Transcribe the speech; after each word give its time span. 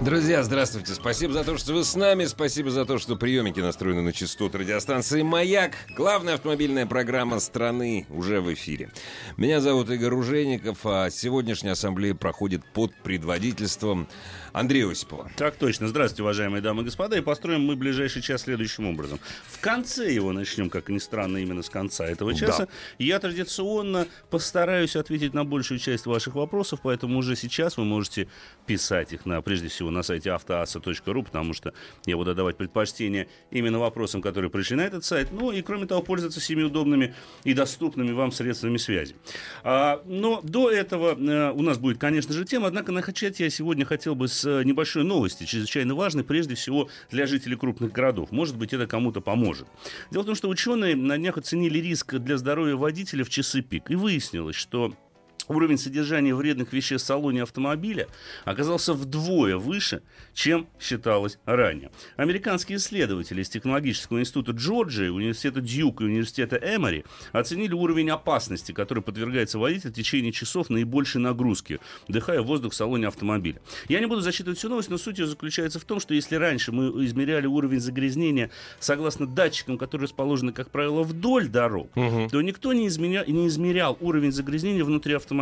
Друзья, 0.00 0.44
здравствуйте. 0.44 0.94
Спасибо 0.94 1.32
за 1.32 1.42
то, 1.42 1.58
что 1.58 1.72
вы 1.72 1.82
с 1.82 1.96
нами. 1.96 2.24
Спасибо 2.26 2.70
за 2.70 2.84
то, 2.84 2.98
что 2.98 3.16
приемники 3.16 3.58
настроены 3.58 4.00
на 4.00 4.12
частоту 4.12 4.58
радиостанции 4.58 5.22
«Маяк». 5.22 5.72
Главная 5.96 6.34
автомобильная 6.34 6.86
программа 6.86 7.40
страны 7.40 8.06
уже 8.08 8.40
в 8.40 8.52
эфире. 8.54 8.90
Меня 9.36 9.60
зовут 9.60 9.90
Игорь 9.90 10.10
Ружейников, 10.10 10.86
а 10.86 11.10
сегодняшняя 11.10 11.72
ассамблея 11.72 12.14
проходит 12.14 12.64
под 12.64 12.94
предводительством 13.02 14.06
Андрея 14.52 14.90
Осипова. 14.90 15.30
Так 15.36 15.56
точно. 15.56 15.88
Здравствуйте, 15.88 16.22
уважаемые 16.22 16.62
дамы 16.62 16.82
и 16.82 16.84
господа. 16.84 17.16
И 17.16 17.20
построим 17.20 17.64
мы 17.64 17.76
ближайший 17.76 18.22
час 18.22 18.42
следующим 18.42 18.86
образом. 18.86 19.20
В 19.46 19.60
конце 19.60 20.12
его 20.12 20.32
начнем, 20.32 20.70
как 20.70 20.88
ни 20.88 20.98
странно, 20.98 21.38
именно 21.38 21.62
с 21.62 21.68
конца 21.68 22.06
этого 22.06 22.34
часа. 22.34 22.66
Да. 22.66 22.68
Я 22.98 23.18
традиционно 23.18 24.06
постараюсь 24.30 24.96
ответить 24.96 25.34
на 25.34 25.44
большую 25.44 25.78
часть 25.78 26.06
ваших 26.06 26.34
вопросов, 26.34 26.80
поэтому 26.82 27.18
уже 27.18 27.36
сейчас 27.36 27.76
вы 27.76 27.84
можете 27.84 28.28
писать 28.66 29.12
их 29.12 29.26
на, 29.26 29.42
прежде 29.42 29.68
всего, 29.68 29.90
на 29.90 30.02
сайте 30.02 30.30
автоаса.ру, 30.30 31.22
потому 31.22 31.54
что 31.54 31.72
я 32.06 32.16
буду 32.16 32.34
давать 32.34 32.56
предпочтение 32.56 33.28
именно 33.50 33.78
вопросам, 33.78 34.22
которые 34.22 34.50
пришли 34.50 34.76
на 34.76 34.82
этот 34.82 35.04
сайт. 35.04 35.28
Ну 35.32 35.52
и, 35.52 35.62
кроме 35.62 35.86
того, 35.86 36.02
пользоваться 36.02 36.40
всеми 36.40 36.62
удобными 36.62 37.14
и 37.44 37.54
доступными 37.54 38.12
вам 38.12 38.32
средствами 38.32 38.76
связи. 38.76 39.16
А, 39.62 40.02
но 40.04 40.40
до 40.42 40.70
этого 40.70 41.14
э, 41.18 41.52
у 41.52 41.62
нас 41.62 41.78
будет, 41.78 41.98
конечно 41.98 42.32
же, 42.32 42.44
тема, 42.44 42.68
однако 42.68 42.92
начать 42.92 43.40
я 43.40 43.50
сегодня 43.50 43.84
хотел 43.84 44.14
бы 44.14 44.28
с 44.28 44.37
э, 44.44 44.62
небольшой 44.64 45.04
новости, 45.04 45.44
чрезвычайно 45.44 45.94
важной, 45.94 46.24
прежде 46.24 46.54
всего, 46.54 46.88
для 47.10 47.26
жителей 47.26 47.56
крупных 47.56 47.92
городов. 47.92 48.30
Может 48.30 48.56
быть, 48.56 48.72
это 48.72 48.86
кому-то 48.86 49.20
поможет. 49.20 49.66
Дело 50.10 50.22
в 50.22 50.26
том, 50.26 50.34
что 50.34 50.48
ученые 50.48 50.96
на 50.96 51.16
днях 51.16 51.36
оценили 51.38 51.78
риск 51.78 52.14
для 52.14 52.36
здоровья 52.36 52.76
водителя 52.76 53.24
в 53.24 53.30
часы 53.30 53.62
пик. 53.62 53.90
И 53.90 53.94
выяснилось, 53.94 54.56
что 54.56 54.94
уровень 55.48 55.78
содержания 55.78 56.34
вредных 56.34 56.72
веществ 56.72 57.04
в 57.04 57.08
салоне 57.08 57.42
автомобиля 57.42 58.06
оказался 58.44 58.94
вдвое 58.94 59.56
выше, 59.56 60.02
чем 60.34 60.66
считалось 60.80 61.38
ранее. 61.44 61.90
Американские 62.16 62.78
исследователи 62.78 63.42
из 63.42 63.48
Технологического 63.48 64.20
института 64.20 64.52
Джорджии, 64.52 65.08
университета 65.08 65.60
Дьюк 65.60 66.00
и 66.00 66.04
университета 66.04 66.56
Эмори 66.56 67.04
оценили 67.32 67.72
уровень 67.74 68.10
опасности, 68.10 68.72
который 68.72 69.02
подвергается 69.02 69.58
водитель 69.58 69.90
в 69.90 69.94
течение 69.94 70.32
часов 70.32 70.70
наибольшей 70.70 71.20
нагрузки, 71.20 71.80
вдыхая 72.08 72.42
воздух 72.42 72.72
в 72.72 72.76
салоне 72.76 73.08
автомобиля. 73.08 73.60
Я 73.88 74.00
не 74.00 74.06
буду 74.06 74.20
зачитывать 74.20 74.58
всю 74.58 74.68
новость, 74.68 74.90
но 74.90 74.98
суть 74.98 75.18
ее 75.18 75.26
заключается 75.26 75.80
в 75.80 75.84
том, 75.84 76.00
что 76.00 76.14
если 76.14 76.36
раньше 76.36 76.72
мы 76.72 77.04
измеряли 77.06 77.46
уровень 77.46 77.80
загрязнения 77.80 78.50
согласно 78.80 79.26
датчикам, 79.26 79.78
которые 79.78 80.04
расположены, 80.04 80.52
как 80.52 80.70
правило, 80.70 81.02
вдоль 81.02 81.48
дорог, 81.48 81.90
то 82.30 82.42
никто 82.42 82.72
не, 82.72 82.86
изменя- 82.88 83.24
не 83.30 83.46
измерял 83.48 83.96
уровень 84.00 84.32
загрязнения 84.32 84.84
внутри 84.84 85.14
автомобиля. 85.14 85.37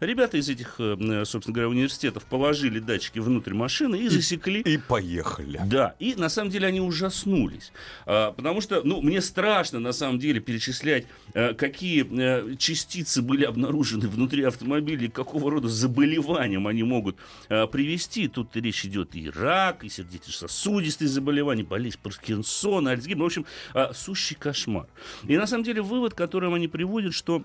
Ребята 0.00 0.36
из 0.36 0.48
этих, 0.48 0.76
э, 0.78 1.24
собственно 1.24 1.54
говоря, 1.54 1.68
университетов 1.68 2.24
положили 2.24 2.78
датчики 2.78 3.18
внутрь 3.18 3.54
машины 3.54 3.96
и 3.96 4.08
засекли. 4.08 4.60
И 4.60 4.78
поехали. 4.78 5.60
Да, 5.66 5.94
и 5.98 6.14
на 6.14 6.28
самом 6.28 6.50
деле 6.50 6.66
они 6.66 6.80
ужаснулись. 6.80 7.72
А, 8.06 8.32
потому 8.32 8.60
что, 8.60 8.82
ну, 8.84 9.00
мне 9.02 9.20
страшно 9.20 9.80
на 9.80 9.92
самом 9.92 10.18
деле 10.18 10.40
перечислять, 10.40 11.06
э, 11.34 11.54
какие 11.54 12.06
э, 12.10 12.56
частицы 12.56 13.22
были 13.22 13.44
обнаружены 13.44 14.08
внутри 14.08 14.42
автомобиля 14.44 15.06
и 15.06 15.08
какого 15.08 15.50
рода 15.50 15.68
заболеваниям 15.68 16.66
они 16.66 16.82
могут 16.82 17.16
э, 17.48 17.66
привести. 17.66 18.28
Тут 18.28 18.56
речь 18.56 18.84
идет 18.84 19.14
и 19.14 19.30
рак, 19.30 19.84
и 19.84 19.88
сердечно-сосудистые 19.88 21.08
заболевания, 21.08 21.64
болезнь 21.64 21.98
Паркинсона, 22.02 22.92
Альцгеймера. 22.92 23.24
В 23.24 23.26
общем, 23.26 23.46
э, 23.74 23.92
сущий 23.94 24.36
кошмар. 24.36 24.86
И 25.24 25.36
на 25.36 25.46
самом 25.46 25.64
деле 25.64 25.82
вывод, 25.82 26.14
которым 26.14 26.54
они 26.54 26.68
приводят, 26.68 27.14
что 27.14 27.42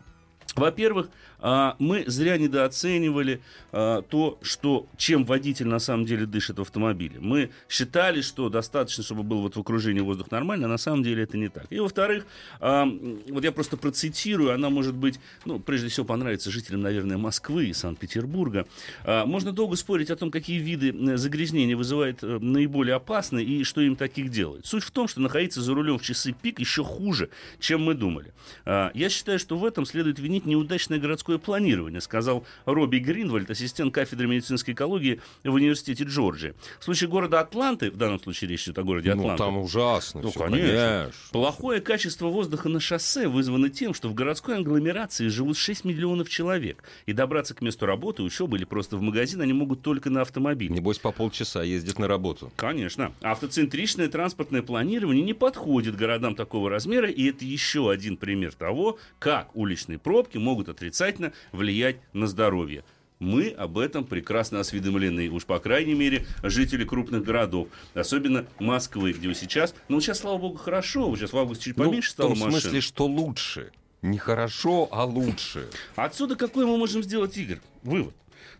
во-первых, 0.55 1.09
а, 1.45 1.75
мы 1.77 2.05
зря 2.07 2.37
недооценивали 2.37 3.41
а, 3.73 4.01
то, 4.01 4.39
что, 4.41 4.87
чем 4.95 5.25
водитель 5.25 5.67
на 5.67 5.79
самом 5.79 6.05
деле 6.05 6.25
дышит 6.25 6.57
в 6.57 6.61
автомобиле. 6.61 7.17
Мы 7.19 7.49
считали, 7.67 8.21
что 8.21 8.47
достаточно, 8.47 9.03
чтобы 9.03 9.23
был 9.23 9.41
вот 9.41 9.57
в 9.57 9.59
окружении 9.59 9.99
воздух 9.99 10.31
нормально, 10.31 10.67
а 10.67 10.69
на 10.69 10.77
самом 10.77 11.03
деле 11.03 11.23
это 11.23 11.37
не 11.37 11.49
так. 11.49 11.65
И 11.69 11.79
во-вторых, 11.79 12.25
а, 12.61 12.87
вот 13.29 13.43
я 13.43 13.51
просто 13.51 13.75
процитирую, 13.75 14.53
она 14.53 14.69
может 14.69 14.95
быть, 14.95 15.19
ну, 15.43 15.59
прежде 15.59 15.89
всего 15.89 16.05
понравится 16.05 16.49
жителям, 16.49 16.81
наверное, 16.81 17.17
Москвы 17.17 17.65
и 17.65 17.73
Санкт-Петербурга. 17.73 18.65
Можно 19.05 19.51
долго 19.51 19.75
спорить 19.75 20.11
о 20.11 20.15
том, 20.15 20.31
какие 20.31 20.59
виды 20.59 21.17
загрязнения 21.17 21.75
вызывают 21.75 22.23
э, 22.23 22.39
наиболее 22.39 22.95
опасные 22.95 23.45
и 23.45 23.63
что 23.63 23.81
им 23.81 23.95
таких 23.95 24.29
делает. 24.29 24.65
Суть 24.65 24.83
в 24.83 24.91
том, 24.91 25.07
что 25.07 25.19
находиться 25.19 25.61
за 25.61 25.73
рулем 25.73 25.99
в 25.99 26.03
часы 26.03 26.33
пик 26.33 26.59
еще 26.59 26.83
хуже, 26.83 27.29
чем 27.59 27.83
мы 27.83 27.95
думали. 27.95 28.33
Я 28.65 29.09
считаю, 29.09 29.39
что 29.39 29.57
в 29.57 29.65
этом 29.65 29.85
следует 29.85 30.19
винить 30.19 30.32
неудачное 30.41 30.99
городское 30.99 31.37
планирование, 31.37 32.01
сказал 32.01 32.45
Робби 32.65 32.97
Гринвальд, 32.97 33.49
ассистент 33.49 33.93
кафедры 33.93 34.27
медицинской 34.27 34.73
экологии 34.73 35.21
в 35.43 35.53
университете 35.53 36.03
Джорджии. 36.03 36.53
В 36.79 36.83
случае 36.83 37.09
города 37.09 37.39
Атланты, 37.39 37.91
в 37.91 37.97
данном 37.97 38.19
случае 38.19 38.49
речь 38.49 38.63
идет 38.65 38.79
о 38.79 38.83
городе 38.83 39.13
Ну, 39.13 39.21
Атланта. 39.23 39.43
там 39.43 39.57
ужасно. 39.57 40.21
Ну, 40.21 40.29
всё, 40.31 40.39
конечно. 40.39 41.11
Плохое 41.31 41.81
качество 41.81 42.27
воздуха 42.27 42.69
на 42.69 42.79
шоссе 42.79 43.27
вызвано 43.27 43.69
тем, 43.69 43.93
что 43.93 44.09
в 44.09 44.13
городской 44.13 44.57
агломерации 44.57 45.27
живут 45.27 45.57
6 45.57 45.85
миллионов 45.85 46.29
человек. 46.29 46.83
И 47.05 47.13
добраться 47.13 47.53
к 47.53 47.61
месту 47.61 47.85
работы, 47.85 48.23
учебы 48.23 48.57
или 48.57 48.65
просто 48.65 48.97
в 48.97 49.01
магазин 49.01 49.41
они 49.41 49.53
могут 49.53 49.81
только 49.81 50.09
на 50.09 50.21
автомобиле. 50.21 50.73
Небось, 50.73 50.99
по 50.99 51.11
полчаса 51.11 51.63
ездит 51.63 51.99
на 51.99 52.07
работу. 52.07 52.51
Конечно. 52.55 53.13
Автоцентричное 53.21 54.07
транспортное 54.07 54.61
планирование 54.61 55.23
не 55.23 55.33
подходит 55.33 55.95
городам 55.95 56.35
такого 56.35 56.69
размера, 56.69 57.09
и 57.09 57.29
это 57.29 57.45
еще 57.45 57.91
один 57.91 58.17
пример 58.17 58.53
того, 58.53 58.97
как 59.19 59.55
уличные 59.55 59.99
пробки 60.23 60.37
могут 60.37 60.69
отрицательно 60.69 61.33
влиять 61.51 61.97
на 62.13 62.27
здоровье. 62.27 62.83
Мы 63.19 63.49
об 63.49 63.77
этом 63.77 64.05
прекрасно 64.05 64.59
осведомлены, 64.59 65.29
уж 65.29 65.45
по 65.45 65.59
крайней 65.59 65.93
мере, 65.93 66.25
жители 66.41 66.83
крупных 66.83 67.23
городов, 67.23 67.67
особенно 67.93 68.45
Москвы, 68.59 69.13
где 69.13 69.33
сейчас, 69.33 69.75
ну 69.87 70.01
сейчас, 70.01 70.19
слава 70.19 70.37
богу, 70.37 70.57
хорошо, 70.57 71.15
сейчас 71.15 71.31
в 71.31 71.37
августе 71.37 71.65
чуть 71.65 71.77
Ну, 71.77 71.85
поменьше 71.85 72.09
в 72.09 72.11
стало 72.11 72.29
том 72.29 72.39
машин. 72.39 72.59
смысле, 72.59 72.81
что 72.81 73.05
лучше. 73.05 73.71
Не 74.01 74.17
хорошо, 74.17 74.89
а 74.91 75.05
лучше. 75.05 75.69
Отсюда 75.95 76.35
какой 76.35 76.65
мы 76.65 76.77
можем 76.77 77.03
сделать, 77.03 77.37
Игорь, 77.37 77.59
вывод? 77.83 78.13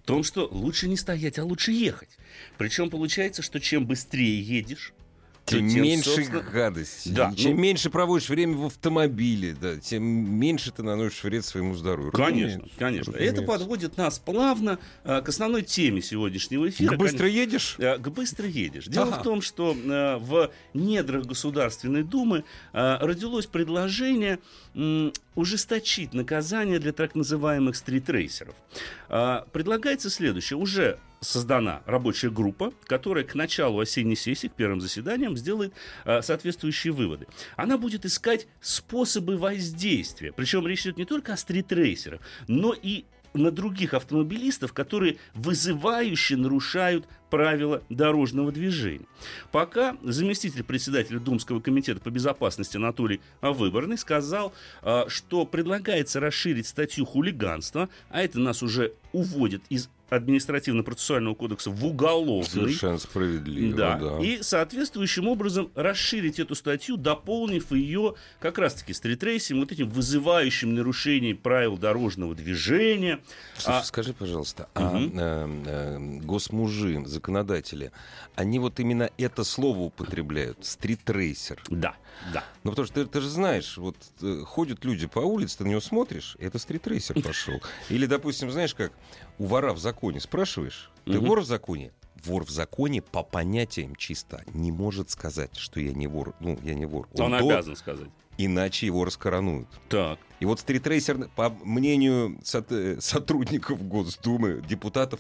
В 0.04 0.06
том, 0.06 0.24
что 0.24 0.48
лучше 0.52 0.88
не 0.88 0.98
стоять, 0.98 1.40
а 1.40 1.46
лучше 1.46 1.72
ехать. 1.72 2.10
Причем 2.58 2.90
получается, 2.90 3.42
что 3.42 3.60
чем 3.60 3.86
быстрее 3.86 4.42
едешь, 4.42 4.94
Тем 5.46 5.68
тем, 5.70 5.84
меньше 5.84 6.10
собственно, 6.10 6.40
гадостей. 6.42 7.12
Да, 7.12 7.34
Чем 7.36 7.56
ну- 7.56 7.62
меньше 7.62 7.90
проводишь 7.90 8.30
время 8.30 8.56
в 8.56 8.66
автомобиле, 8.68 9.54
да, 9.60 9.76
тем 9.78 10.04
меньше 10.04 10.72
ты 10.72 10.84
наносишь 10.84 11.22
вред 11.24 11.44
своему 11.44 11.76
здоровью. 11.76 12.14
Конечно, 12.14 12.46
Разумеется, 12.60 12.80
конечно. 12.80 13.14
разумеется. 13.14 13.42
Это 13.42 13.46
подводит 13.52 13.98
нас 13.98 14.20
плавно 14.20 14.80
э, 15.04 15.22
к 15.22 15.28
основной 15.28 15.64
теме 15.64 16.02
сегодняшнего 16.02 16.70
эфира. 16.70 16.92
Ты 16.92 16.98
быстро 16.98 17.26
Конечно, 17.28 17.40
едешь? 17.40 17.76
э, 17.78 17.98
К 17.98 18.08
быстро 18.10 18.48
едешь. 18.48 18.86
Дело 18.86 19.08
Ага. 19.08 19.20
в 19.20 19.24
том, 19.24 19.42
что 19.42 19.74
э, 19.76 20.18
в 20.18 20.50
недрах 20.74 21.26
Государственной 21.26 22.04
Думы 22.04 22.46
э, 22.72 22.98
родилось 23.02 23.46
предложение 23.46 24.40
м, 24.76 25.12
ужесточить 25.36 26.14
наказание 26.14 26.80
для 26.80 26.94
так 26.94 27.16
называемых 27.16 27.76
стритрейсеров. 27.76 28.56
Э, 29.10 29.42
Предлагается 29.52 30.10
следующее. 30.10 30.58
Уже 30.58 31.00
создана 31.24 31.82
рабочая 31.86 32.30
группа, 32.30 32.74
которая 32.86 33.24
к 33.24 33.36
началу 33.36 33.80
осенней 33.80 34.16
сессии, 34.16 34.48
к 34.48 34.54
первым 34.54 34.82
заседаниям, 34.82 35.36
сделает 35.38 35.74
э, 36.06 36.22
соответствующие 36.22 36.94
выводы. 36.94 37.28
Она 37.56 37.78
будет 37.78 38.06
искать 38.06 38.48
способы 38.62 39.38
воздействия. 39.38 40.32
Причем 40.32 40.68
речь 40.68 40.82
идет 40.82 40.98
не 40.98 41.06
только 41.06 41.34
о 41.34 41.38
стритрейсерах, 41.38 42.22
но 42.48 42.74
и 42.74 43.06
на 43.34 43.52
других 43.52 43.94
автомобилистов, 43.94 44.74
которые 44.74 45.18
вызывающе 45.34 46.38
нарушают 46.38 47.08
правила 47.30 47.82
дорожного 47.90 48.52
движения. 48.52 49.08
Пока 49.52 49.98
заместитель 50.04 50.64
председателя 50.64 51.20
Думского 51.20 51.60
комитета 51.60 52.00
по 52.00 52.12
безопасности 52.12 52.78
Анатолий 52.78 53.22
Выборный 53.42 53.98
сказал, 53.98 54.54
а, 54.84 55.06
что 55.08 55.46
предлагается 55.46 56.20
расширить 56.20 56.68
статью 56.68 57.06
хулиганства, 57.06 57.90
а 58.10 58.22
это 58.22 58.40
нас 58.40 58.62
уже 58.62 58.94
уводит 59.14 59.64
из 59.70 59.90
административно-процессуального 60.10 61.36
кодекса 61.36 61.72
в 61.72 61.86
уголовный. 61.86 62.44
Совершенно 62.46 62.98
справедливо, 63.00 63.78
Да. 63.78 63.98
да. 63.98 64.20
И 64.24 64.42
соответствующим 64.42 65.28
образом 65.28 65.72
расширить 65.76 66.40
эту 66.40 66.56
статью, 66.56 66.98
дополнив 66.98 67.72
ее 67.72 68.16
как 68.40 68.58
раз-таки 68.58 68.94
стритрейсом, 68.94 69.60
вот 69.60 69.72
этим 69.72 69.90
вызывающим 69.90 70.74
нарушение 70.76 71.36
правил 71.36 71.78
дорожного 71.78 72.36
движения. 72.36 73.20
Слушай, 73.58 73.80
А- 73.80 73.84
скажи, 73.84 74.14
пожалуйста, 74.14 74.68
а 74.74 74.92
Мгм. 74.98 75.20
э, 75.20 75.64
э, 75.66 76.20
госмужи, 76.24 77.04
законодатели, 77.06 77.92
они 78.36 78.60
вот 78.60 78.80
именно 78.80 79.10
это 79.18 79.44
слово 79.44 79.80
употребляют, 79.80 80.58
стритрейсер. 80.66 81.62
Да, 81.70 81.96
да. 82.34 82.44
Ну, 82.64 82.72
потому 82.72 82.86
что 82.86 83.04
ты, 83.04 83.06
ты 83.06 83.22
же 83.22 83.30
знаешь, 83.30 83.78
вот 83.78 83.96
э, 84.22 84.44
ходят 84.46 84.84
люди 84.86 85.08
по 85.08 85.20
улице, 85.20 85.60
ты 85.60 85.64
на 85.66 85.70
него 85.70 85.82
смотришь, 85.82 86.36
это 86.40 86.60
стритрейсер 86.60 87.22
пошел. 87.22 87.62
Или, 87.90 88.06
допустим, 88.06 88.52
знаешь 88.52 88.74
как, 88.74 88.92
у 89.38 89.46
вора 89.46 89.74
в 89.74 89.80
законе 89.80 90.20
спрашиваешь, 90.20 90.92
ты 91.06 91.20
вор 91.20 91.42
в 91.42 91.46
законе? 91.46 91.92
Вор 92.24 92.46
в 92.46 92.50
законе 92.50 93.02
по 93.02 93.22
понятиям 93.24 93.96
чисто 93.96 94.44
не 94.54 94.72
может 94.72 95.10
сказать, 95.10 95.58
что 95.58 95.80
я 95.82 95.92
не 95.92 96.08
вор. 96.08 96.34
Ну, 96.40 96.58
я 96.64 96.74
не 96.74 96.86
вор. 96.86 97.10
Он, 97.18 97.32
до- 97.32 97.38
обязан 97.38 97.76
сказать. 97.76 98.08
Иначе 98.38 98.86
его 98.86 99.06
раскоронуют. 99.06 99.68
Так. 99.90 100.20
И 100.40 100.46
вот 100.46 100.60
стритрейсер, 100.60 101.30
по 101.36 101.50
мнению 101.50 102.40
э, 102.70 102.98
сотрудников 103.00 103.86
Госдумы, 103.88 104.62
депутатов, 104.68 105.20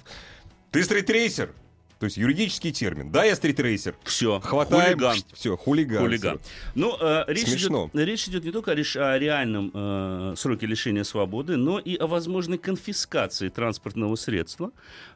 ты 0.71 0.83
стритрейсер. 0.83 1.53
То 1.99 2.05
есть 2.05 2.17
юридический 2.17 2.71
термин. 2.71 3.11
Да, 3.11 3.23
я 3.23 3.35
стритрейсер. 3.35 3.95
Все. 4.03 4.39
Хватаем. 4.39 4.93
Хулиган. 4.93 5.17
Все, 5.33 5.57
хулиган. 5.57 6.03
Хулиган. 6.03 6.39
Ну, 6.75 6.97
э, 6.99 7.23
речь, 7.27 7.47
Смешно. 7.47 7.89
идет, 7.93 8.05
речь 8.05 8.27
идет 8.27 8.43
не 8.43 8.51
только 8.51 8.71
о, 8.71 9.17
реальном 9.17 9.71
э, 9.73 10.33
сроке 10.37 10.65
лишения 10.65 11.03
свободы, 11.03 11.57
но 11.57 11.79
и 11.79 11.95
о 11.97 12.07
возможной 12.07 12.57
конфискации 12.57 13.49
транспортного 13.49 14.15
средства 14.15 14.71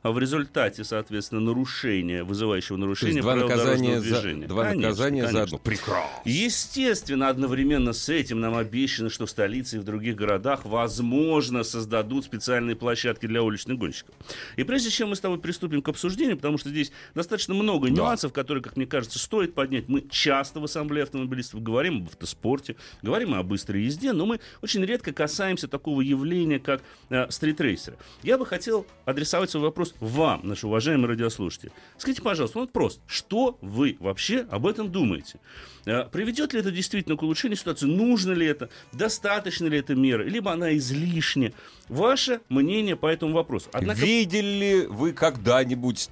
а 0.07 0.11
в 0.11 0.19
результате, 0.19 0.83
соответственно, 0.83 1.41
нарушения, 1.41 2.23
вызывающего 2.23 2.77
есть 2.95 3.19
два 3.19 3.33
правил 3.33 3.49
наказания, 3.49 3.99
за, 3.99 4.01
движения. 4.01 4.47
два 4.47 4.63
Конечно, 4.63 4.81
наказания 4.81 5.21
за 5.21 5.27
конечно. 5.27 5.43
одно. 5.43 5.57
Прекрасно. 5.57 6.21
Естественно, 6.25 7.29
одновременно 7.29 7.93
с 7.93 8.07
этим 8.09 8.39
нам 8.39 8.55
обещано, 8.55 9.09
что 9.09 9.25
в 9.25 9.29
столице 9.29 9.77
и 9.77 9.79
в 9.79 9.83
других 9.83 10.15
городах, 10.15 10.65
возможно, 10.65 11.63
создадут 11.63 12.25
специальные 12.25 12.75
площадки 12.75 13.25
для 13.25 13.43
уличных 13.43 13.77
гонщиков. 13.77 14.15
И 14.55 14.63
прежде 14.63 14.89
чем 14.89 15.09
мы 15.09 15.15
с 15.15 15.19
тобой 15.19 15.39
приступим 15.39 15.81
к 15.81 15.89
обсуждению, 15.89 16.37
потому 16.37 16.57
что 16.57 16.69
здесь 16.77 16.91
достаточно 17.15 17.53
много 17.53 17.89
нюансов, 17.89 18.33
которые, 18.33 18.63
как 18.63 18.77
мне 18.77 18.85
кажется, 18.85 19.19
стоит 19.19 19.53
поднять. 19.53 19.87
Мы 19.87 20.01
часто 20.09 20.59
в 20.59 20.63
Ассамблее 20.63 21.03
автомобилистов 21.03 21.61
говорим 21.61 21.97
об 21.97 22.07
автоспорте, 22.07 22.75
говорим 23.01 23.33
о 23.33 23.43
быстрой 23.43 23.83
езде, 23.83 24.13
но 24.13 24.25
мы 24.25 24.39
очень 24.61 24.83
редко 24.83 25.11
касаемся 25.11 25.67
такого 25.67 26.01
явления, 26.01 26.59
как 26.59 26.81
э, 27.09 27.29
стритрейсеры. 27.29 27.97
Я 28.23 28.37
бы 28.37 28.45
хотел 28.45 28.85
адресовать 29.05 29.49
свой 29.49 29.63
вопрос 29.63 29.95
вам, 29.99 30.41
наши 30.43 30.67
уважаемые 30.67 31.07
радиослушатели. 31.07 31.71
Скажите, 31.97 32.21
пожалуйста, 32.21 32.59
вот 32.59 32.71
просто, 32.71 33.01
что 33.07 33.57
вы 33.61 33.97
вообще 33.99 34.45
об 34.49 34.67
этом 34.67 34.91
думаете? 34.91 35.39
Э, 35.85 36.05
Приведет 36.11 36.53
ли 36.53 36.59
это 36.59 36.71
действительно 36.71 37.15
к 37.15 37.23
улучшению 37.23 37.57
ситуации? 37.57 37.85
Нужно 37.85 38.33
ли 38.33 38.45
это? 38.45 38.69
Достаточно 38.93 39.67
ли 39.67 39.79
эта 39.79 39.95
мера? 39.95 40.23
Либо 40.23 40.51
она 40.51 40.75
излишняя? 40.77 41.53
Ваше 41.89 42.41
мнение 42.49 42.97
по 42.97 43.07
этому 43.07 43.33
вопросу. 43.33 43.69
Однако 43.71 44.01
Видели 44.01 44.45
ли 44.45 44.87
вы 44.87 45.13
когда-нибудь 45.13 46.09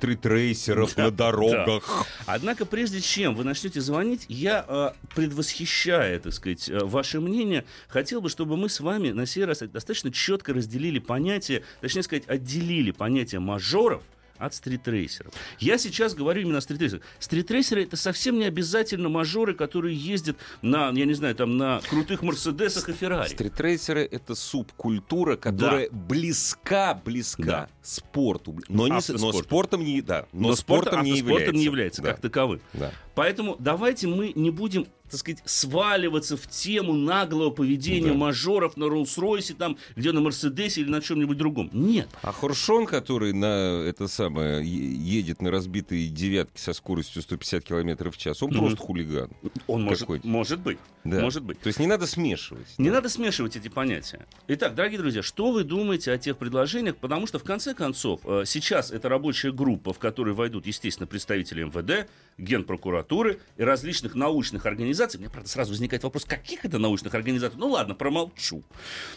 стритрейсеров 0.53 0.97
на 0.97 1.11
дорогах? 1.11 2.05
Однако, 2.25 2.65
прежде 2.65 3.01
чем 3.01 3.35
вы 3.35 3.43
начнете 3.43 3.81
звонить, 3.81 4.25
я, 4.27 4.65
э, 4.67 4.91
предвосхищая, 5.15 6.19
так 6.19 6.33
сказать, 6.33 6.69
э, 6.69 6.79
ваше 6.79 7.19
мнение, 7.19 7.65
хотел 7.87 8.21
бы, 8.21 8.29
чтобы 8.29 8.57
мы 8.57 8.69
с 8.69 8.79
вами 8.79 9.11
на 9.11 9.25
сей 9.25 9.45
раз 9.45 9.59
достаточно 9.59 10.11
четко 10.11 10.53
разделили 10.53 10.99
понятие, 10.99 11.63
точнее 11.81 12.03
сказать, 12.03 12.27
отделили 12.27 12.91
понятие 12.91 13.39
мажоров 13.39 14.03
от 14.37 14.53
стритрейсеров. 14.53 15.33
Я 15.59 15.77
сейчас 15.77 16.13
говорю 16.13 16.41
именно 16.41 16.57
о 16.57 16.61
стритрейсерах. 16.61 17.03
Стритрейсеры 17.19 17.83
это 17.83 17.95
совсем 17.97 18.37
не 18.39 18.45
обязательно 18.45 19.09
мажоры, 19.09 19.53
которые 19.53 19.95
ездят 19.95 20.37
на, 20.61 20.89
я 20.91 21.05
не 21.05 21.13
знаю, 21.13 21.35
там 21.35 21.57
на 21.57 21.79
крутых 21.89 22.21
Мерседесах 22.21 22.89
и 22.89 22.93
Феррари. 22.93 23.29
Стритрейсеры— 23.29 24.07
это 24.11 24.35
субкультура, 24.35 25.35
которая 25.37 25.89
близка, 25.91 26.93
близка 27.05 27.43
Да. 27.43 27.69
спорту. 27.81 28.57
Но, 28.67 28.87
не, 28.87 28.99
но 29.17 29.31
спортом 29.33 29.83
не, 29.83 30.01
да, 30.01 30.25
но, 30.33 30.49
Но 30.49 30.55
спорт, 30.55 30.87
спортом, 30.87 31.05
не 31.05 31.17
является. 31.17 31.53
не 31.55 31.63
является 31.63 32.01
Да, 32.01 32.11
как 32.11 32.21
таковым. 32.21 32.61
да. 32.73 32.91
Поэтому 33.15 33.55
давайте 33.59 34.07
мы 34.07 34.33
не 34.35 34.49
будем, 34.51 34.87
так 35.09 35.19
сказать, 35.19 35.41
сваливаться 35.45 36.35
в 36.37 36.47
тему 36.47 36.93
наглого 36.93 37.49
поведения 37.51 38.09
Да. 38.11 38.13
мажоров 38.15 38.75
на 38.77 38.85
Роллс-Ройсе, 38.85 39.53
там, 39.53 39.77
где 39.95 40.11
на 40.11 40.21
Мерседесе 40.21 40.81
или 40.81 40.89
на 40.89 41.01
чем-нибудь 41.01 41.37
другом. 41.37 41.69
Нет. 41.73 42.09
А 42.21 42.31
Хоршон, 42.31 42.85
который 42.85 43.33
на 43.33 43.83
это 43.85 44.07
самое 44.07 44.65
едет 44.65 45.41
на 45.41 45.51
разбитые 45.51 46.07
девятки 46.09 46.59
со 46.59 46.73
скоростью 46.73 47.21
150 47.21 47.63
км 47.63 48.09
в 48.11 48.17
час, 48.17 48.41
он 48.41 48.49
Мгм. 48.49 48.59
просто 48.59 48.77
хулиган. 48.77 49.29
Он 49.67 49.83
может, 49.83 50.07
может 50.23 50.59
быть. 50.61 50.77
Да. 51.05 51.21
Может 51.21 51.43
быть. 51.43 51.59
То 51.59 51.67
есть 51.67 51.79
не 51.79 51.85
надо 51.85 52.07
смешивать. 52.07 52.67
Не 52.79 52.89
надо 52.89 53.09
смешивать 53.09 53.55
эти 53.55 53.67
понятия. 53.67 54.25
Итак, 54.47 54.73
дорогие 54.73 54.99
друзья, 54.99 55.21
что 55.21 55.51
вы 55.51 55.63
думаете 55.63 56.11
о 56.11 56.17
тех 56.17 56.35
предложениях? 56.35 56.97
Потому 56.97 57.27
что, 57.27 57.37
в 57.37 57.43
конце 57.43 57.75
концов, 57.75 58.21
э, 58.25 58.43
сейчас 58.47 58.89
это 58.91 59.07
рабочая 59.07 59.51
группа, 59.51 59.93
в 59.93 59.99
которой 59.99 60.33
войдут, 60.33 60.65
естественно, 60.65 61.05
представители 61.05 61.63
МВД, 61.63 62.09
Генпрокуратуры 62.37 63.39
и 63.55 63.63
различных 63.63 64.15
научных 64.15 64.65
организаций. 64.65 65.19
Меня, 65.19 65.29
правда, 65.29 65.49
сразу 65.49 65.71
возникает 65.71 66.03
вопрос, 66.03 66.25
каких 66.25 66.65
это 66.65 66.79
научных 66.79 67.13
организаций? 67.13 67.57
Ну 67.59 67.69
ладно, 67.69 67.93
промолчу. 67.93 68.63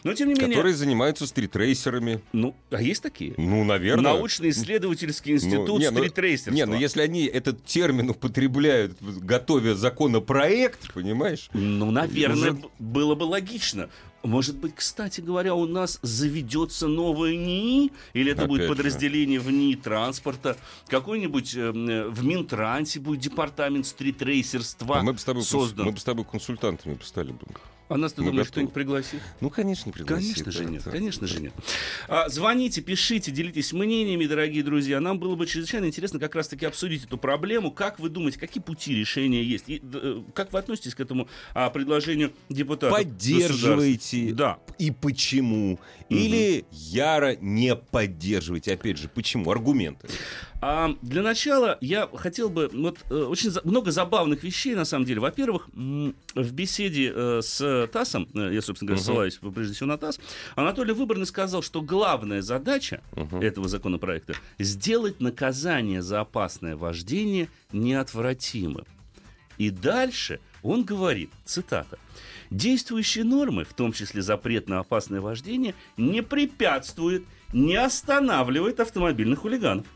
Но, 0.05 0.13
тем 0.13 0.29
не 0.29 0.35
менее... 0.35 0.51
Которые 0.51 0.75
занимаются 0.75 1.27
стритрейсерами. 1.27 2.21
Ну, 2.33 2.55
а 2.71 2.83
есть 2.83 3.03
такие? 3.03 3.33
Ну, 3.39 3.65
наверное. 3.65 4.13
Научно-исследовательский 4.13 5.33
институт 5.33 5.69
Ну, 5.69 5.79
не, 5.79 5.91
ну, 5.91 5.99
стритрейсерства. 6.01 6.53
Не, 6.53 6.67
ну 6.67 6.75
если 6.79 7.01
они 7.01 7.25
этот 7.25 7.65
термин 7.65 8.11
употребляют, 8.11 8.99
готовя 9.01 9.75
законопроект, 9.75 10.93
понимаешь? 10.93 11.49
Ну, 11.79 11.91
наверное, 11.93 12.53
Уже- 12.53 12.63
было 12.79 13.15
бы 13.15 13.23
логично. 13.25 13.89
Может 14.25 14.57
быть, 14.57 14.75
кстати 14.75 15.21
говоря, 15.21 15.55
у 15.55 15.67
нас 15.67 16.01
заведется 16.03 16.89
новое 16.89 17.37
НИИ, 17.37 17.93
или 18.15 18.33
это 18.33 18.47
будет 18.47 18.63
Опять 18.63 18.69
же. 18.71 18.75
подразделение 18.77 19.39
в 19.39 19.49
НИИ 19.51 19.77
транспорта, 19.77 20.57
какой-нибудь 20.89 21.55
э, 21.55 21.61
э, 21.61 22.09
в 22.09 22.25
Минтрансе 22.25 22.99
будет 22.99 23.21
департамент 23.21 23.87
стритрейсерства 23.87 24.99
А 24.99 25.03
мы 25.03 25.13
бы 25.13 25.19
с 25.21 25.25
тобой, 25.25 25.45
создан. 25.45 25.87
мы 25.87 25.93
бы 25.93 25.99
с 26.01 26.05
тобой 26.05 26.25
консультантами 26.25 26.99
стали 27.05 27.31
бы. 27.31 27.39
А 27.89 27.97
нас, 27.97 28.13
ты 28.13 28.21
мы 28.21 28.31
думаешь, 28.31 28.49
кто-нибудь 28.49 28.75
пригласит? 28.75 29.21
Ну, 29.41 29.49
конечно, 29.49 29.89
не 29.89 29.93
пригласит. 29.93 30.35
Конечно 30.35 30.53
же 30.53 30.65
да, 30.65 30.71
нет, 30.71 30.83
да. 30.85 30.91
конечно 30.91 31.27
же 31.27 31.41
нет. 31.41 31.53
А, 32.07 32.29
звоните, 32.29 32.83
пишите, 32.83 33.31
делитесь 33.31 33.73
мнениями, 33.73 34.27
дорогие 34.27 34.63
друзья. 34.63 35.01
Нам 35.01 35.19
было 35.19 35.37
бы 35.37 35.47
чрезвычайно 35.47 35.87
интересно 35.87 36.21
как 36.21 36.35
раз-таки 36.35 36.67
обсудить 36.67 37.05
эту 37.05 37.17
проблему. 37.17 37.71
Как 37.71 37.99
вы 37.99 38.11
думаете, 38.11 38.39
какие 38.39 38.63
пути 38.63 38.95
решения 38.95 39.43
есть? 39.43 39.65
И, 39.69 39.79
д- 39.79 40.01
э, 40.03 40.23
как 40.35 40.53
вы 40.53 40.59
относитесь 40.59 40.95
к 40.95 41.01
этому 41.01 41.29
а, 41.55 41.71
предложению 41.71 42.33
депутатов? 42.51 42.99
Поддерживаете. 42.99 44.33
Да. 44.35 44.59
И 44.79 44.91
почему? 44.91 45.81
Или 46.11 46.67
яро 46.71 47.37
не 47.41 47.75
поддерживаете? 47.75 48.75
Опять 48.75 48.99
же, 48.99 49.09
почему? 49.09 49.51
Аргументы. 49.51 50.09
А, 50.61 50.95
для 51.03 51.23
начала 51.23 51.79
я 51.81 52.09
хотел 52.13 52.51
бы... 52.51 52.69
Вот, 52.73 52.99
э, 53.11 53.15
очень 53.15 53.51
за- 53.51 53.63
много 53.65 53.93
забавных 53.93 54.43
вещей, 54.43 54.75
на 54.75 54.85
самом 54.85 55.07
деле. 55.07 55.21
Во-первых, 55.21 55.69
в 55.73 56.53
беседе 56.53 57.13
э, 57.15 57.41
с 57.43 57.61
ТАССом, 57.87 58.29
э, 58.35 58.51
я, 58.53 58.61
собственно 58.63 58.89
говоря, 58.89 59.01
Мгм. 59.01 59.05
ссылаюсь 59.05 59.39
прежде 59.55 59.75
всего 59.75 59.87
на 59.89 59.99
ТАСС, 59.99 60.19
Анатолий 60.57 60.93
Выборный 60.93 61.27
сказал, 61.27 61.63
что 61.63 61.81
главная 61.83 62.43
задача 62.43 63.01
Мгм. 63.17 63.41
этого 63.41 63.69
законопроекта 63.69 64.35
сделать 64.59 65.21
наказание 65.21 66.03
за 66.03 66.21
опасное 66.21 66.77
вождение 66.77 67.49
неотвратимым. 67.73 68.85
И 69.59 69.71
дальше 69.71 70.41
он 70.63 70.85
говорит, 70.85 71.31
цитата, 71.45 71.99
«Действующие 72.51 73.25
нормы, 73.25 73.65
в 73.65 73.75
том 73.75 73.93
числе 73.93 74.23
запрет 74.23 74.69
на 74.69 74.79
опасное 74.79 75.21
вождение, 75.21 75.75
не 75.97 76.23
препятствует, 76.23 77.25
не 77.53 77.77
останавливает 77.77 78.81
автомобильных 78.81 79.41
хулиганов. 79.41 79.87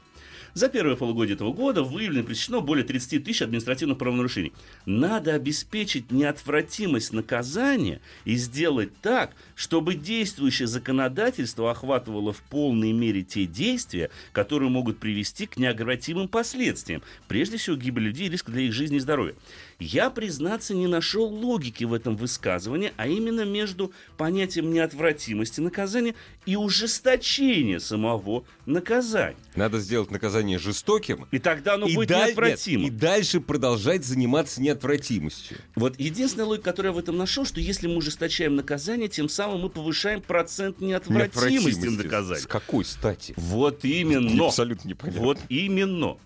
За 0.55 0.69
первое 0.69 0.97
полугодие 0.97 1.35
этого 1.35 1.53
года 1.53 1.83
выявлено 1.83 2.23
и 2.23 2.27
пресечено 2.27 2.61
более 2.61 2.85
30 2.85 3.25
тысяч 3.25 3.41
административных 3.41 3.97
правонарушений. 3.97 4.53
Надо 4.85 5.35
обеспечить 5.35 6.11
неотвратимость 6.11 7.15
наказания 7.15 8.01
и 8.27 8.35
сделать 8.35 8.91
так, 9.01 9.33
чтобы 9.55 9.95
действующее 9.95 10.69
законодательство 10.69 11.71
охватывало 11.71 12.35
в 12.35 12.43
полной 12.43 12.93
мере 12.93 13.23
те 13.23 13.47
действия, 13.47 14.11
которые 14.33 14.69
могут 14.69 14.99
привести 14.99 15.47
к 15.47 15.57
неотвратимым 15.57 16.29
последствиям, 16.29 17.03
прежде 17.29 17.57
всего 17.57 17.77
гибель 17.77 18.05
людей 18.05 18.27
и 18.27 18.31
риск 18.31 18.51
для 18.51 18.63
их 18.63 18.75
жизни 18.75 18.99
и 18.99 19.01
здоровья. 19.01 19.35
Я, 19.83 20.11
признаться, 20.11 20.75
не 20.75 20.87
нашел 20.87 21.25
логики 21.27 21.83
в 21.85 21.93
этом 21.93 22.17
высказывании, 22.17 22.93
а 22.97 23.09
именно 23.09 23.45
между 23.45 23.93
понятием 24.17 24.73
неотвратимости 24.73 25.61
наказания 25.61 26.15
и 26.47 26.55
ужесточения 26.57 27.81
самого 27.81 28.45
наказания. 28.65 29.37
Надо 29.57 29.81
сделать 29.81 30.11
наказание 30.11 30.59
жестоким. 30.59 31.27
И 31.33 31.39
тогда 31.39 31.75
оно 31.75 31.87
и 31.87 31.95
будет 31.95 32.09
даль- 32.11 32.29
неотвратимо. 32.29 32.85
нет, 32.85 32.93
и 32.93 32.97
дальше 32.97 33.41
продолжать 33.41 34.05
заниматься 34.05 34.62
неотвратимостью. 34.62 35.59
Вот 35.75 35.99
единственная 35.99 36.47
логика, 36.47 36.65
которую 36.71 36.93
я 36.93 36.97
в 36.97 36.99
этом 36.99 37.17
нашел, 37.17 37.45
что 37.45 37.61
если 37.61 37.89
мы 37.89 37.97
ужесточаем 37.97 38.55
наказание, 38.55 39.09
тем 39.09 39.29
самым 39.29 39.62
мы 39.62 39.69
повышаем 39.69 40.21
процент 40.23 40.81
неотвратимости 40.81 41.87
наказания. 41.87 42.41
С 42.41 42.47
какой 42.47 42.85
стати? 42.85 43.35
Вот 43.37 43.85
именно. 43.85 44.47
Абсолютно 44.47 44.89
непонятно. 44.89 45.23
Вот 45.23 45.39
именно. 45.49 46.17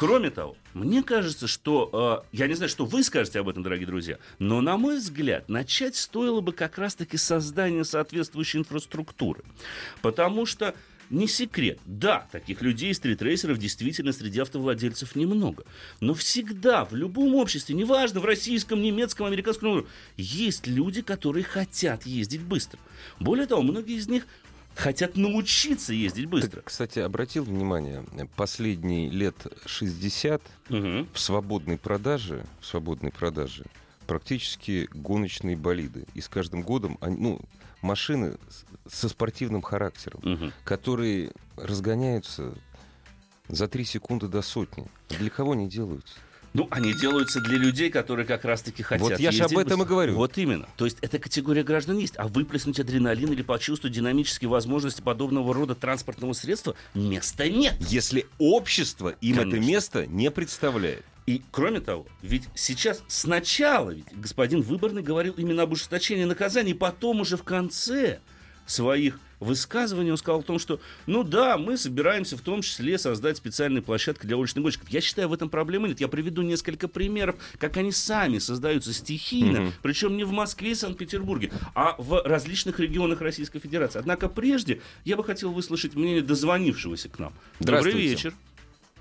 Кроме 0.00 0.30
того, 0.30 0.56
мне 0.72 1.02
кажется, 1.02 1.46
что... 1.46 2.24
э, 2.32 2.34
я 2.34 2.48
не 2.48 2.54
знаю, 2.54 2.70
что 2.70 2.86
вы 2.86 3.04
скажете 3.04 3.38
об 3.38 3.50
этом, 3.50 3.62
дорогие 3.62 3.86
друзья, 3.86 4.16
но, 4.38 4.62
на 4.62 4.78
мой 4.78 4.96
взгляд, 4.96 5.46
начать 5.50 5.94
стоило 5.94 6.40
бы 6.40 6.52
как 6.54 6.78
раз-таки 6.78 7.18
с 7.18 7.22
создания 7.22 7.84
соответствующей 7.84 8.60
инфраструктуры. 8.60 9.42
Потому 10.00 10.46
что 10.46 10.74
не 11.10 11.28
секрет. 11.28 11.80
Да, 11.84 12.26
таких 12.32 12.62
людей, 12.62 12.94
стритрейсеров, 12.94 13.58
действительно 13.58 14.12
среди 14.12 14.40
автовладельцев 14.40 15.14
немного. 15.16 15.64
Но 16.00 16.14
всегда, 16.14 16.86
в 16.86 16.94
любом 16.94 17.34
обществе, 17.34 17.74
неважно, 17.74 18.20
в 18.20 18.24
российском, 18.24 18.80
немецком, 18.80 19.26
американском, 19.26 19.86
есть 20.16 20.66
люди, 20.66 21.02
которые 21.02 21.44
хотят 21.44 22.06
ездить 22.06 22.40
быстро. 22.40 22.80
Более 23.18 23.46
того, 23.46 23.60
многие 23.60 23.96
из 23.96 24.08
них 24.08 24.26
хотят 24.74 25.16
научиться 25.16 25.92
ездить 25.92 26.26
быстро. 26.26 26.62
кстати, 26.62 26.98
обратил 27.00 27.44
внимание, 27.44 28.04
последние 28.36 29.10
лет 29.10 29.36
60 29.66 30.42
Мгм. 30.68 31.08
в 31.12 31.18
свободной 31.20 31.78
продаже, 31.78 32.44
в 32.60 32.66
свободной 32.66 33.12
продаже 33.12 33.64
практически 34.06 34.88
гоночные 34.92 35.56
болиды. 35.56 36.04
И 36.14 36.20
с 36.20 36.28
каждым 36.28 36.62
годом, 36.62 36.98
они, 37.00 37.16
ну, 37.16 37.40
машины 37.82 38.36
со 38.90 39.08
спортивным 39.08 39.62
характером, 39.62 40.20
Мгм. 40.22 40.52
которые 40.64 41.32
разгоняются 41.56 42.52
за 43.48 43.68
3 43.68 43.84
секунды 43.84 44.26
до 44.28 44.42
сотни. 44.42 44.86
Для 45.10 45.30
кого 45.30 45.52
они 45.52 45.68
делаются? 45.68 46.14
Ну, 46.52 46.66
они 46.70 46.92
делаются 46.92 47.40
для 47.40 47.58
людей, 47.58 47.90
которые 47.90 48.26
как 48.26 48.44
раз-таки 48.44 48.82
хотят 48.82 49.08
Вот 49.08 49.20
я 49.20 49.30
ж 49.30 49.36
ездить 49.36 49.52
об 49.52 49.58
этом 49.58 49.82
и 49.82 49.86
говорю. 49.86 50.16
Вот 50.16 50.36
именно. 50.36 50.68
То 50.76 50.84
есть 50.84 50.98
эта 51.00 51.18
категория 51.18 51.62
граждан 51.62 51.98
есть. 51.98 52.14
А 52.16 52.26
выплеснуть 52.26 52.80
адреналин 52.80 53.32
или 53.32 53.42
почувствовать 53.42 53.94
динамические 53.94 54.48
возможности 54.48 55.00
подобного 55.00 55.54
рода 55.54 55.74
транспортного 55.74 56.32
средства 56.32 56.74
места 56.94 57.48
нет. 57.48 57.76
Если 57.80 58.26
общество 58.38 59.14
им 59.20 59.36
это 59.38 59.50
Конечно. 59.50 59.68
место 59.68 60.06
не 60.06 60.30
представляет. 60.30 61.04
И 61.26 61.42
кроме 61.52 61.80
того, 61.80 62.06
ведь 62.22 62.44
сейчас 62.54 63.02
сначала 63.06 63.90
ведь 63.90 64.06
господин 64.12 64.62
Выборный 64.62 65.02
говорил 65.02 65.34
именно 65.34 65.62
об 65.62 65.72
ужесточении 65.72 66.24
наказаний, 66.24 66.74
потом 66.74 67.20
уже 67.20 67.36
в 67.36 67.44
конце 67.44 68.18
своих 68.66 69.20
высказываний 69.40 70.10
он 70.10 70.16
сказал 70.16 70.40
о 70.40 70.42
том, 70.42 70.58
что, 70.58 70.80
ну 71.06 71.24
да, 71.24 71.58
мы 71.58 71.76
собираемся 71.76 72.36
в 72.36 72.40
том 72.42 72.62
числе 72.62 72.98
создать 72.98 73.36
специальные 73.38 73.82
площадки 73.82 74.26
для 74.26 74.36
уличных 74.36 74.62
гонщиков. 74.62 74.88
Я 74.90 75.00
считаю, 75.00 75.28
в 75.28 75.32
этом 75.32 75.48
проблемы 75.50 75.88
нет. 75.88 76.00
Я 76.00 76.08
приведу 76.08 76.42
несколько 76.42 76.86
примеров, 76.88 77.36
как 77.58 77.76
они 77.78 77.90
сами 77.92 78.38
создаются 78.38 78.92
стихийно, 78.92 79.60
Мгм. 79.62 79.72
причем 79.82 80.16
не 80.16 80.24
в 80.24 80.30
Москве 80.32 80.70
и 80.72 80.74
Санкт-Петербурге, 80.74 81.50
а 81.74 81.94
в 81.98 82.22
различных 82.24 82.78
регионах 82.78 83.20
Российской 83.20 83.58
Федерации. 83.58 83.98
Однако 83.98 84.28
прежде 84.28 84.80
я 85.04 85.16
бы 85.16 85.24
хотел 85.24 85.50
выслушать 85.52 85.94
мнение 85.94 86.22
дозвонившегося 86.22 87.08
к 87.08 87.18
нам. 87.18 87.32
Добрый 87.58 87.92
вечер. 87.94 88.34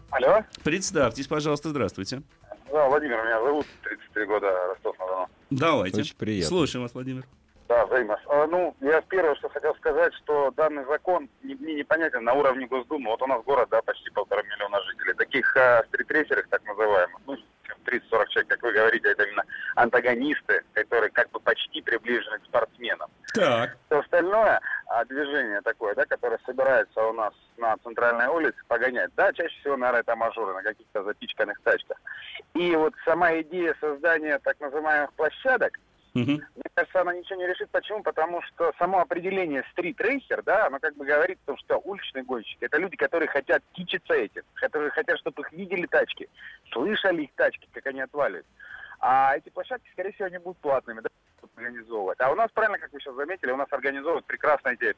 Алло. 0.10 0.43
Представьтесь, 0.63 1.27
пожалуйста, 1.27 1.69
здравствуйте. 1.69 2.24
Да, 2.72 2.88
Владимир, 2.88 3.17
меня 3.24 3.41
зовут, 3.43 3.65
33 3.84 4.25
года, 4.25 4.48
Ростов-на-Дону. 4.69 5.27
Давайте. 5.50 6.01
Очень 6.01 6.15
приятно. 6.15 6.48
Слушаем 6.50 6.84
вас, 6.84 6.93
Владимир. 6.93 7.25
Да, 7.70 7.86
взаимно. 7.86 8.20
А, 8.26 8.48
ну, 8.48 8.76
я 8.82 9.00
первое, 9.02 9.36
что 9.36 9.48
хотел 9.50 9.76
сказать, 9.76 10.12
что 10.16 10.50
данный 10.58 10.84
закон 10.86 11.30
не- 11.44 11.54
мне 11.54 11.76
непонятен 11.76 12.24
на 12.24 12.34
уровне 12.34 12.66
Госдумы. 12.66 13.12
Вот 13.12 13.22
у 13.22 13.28
нас 13.28 13.44
город, 13.44 13.70
да, 13.70 13.80
почти 13.84 14.10
полтора 14.10 14.42
миллиона 14.42 14.82
жителей. 14.82 15.14
Таких 15.14 15.56
а, 15.56 15.84
стритрейсеров, 15.90 16.48
так 16.50 16.64
называемых, 16.66 17.22
ну, 17.28 17.38
30-40 17.86 18.28
человек, 18.30 18.50
как 18.50 18.64
вы 18.64 18.74
говорите, 18.74 19.10
это 19.10 19.24
именно 19.24 19.44
антагонисты, 19.76 20.64
которые 20.74 21.12
как 21.12 21.30
бы 21.30 21.40
почти 21.40 21.82
приближены 21.84 22.40
к 22.40 22.46
спортсменам. 22.46 23.10
Так. 23.36 23.78
Все 23.86 24.00
остальное 24.00 24.60
а, 24.88 25.06
движение 25.06 25.62
такое, 25.62 25.94
да, 25.94 26.06
которое 26.06 26.40
собирается 26.48 27.04
у 27.06 27.14
нас 27.14 27.34
на 27.58 27.78
центральной 27.84 28.28
улице 28.30 28.58
погонять, 28.68 29.12
да, 29.16 29.32
чаще 29.34 29.56
всего, 29.60 29.78
наверное, 29.78 30.02
это 30.02 30.16
мажоры 30.16 30.56
на 30.56 30.64
каких-то 30.64 31.04
запичканных 31.04 31.62
тачках. 31.62 31.98
И 32.56 32.76
вот 32.76 32.96
сама 33.06 33.40
идея 33.42 33.76
создания 33.80 34.40
так 34.40 34.60
называемых 34.60 35.14
площадок, 35.14 35.78
Мгм. 36.13 36.34
мне 36.34 36.63
кажется, 36.74 37.01
она 37.01 37.13
ничего 37.13 37.39
не 37.39 37.48
решит. 37.48 37.70
Почему? 37.70 38.01
Потому 38.01 38.42
что 38.42 38.74
само 38.80 39.00
определение 39.00 39.63
стрит-рейсер, 39.72 40.42
да, 40.44 40.68
оно 40.68 40.80
как 40.80 40.96
бы 40.96 41.06
говорит 41.06 41.38
о 41.44 41.48
том, 41.48 41.58
что 41.58 41.78
уличный 41.78 42.24
гонщик– 42.24 42.58
это 42.62 42.78
люди, 42.78 42.96
которые 42.96 43.28
хотят 43.28 43.63
кичиться 43.74 44.13
этим, 44.13 44.44
которые 44.56 44.89
хотят, 44.92 45.20
чтобы 45.20 45.42
их 45.44 45.51
видели 45.51 45.86
тачки, 45.86 46.30
слышали 46.72 47.24
их 47.24 47.34
тачки, 47.36 47.68
как 47.72 47.86
они 47.88 48.01
отваливают. 48.01 48.46
А 49.00 49.38
эти 49.38 49.50
площадки, 49.50 49.89
скорее 49.94 50.12
всего, 50.12 50.25
они 50.25 50.39
будут 50.39 50.58
платными, 50.58 51.01
да, 51.01 51.10
чтобы 51.38 51.54
организовывать. 51.56 52.20
А 52.20 52.32
у 52.32 52.36
нас, 52.36 52.51
правильно, 52.51 52.80
как 52.80 52.92
вы 52.92 53.00
сейчас 53.00 53.16
заметили, 53.16 53.51
у 53.51 53.58
нас 53.58 53.68
организовывают 53.72 54.25
прекрасно 54.25 54.70
эти 54.70 54.96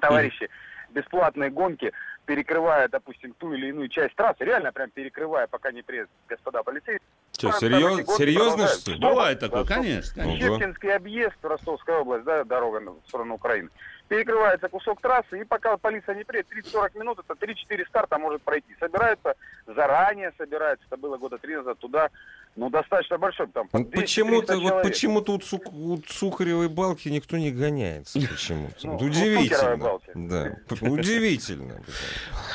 товарищи 0.00 0.48
бесплатные 0.90 1.50
гонки, 1.50 1.92
перекрывая, 2.26 2.88
допустим, 2.88 3.32
ту 3.38 3.52
или 3.54 3.68
иную 3.68 3.88
часть 3.88 4.14
трассы, 4.16 4.44
реально 4.44 4.72
прям 4.72 4.90
перекрывая, 4.90 5.46
пока 5.46 5.72
не 5.72 5.82
приедут 5.82 6.10
господа 6.28 6.62
полицейские. 6.62 7.00
Что, 7.32 7.52
серьез- 7.52 8.06
серьезно, 8.16 8.66
что 8.68 8.92
ли? 8.92 8.98
Бывает 8.98 9.40
такое, 9.40 9.64
Да, 9.64 9.74
конечно, 9.74 10.22
конечно. 10.24 10.48
Щепкинский 10.58 10.94
объезд, 10.94 11.36
Ростовская 11.42 11.98
область, 11.98 12.24
да, 12.24 12.44
дорога 12.44 12.80
на- 12.80 12.92
в 12.92 13.00
сторону 13.08 13.34
Украины. 13.34 13.68
Перекрывается 14.08 14.68
кусок 14.68 15.00
трассы, 15.00 15.40
и 15.40 15.44
пока 15.44 15.76
полиция 15.76 16.14
не 16.14 16.24
приедет, 16.24 16.52
30-40 16.72 16.98
минут, 16.98 17.18
это 17.18 17.34
3-4 17.34 17.86
старта 17.88 18.18
может 18.18 18.40
пройти. 18.42 18.74
Собираются, 18.78 19.34
заранее 19.66 20.32
собираются, 20.38 20.86
это 20.86 20.96
было 20.96 21.16
года 21.16 21.38
три 21.38 21.56
назад, 21.56 21.78
туда, 21.78 22.10
ну, 22.54 22.70
достаточно 22.70 23.18
большой, 23.18 23.48
там, 23.48 23.66
200-300 23.72 23.90
Почему-то, 23.90 24.58
вот 24.58 24.82
почему-то 24.82 25.32
у, 25.34 25.38
Цук- 25.38 25.72
у 25.72 26.00
Сухаревой 26.06 26.68
балки 26.68 27.08
никто 27.08 27.36
не 27.36 27.50
гоняется. 27.50 28.20
Почему-то. 28.20 28.86
Ну, 28.86 28.96
удивительно. 28.96 29.98
Да, 30.14 30.56
удивительно. 30.86 31.82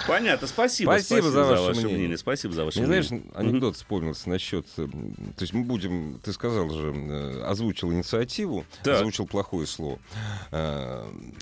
Понятно, 0.07 0.47
спасибо. 0.47 0.91
Спасибо 0.91 1.29
за 1.29 1.43
ваше 1.43 1.81
мнение. 1.85 2.17
Спасибо 2.17 2.53
за 2.53 2.65
ваше 2.65 2.79
Мне, 2.79 2.87
знаешь, 2.87 3.11
мнение. 3.11 3.29
анекдот 3.35 3.75
вспомнился 3.75 4.29
насчет... 4.29 4.65
э, 4.77 4.87
То 4.87 5.41
есть 5.41 5.53
мы 5.53 5.63
будем... 5.63 6.19
Ты 6.23 6.31
сказал 6.33 6.69
же, 6.69 6.93
э, 6.93 7.43
озвучил 7.43 7.91
инициативу, 7.91 8.65
озвучил 8.85 9.27
плохое 9.27 9.67
слово. 9.67 9.99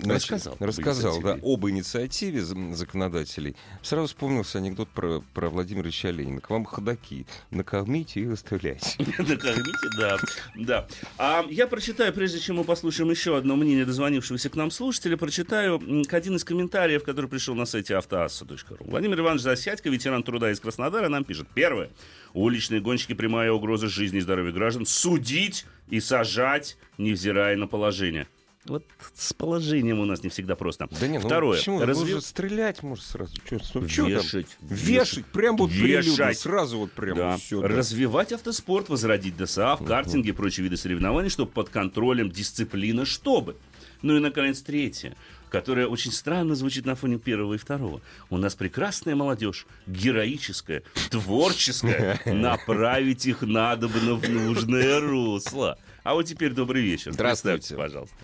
Значит, 0.01 0.31
Рассказал 0.31 0.53
об 0.53 0.61
Рассказал, 0.63 1.21
да, 1.21 1.39
об 1.41 1.67
инициативе 1.67 2.41
за- 2.41 2.73
законодателей. 2.73 3.55
Сразу 3.81 4.07
вспомнился 4.07 4.57
анекдот 4.59 4.89
про, 4.89 5.21
про 5.33 5.49
Владимира 5.49 5.87
Ильича 5.87 6.09
Ленина. 6.09 6.39
К 6.39 6.49
вам 6.49 6.65
ходаки. 6.65 7.25
Накормите 7.51 8.21
и 8.21 8.25
оставляйте. 8.27 8.95
Накормите, 9.17 9.87
да. 9.97 10.17
да. 10.55 10.87
А 11.17 11.45
я 11.49 11.67
прочитаю, 11.67 12.13
прежде 12.13 12.39
чем 12.39 12.57
мы 12.57 12.63
послушаем 12.63 13.09
еще 13.11 13.37
одно 13.37 13.55
мнение 13.55 13.85
дозвонившегося 13.85 14.49
к 14.49 14.55
нам 14.55 14.71
слушателя, 14.71 15.17
прочитаю 15.17 15.81
один 16.09 16.35
из 16.35 16.43
комментариев, 16.43 17.03
который 17.03 17.29
пришел 17.29 17.55
на 17.55 17.65
сайте 17.65 17.95
автоасса.ру. 17.95 18.77
Владимир 18.79 19.19
Иванович 19.19 19.41
Засядько, 19.43 19.89
ветеран 19.89 20.23
труда 20.23 20.51
из 20.51 20.59
Краснодара, 20.59 21.09
нам 21.09 21.23
пишет. 21.25 21.47
Первое. 21.53 21.89
Уличные 22.33 22.79
гонщики 22.79 23.13
прямая 23.13 23.51
угроза 23.51 23.87
жизни 23.87 24.19
и 24.19 24.21
здоровья 24.21 24.51
граждан. 24.51 24.85
Судить 24.85 25.65
и 25.89 25.99
сажать, 25.99 26.77
невзирая 26.97 27.57
на 27.57 27.67
положение. 27.67 28.27
Вот 28.69 28.85
с 29.15 29.33
положением 29.33 29.99
у 29.99 30.05
нас 30.05 30.23
не 30.23 30.29
всегда 30.29 30.55
просто. 30.55 30.87
Да 30.99 31.07
не, 31.07 31.17
ну 31.17 31.25
Второе. 31.25 31.57
почему? 31.57 31.79
Разве- 31.81 32.05
Можно 32.15 32.21
стрелять, 32.21 32.83
может, 32.83 33.03
сразу. 33.05 33.33
Чё, 33.49 33.57
ну, 33.73 33.87
чё 33.87 34.03
там? 34.03 34.11
Вешать. 34.13 34.57
Вешать, 34.61 35.25
прям 35.25 35.57
вот 35.57 35.71
прилюдно, 35.71 36.11
Вешать. 36.11 36.37
сразу 36.39 36.77
вот 36.79 36.91
прям 36.91 37.17
Да. 37.17 37.37
всё, 37.37 37.61
Развивать 37.61 38.31
автоспорт, 38.31 38.89
возродить 38.89 39.35
ДСАФ, 39.37 39.83
картинги 39.83 40.29
и 40.29 40.31
прочие 40.31 40.63
виды 40.63 40.77
соревнований, 40.77 41.29
чтобы 41.29 41.51
под 41.51 41.69
контролем 41.69 42.29
дисциплина, 42.31 43.05
чтобы. 43.05 43.55
Ну 44.01 44.15
и, 44.15 44.19
наконец, 44.19 44.61
третье, 44.61 45.17
которое 45.49 45.85
очень 45.87 46.13
странно 46.13 46.55
звучит 46.55 46.85
на 46.85 46.95
фоне 46.95 47.17
первого 47.19 47.55
и 47.55 47.57
второго. 47.57 47.99
У 48.29 48.37
нас 48.37 48.55
прекрасная 48.55 49.15
молодежь, 49.15 49.65
героическая, 49.87 50.83
творческая. 51.09 52.19
Направить 52.25 53.25
их 53.25 53.41
надобно 53.41 54.15
в 54.15 54.29
нужное 54.29 54.99
русло. 55.01 55.77
А 56.03 56.13
вот 56.13 56.23
теперь 56.27 56.53
добрый 56.53 56.81
вечер. 56.81 57.11
Здравствуйте. 57.11 57.57
Представьтесь, 57.57 57.77
пожалуйста. 57.77 58.15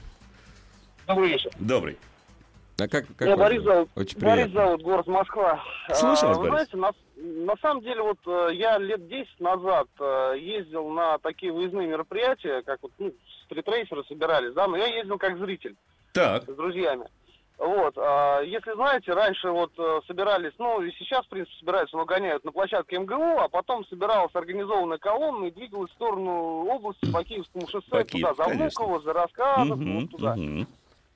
Добрый 1.08 1.30
вечер. 1.30 1.52
Добрый. 1.60 1.98
А 2.78 2.88
как, 2.90 3.06
как 3.16 3.22
Меня 3.28 3.38
Борис 3.38 3.64
зовут. 3.64 3.90
Очень 3.96 4.20
Борис 4.20 4.46
приятно. 4.50 4.66
зовут, 4.66 4.82
город 4.82 5.08
Москва. 5.08 5.64
Слушаю 5.94 6.30
вас, 6.30 6.38
А, 6.38 6.42
Вы 6.42 6.50
Борис. 6.50 6.68
знаете, 6.70 6.78
на, 6.78 6.92
на 7.46 7.56
самом 7.62 7.82
деле, 7.84 8.02
вот 8.02 8.18
э, 8.26 8.50
я 8.54 8.78
лет 8.78 9.08
10 9.08 9.40
назад 9.40 9.88
э, 10.00 10.34
ездил 10.40 10.90
на 10.90 11.18
такие 11.20 11.54
выездные 11.54 11.88
мероприятия, 11.88 12.62
как 12.64 12.80
вот 12.82 12.92
ну, 12.98 13.14
стритрейсеры 13.46 14.04
собирались, 14.06 14.54
да, 14.54 14.68
но 14.68 14.76
я 14.76 14.88
ездил 14.88 15.18
как 15.18 15.38
зритель 15.38 15.76
Так. 16.12 16.44
с 16.44 16.54
друзьями. 16.54 17.06
Вот, 17.58 17.94
а, 17.98 18.42
если 18.42 18.74
знаете, 18.74 19.14
раньше 19.14 19.50
вот 19.50 19.72
э, 19.78 20.02
собирались, 20.08 20.52
ну 20.60 20.82
и 20.82 20.92
сейчас, 21.00 21.26
в 21.26 21.30
принципе, 21.30 21.56
собираются, 21.60 21.96
но 21.96 22.04
гоняют 22.04 22.44
на 22.44 22.52
площадке 22.52 23.00
МГУ, 23.00 23.38
а 23.40 23.48
потом 23.48 23.86
собиралась 23.86 24.36
организованная 24.36 24.98
колонна 24.98 25.46
и 25.46 25.52
двигалась 25.52 25.90
в 25.92 25.94
сторону 25.94 26.66
области 26.66 27.10
по 27.14 27.24
Киевскому 27.24 27.66
шоссе, 27.70 27.88
По 27.90 28.04
туда, 28.04 28.34
за 28.34 28.44
конечно. 28.44 28.84
Внуково, 28.84 29.02
за 29.04 29.14
Рассказов, 29.14 29.78
Мгм, 29.78 30.00
вот 30.02 30.12
туда. 30.12 30.36
мгм. 30.36 30.68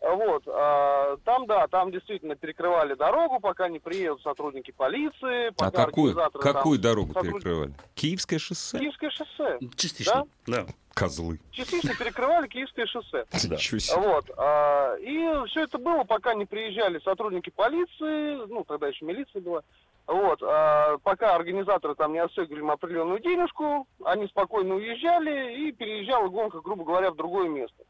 Вот, 0.01 0.43
а, 0.47 1.17
там, 1.25 1.45
да, 1.45 1.67
там 1.67 1.91
действительно 1.91 2.35
перекрывали 2.35 2.93
дорогу, 2.93 3.41
пока 3.41 3.67
не 3.67 3.79
приедут 3.79 4.21
сотрудники 4.21 4.71
полиции, 4.71 5.47
А 5.49 5.51
пока 5.51 5.85
какую, 5.87 6.11
организаторы 6.11 6.43
там- 6.43 6.53
какую 6.53 6.79
дорогу 6.79 7.13
сотрудники- 7.13 7.33
перекрывали? 7.33 7.73
Киевское 7.95 8.39
шоссе? 8.39 8.79
Киевское 8.79 9.09
шоссе. 9.09 9.59
Частично. 9.75 10.25
Да. 10.47 10.65
Козлы. 10.93 11.39
Частично 11.51 11.93
перекрывали 11.95 12.47
Киевское 12.47 12.85
шоссе. 12.85 13.25
Да. 13.49 13.57
Вот. 13.97 14.25
а, 14.37 14.95
И 14.95 15.47
все 15.49 15.63
это 15.63 15.77
было, 15.77 16.05
пока 16.05 16.33
не 16.33 16.45
приезжали 16.45 16.99
сотрудники 16.99 17.49
полиции, 17.49 18.45
ну, 18.47 18.63
тогда 18.63 18.87
еще 18.87 19.03
милиция 19.03 19.41
была. 19.41 19.63
Вот. 20.07 20.41
а, 20.41 20.97
Пока 21.03 21.35
организаторы 21.35 21.95
там 21.95 22.13
не 22.13 22.19
отстегивали 22.19 22.61
им 22.61 22.71
определенную 22.71 23.19
денежку, 23.19 23.85
они 24.05 24.27
спокойно 24.27 24.75
уезжали, 24.75 25.67
и 25.67 25.71
переезжала 25.73 26.29
гонка, 26.29 26.61
грубо 26.61 26.85
говоря, 26.85 27.11
в 27.11 27.15
другое 27.17 27.49
место. 27.49 27.83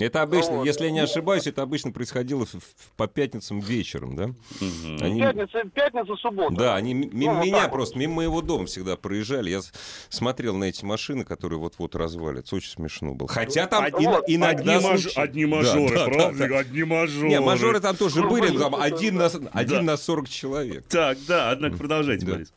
Это 0.00 0.22
обычно, 0.22 0.58
Вот. 0.58 0.66
если 0.66 0.84
я 0.84 0.90
не 0.90 1.00
ошибаюсь, 1.00 1.46
это 1.46 1.62
обычно 1.62 1.92
происходило 1.92 2.46
в- 2.46 2.54
в- 2.54 2.92
по 2.96 3.06
пятницам 3.06 3.60
вечером, 3.60 4.16
да? 4.16 4.26
Мгм. 4.60 4.98
Они- 5.02 5.20
Пятница, 5.20 5.62
пятница, 5.74 6.16
суббота. 6.16 6.54
Да, 6.54 6.76
они 6.76 6.94
мимо 6.94 7.34
Ну, 7.34 7.42
меня 7.44 7.62
вот. 7.62 7.70
просто, 7.72 7.98
мимо 7.98 8.14
моего 8.14 8.40
дома 8.42 8.66
всегда 8.66 8.96
проезжали. 8.96 9.50
Я 9.50 9.60
смотрел 10.08 10.56
на 10.56 10.64
эти 10.64 10.84
машины, 10.84 11.24
которые 11.24 11.58
вот-вот 11.58 11.94
развалятся. 11.94 12.56
Очень 12.56 12.70
смешно 12.70 13.14
было. 13.14 13.28
Хотя 13.28 13.66
там 13.66 13.84
ин- 13.86 14.10
вот, 14.10 14.24
иногда... 14.26 14.76
одни, 14.76 14.86
маж- 14.88 15.16
одни 15.16 15.44
Да, 15.44 15.50
мажоры, 15.56 15.88
да, 15.88 16.06
да, 16.06 16.12
правда? 16.12 16.48
да. 16.48 16.58
Одни 16.58 16.84
мажоры. 16.84 17.28
Не, 17.28 17.40
мажоры 17.40 17.80
там 17.80 17.96
тоже 17.96 18.20
Ну, 18.22 18.30
были, 18.30 18.56
там 18.58 18.74
один, 18.74 19.18
да. 19.18 19.30
на, 19.38 19.48
один 19.52 19.76
Да. 19.78 19.92
на 19.92 19.96
40 19.96 20.28
человек. 20.28 20.84
Так, 20.88 21.18
да, 21.28 21.50
однако 21.50 21.76
продолжайте, 21.76 22.26
Да. 22.26 22.32
Борис. 22.32 22.52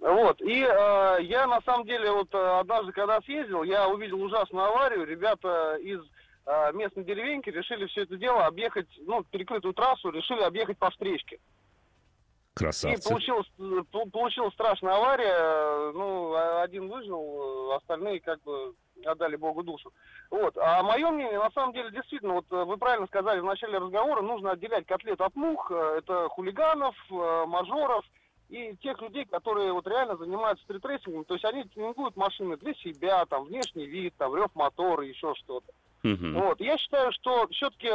Вот, 0.00 0.40
и 0.42 0.60
э, 0.62 1.16
я 1.22 1.46
на 1.46 1.60
самом 1.64 1.86
деле 1.86 2.10
вот 2.10 2.28
э, 2.34 2.58
однажды, 2.60 2.90
когда 2.92 3.20
съездил, 3.20 3.62
я 3.62 3.88
увидел 3.88 4.20
ужасную 4.20 4.66
аварию. 4.66 5.06
Ребята 5.06 5.76
из 5.80 6.00
э, 6.46 6.72
местной 6.72 7.04
деревеньки 7.04 7.50
решили 7.50 7.86
все 7.86 8.02
это 8.02 8.16
дело 8.16 8.46
объехать, 8.46 8.88
ну, 9.00 9.22
перекрытую 9.24 9.74
трассу, 9.74 10.10
решили 10.10 10.40
объехать 10.42 10.78
по 10.78 10.90
встречке. 10.90 11.36
И 11.36 12.54
Красавцы. 12.54 13.08
получилась, 13.08 13.46
э, 13.58 13.82
пол- 13.90 14.10
получилась 14.10 14.52
страшная 14.54 14.94
авария. 14.96 15.92
Ну, 15.92 16.34
а- 16.34 16.62
один 16.62 16.88
выжил, 16.88 17.70
э, 17.72 17.76
остальные 17.76 18.20
как 18.20 18.42
бы 18.42 18.74
отдали 19.06 19.36
Богу 19.36 19.62
душу. 19.62 19.90
Вот. 20.30 20.56
А 20.58 20.82
мое 20.82 21.10
мнение, 21.10 21.38
на 21.38 21.50
самом 21.52 21.72
деле, 21.72 21.90
действительно, 21.90 22.34
вот 22.34 22.44
э, 22.50 22.64
вы 22.64 22.76
правильно 22.76 23.06
сказали 23.06 23.40
в 23.40 23.44
начале 23.44 23.78
разговора, 23.78 24.20
нужно 24.20 24.50
отделять 24.52 24.86
котлет 24.86 25.20
от 25.20 25.34
мух. 25.34 25.70
Это 25.70 26.28
хулиганов, 26.28 26.94
мажоров 27.08 28.04
и 28.50 28.76
тех 28.82 29.00
людей, 29.00 29.24
которые 29.24 29.72
вот 29.72 29.86
реально 29.86 30.16
занимаются 30.18 30.62
стритрейсингом. 30.64 31.24
То 31.24 31.34
есть 31.34 31.44
они 31.46 31.64
тюнингуют 31.64 32.16
машины 32.16 32.58
для 32.58 32.74
себя, 32.74 33.24
там, 33.24 33.44
внешний 33.44 33.86
вид, 33.86 34.12
там, 34.18 34.36
рев 34.36 34.50
мотора, 34.54 35.02
еще 35.06 35.34
что-то. 35.36 35.72
Мгм. 36.02 36.34
Вот. 36.34 36.60
Я 36.60 36.76
считаю, 36.78 37.12
что 37.12 37.46
все-таки 37.48 37.86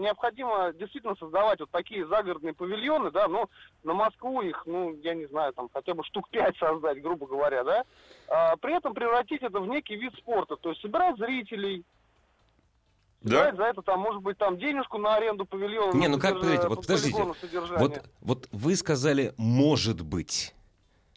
необходимо 0.00 0.72
действительно 0.78 1.14
создавать 1.16 1.58
вот 1.60 1.70
такие 1.70 2.06
загородные 2.06 2.52
павильоны, 2.52 3.10
да, 3.10 3.28
ну, 3.28 3.48
на 3.82 3.94
Москву 3.94 4.42
их, 4.42 4.62
ну, 4.66 4.94
я 5.02 5.14
не 5.14 5.26
знаю, 5.26 5.52
там, 5.54 5.70
хотя 5.72 5.94
бы 5.94 6.04
штук 6.04 6.28
пять 6.28 6.56
создать, 6.58 7.00
грубо 7.00 7.26
говоря, 7.26 7.64
да, 7.64 7.84
А, 8.28 8.56
при 8.56 8.76
этом 8.76 8.92
превратить 8.92 9.42
это 9.42 9.60
в 9.60 9.66
некий 9.68 9.96
вид 9.96 10.12
спорта, 10.18 10.56
то 10.56 10.70
есть 10.70 10.82
собирать 10.82 11.16
зрителей, 11.16 11.84
Да? 13.22 13.54
за 13.56 13.62
это, 13.64 13.82
там, 13.82 14.00
может 14.00 14.20
быть, 14.22 14.36
там, 14.36 14.58
денежку 14.58 14.98
на 14.98 15.14
аренду 15.16 15.46
павильона. 15.46 15.96
Не, 15.96 16.08
ну 16.08 16.18
как, 16.18 16.34
подождите, 16.34 16.68
вот 16.68 16.76
по- 16.76 16.82
подождите. 16.82 17.22
Вот, 17.78 18.02
вот 18.20 18.48
вы 18.52 18.76
сказали 18.76 19.32
«может 19.38 20.02
быть». 20.02 20.54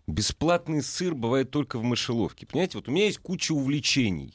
Бесплатный 0.08 0.82
сыр 0.82 1.14
бывает 1.14 1.52
только 1.52 1.78
в 1.78 1.84
мышеловке. 1.84 2.48
Понимаете, 2.48 2.78
вот 2.80 2.88
у 2.88 2.92
меня 2.92 3.06
есть 3.06 3.20
куча 3.20 3.52
увлечений. 3.52 4.34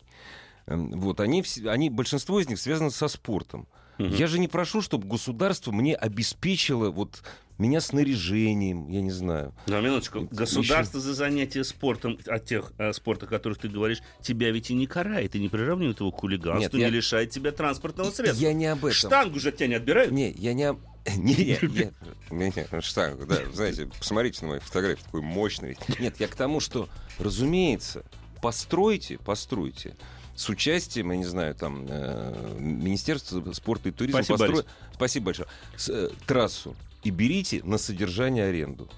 Эм, 0.66 0.90
Вот, 1.00 1.20
они, 1.20 1.44
они, 1.66 1.90
большинство 1.90 2.40
из 2.40 2.48
них 2.48 2.58
связаны 2.58 2.90
со 2.90 3.08
спортом. 3.08 3.66
Мгм. 3.98 4.14
Я 4.14 4.26
же 4.26 4.38
не 4.38 4.48
прошу, 4.48 4.82
чтобы 4.82 5.06
государство 5.06 5.70
мне 5.70 5.94
обеспечило 5.94 6.90
вот 6.90 7.22
меня 7.58 7.80
снаряжением, 7.80 8.88
я 8.88 9.00
не 9.00 9.12
знаю. 9.12 9.54
На 9.68 9.80
минуточку. 9.80 10.24
Это 10.24 10.34
Государство 10.34 10.98
за 10.98 11.14
занятие 11.14 11.62
спортом, 11.62 12.18
от 12.26 12.44
тех 12.44 12.72
э, 12.78 12.92
спорта, 12.92 13.26
о 13.26 13.28
которых 13.28 13.58
ты 13.58 13.68
говоришь, 13.68 14.02
тебя 14.20 14.50
ведь 14.50 14.70
и 14.70 14.74
не 14.74 14.88
карает, 14.88 15.36
и 15.36 15.40
не 15.40 15.48
приравнивает 15.48 16.00
его 16.00 16.10
к 16.10 16.18
хулиганству, 16.18 16.60
Нет, 16.60 16.74
я- 16.74 16.90
не 16.90 16.96
лишает 16.96 17.30
тебя 17.30 17.52
транспортного 17.52 18.10
средства. 18.10 18.42
Я 18.42 18.52
не 18.52 18.66
об 18.66 18.78
этом. 18.78 18.92
Штангу 18.92 19.38
же 19.38 19.50
от 19.50 19.56
тебя 19.56 19.68
не 19.68 19.74
отбирают. 19.74 20.10
Не, 20.10 20.32
я 20.32 20.54
не 20.54 20.64
об... 20.64 20.80
Не, 21.16 21.34
не, 21.34 21.58
не, 21.60 21.92
не, 22.30 22.66
не, 22.72 22.80
штангу, 22.80 23.26
да. 23.26 23.36
Знаете, 23.52 23.86
посмотрите 23.86 24.42
на 24.42 24.52
мои 24.52 24.58
фотографии, 24.58 25.02
такой 25.04 25.20
мощный. 25.20 25.76
Нет, 26.00 26.18
я 26.18 26.28
к 26.28 26.34
тому, 26.34 26.60
что, 26.60 26.88
разумеется, 27.18 28.04
постройте, 28.40 29.18
постройте 29.18 29.96
с 30.36 30.48
участием, 30.48 31.10
я 31.12 31.16
не 31.16 31.24
знаю, 31.24 31.54
там, 31.54 31.86
э, 31.88 32.56
Министерства 32.58 33.52
спорта 33.52 33.88
и 33.88 33.92
туризма. 33.92 34.22
Спасибо, 34.22 34.46
постро-. 34.46 34.66
Спасибо 34.94 35.26
большое. 35.26 35.48
С, 35.76 35.88
э, 35.88 36.10
трассу. 36.26 36.74
И 37.02 37.10
берите 37.10 37.62
на 37.64 37.78
содержание 37.78 38.46
аренду. 38.46 38.88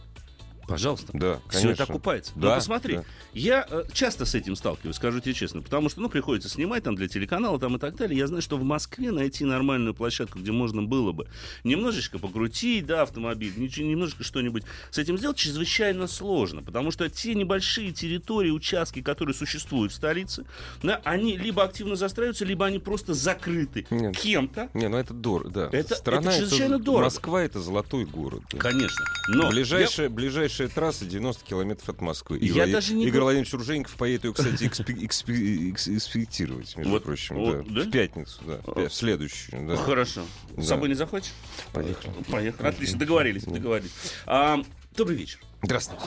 Пожалуйста. 0.66 1.10
Да, 1.12 1.40
Все 1.48 1.60
конечно. 1.62 1.82
это 1.82 1.92
окупается. 1.92 2.32
Да, 2.34 2.48
Но 2.48 2.54
посмотри, 2.56 2.96
да. 2.96 3.04
я 3.34 3.66
э, 3.70 3.84
часто 3.92 4.24
с 4.24 4.34
этим 4.34 4.56
сталкиваюсь, 4.56 4.96
скажу 4.96 5.20
тебе 5.20 5.32
честно, 5.34 5.62
потому 5.62 5.88
что, 5.88 6.00
ну, 6.00 6.08
приходится 6.08 6.48
снимать 6.48 6.82
там 6.82 6.96
для 6.96 7.08
телеканала 7.08 7.58
там 7.58 7.76
и 7.76 7.78
так 7.78 7.94
далее. 7.96 8.18
Я 8.18 8.26
знаю, 8.26 8.42
что 8.42 8.56
в 8.56 8.64
Москве 8.64 9.12
найти 9.12 9.44
нормальную 9.44 9.94
площадку, 9.94 10.38
где 10.38 10.52
можно 10.52 10.82
было 10.82 11.12
бы 11.12 11.28
немножечко 11.64 12.18
покрутить, 12.18 12.86
да, 12.86 13.02
автомобиль, 13.02 13.52
немножечко 13.56 14.24
что-нибудь 14.24 14.64
с 14.90 14.98
этим 14.98 15.18
сделать, 15.18 15.36
чрезвычайно 15.36 16.06
сложно, 16.06 16.62
потому 16.62 16.90
что 16.90 17.08
те 17.08 17.34
небольшие 17.34 17.92
территории, 17.92 18.50
участки, 18.50 19.02
которые 19.02 19.34
существуют 19.34 19.92
в 19.92 19.94
столице, 19.94 20.44
да, 20.82 21.00
они 21.04 21.36
либо 21.36 21.62
активно 21.62 21.96
застраиваются, 21.96 22.44
либо 22.44 22.66
они 22.66 22.78
просто 22.78 23.14
закрыты 23.14 23.86
Нет. 23.90 24.16
кем-то. 24.18 24.68
Не, 24.74 24.88
ну 24.88 24.96
это 24.96 25.14
дорого, 25.14 25.50
да. 25.50 25.68
Это- 25.72 25.94
Страна 25.94 26.30
это 26.30 26.40
чрезвычайно 26.40 26.78
дорого. 26.78 27.04
Москва 27.04 27.42
это 27.42 27.60
золотой 27.60 28.04
город. 28.04 28.42
да. 28.52 28.58
Конечно. 28.58 29.04
Но 29.28 29.48
ближайшая, 29.50 30.08
ближайшая 30.56 30.68
трасса 30.68 31.04
90 31.04 31.44
километров 31.44 31.88
от 31.88 32.00
Москвы. 32.00 32.38
Я 32.40 32.62
Игорь, 32.64 32.72
даже 32.72 32.94
не 32.94 33.06
Игорь 33.06 33.20
Владимирович 33.22 33.52
Урженьков 33.54 33.94
поедет 33.96 34.24
ее, 34.24 34.32
кстати, 34.32 34.64
экспе- 34.64 35.04
экспе- 35.06 35.70
экс- 35.70 35.88
инспектировать, 35.88 36.76
между 36.76 36.92
Вот- 36.92 37.04
прочим. 37.04 37.36
вот, 37.36 37.66
да. 37.68 37.74
да? 37.82 37.88
В 37.88 37.90
пятницу, 37.90 38.40
да. 38.46 38.56
В, 38.64 38.68
пя- 38.70 38.88
в 38.88 38.94
следующую, 38.94 39.66
да. 39.68 39.76
Хорошо. 39.76 40.22
С 40.56 40.66
собой 40.66 40.88
не 40.88 40.94
захочешь? 40.94 41.32
Поехали. 41.72 42.12
Поехали. 42.30 42.68
Отлично, 42.68 42.98
договорились, 42.98 43.44
договорились. 43.44 43.92
А, 44.26 44.58
добрый 44.96 45.16
вечер. 45.16 45.40
Здравствуйте. 45.62 46.04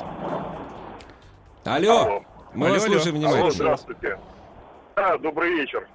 Алло! 1.66 2.24
Мы 2.56 2.66
Алло, 2.66 2.76
вас 2.76 2.86
алло. 2.86 2.94
слушаем 2.96 3.16
Алло, 3.18 3.28
внимательно. 3.28 3.52
здравствуйте. 3.52 4.20
Да, 4.96 5.18
добрый 5.20 5.54
вечер. 5.54 5.88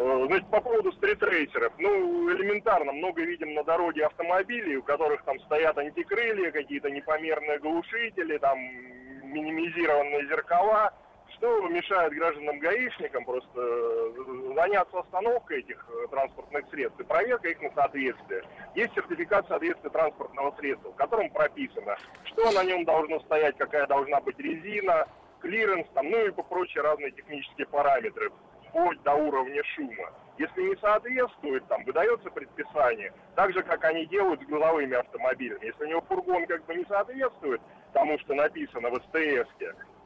Э, 0.00 0.24
Значит, 0.26 0.48
по 0.48 0.60
поводу 0.62 0.92
стритрейсеров. 0.92 1.74
Ну, 1.78 2.32
элементарно, 2.32 2.92
много 2.92 3.22
видим 3.22 3.52
на 3.52 3.62
дороге 3.64 4.06
автомобилей, 4.06 4.76
у 4.76 4.82
которых 4.82 5.22
там 5.24 5.38
стоят 5.40 5.76
антикрылья, 5.76 6.50
какие-то 6.50 6.90
непомерные 6.90 7.58
глушители, 7.58 8.38
там 8.38 8.58
минимизированные 8.58 10.26
зеркала. 10.26 10.90
Что 11.36 11.68
мешает 11.68 12.14
гражданам-гаишникам 12.14 13.24
просто 13.26 13.60
э, 13.60 14.54
заняться 14.56 15.00
остановкой 15.00 15.60
этих 15.60 15.86
э, 15.88 16.06
транспортных 16.10 16.64
средств 16.70 16.98
и 16.98 17.04
проверка 17.04 17.48
их 17.48 17.60
на 17.60 17.70
соответствие. 17.72 18.42
Есть 18.74 18.94
сертификат 18.94 19.46
соответствия 19.48 19.90
транспортного 19.90 20.54
средства, 20.58 20.92
в 20.92 20.96
котором 20.96 21.30
прописано, 21.30 21.96
что 22.24 22.50
на 22.52 22.64
нем 22.64 22.84
должно 22.84 23.20
стоять, 23.20 23.56
какая 23.58 23.86
должна 23.86 24.20
быть 24.22 24.38
резина, 24.38 25.06
клиренс, 25.40 25.86
там, 25.94 26.10
ну 26.10 26.26
и 26.26 26.30
прочие 26.30 26.82
разные 26.82 27.12
технические 27.12 27.66
параметры, 27.66 28.30
вплоть 28.70 29.02
до 29.02 29.14
уровня 29.14 29.62
шума. 29.74 30.10
Если 30.38 30.62
не 30.62 30.76
соответствует, 30.76 31.66
там 31.68 31.84
выдается 31.84 32.30
предписание, 32.30 33.12
так 33.36 33.52
же, 33.52 33.62
как 33.62 33.84
они 33.84 34.06
делают 34.06 34.40
с 34.42 34.46
грузовыми 34.46 34.94
автомобилями. 34.94 35.66
Если 35.66 35.84
у 35.84 35.88
него 35.88 36.00
фургон 36.08 36.46
как 36.46 36.64
бы 36.64 36.74
не 36.76 36.84
соответствует 36.86 37.60
тому, 37.92 38.18
что 38.20 38.34
написано 38.34 38.88
в 38.88 38.94
СТС, 38.96 39.50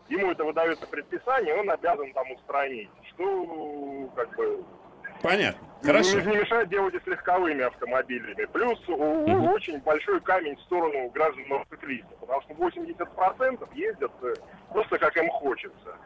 ему 0.08 0.32
это 0.32 0.44
выдается 0.44 0.86
предписание, 0.88 1.54
он 1.54 1.70
обязан 1.70 2.12
там 2.12 2.30
устранить. 2.32 2.90
Что, 3.10 4.10
как 4.16 4.34
бы, 4.36 4.64
Понятно. 5.22 5.64
не- 5.82 5.86
Хорошо. 5.86 6.20
Не, 6.20 6.36
мешает 6.36 6.68
делать 6.68 6.94
и 6.94 7.00
с 7.00 7.06
легковыми 7.06 7.62
автомобилями. 7.62 8.44
Плюс 8.46 8.88
у- 8.88 9.26
Мгм. 9.28 9.48
очень 9.52 9.78
большой 9.82 10.20
камень 10.20 10.56
в 10.56 10.60
сторону 10.62 11.08
граждан 11.10 11.44
мотоциклистов, 11.48 12.18
потому 12.18 12.42
что 12.42 12.54
80% 12.54 13.68
ездят 13.74 14.12
э, 14.22 14.34
просто 14.72 14.98
как 14.98 15.16
им 15.16 15.28
хочется. 15.30 15.96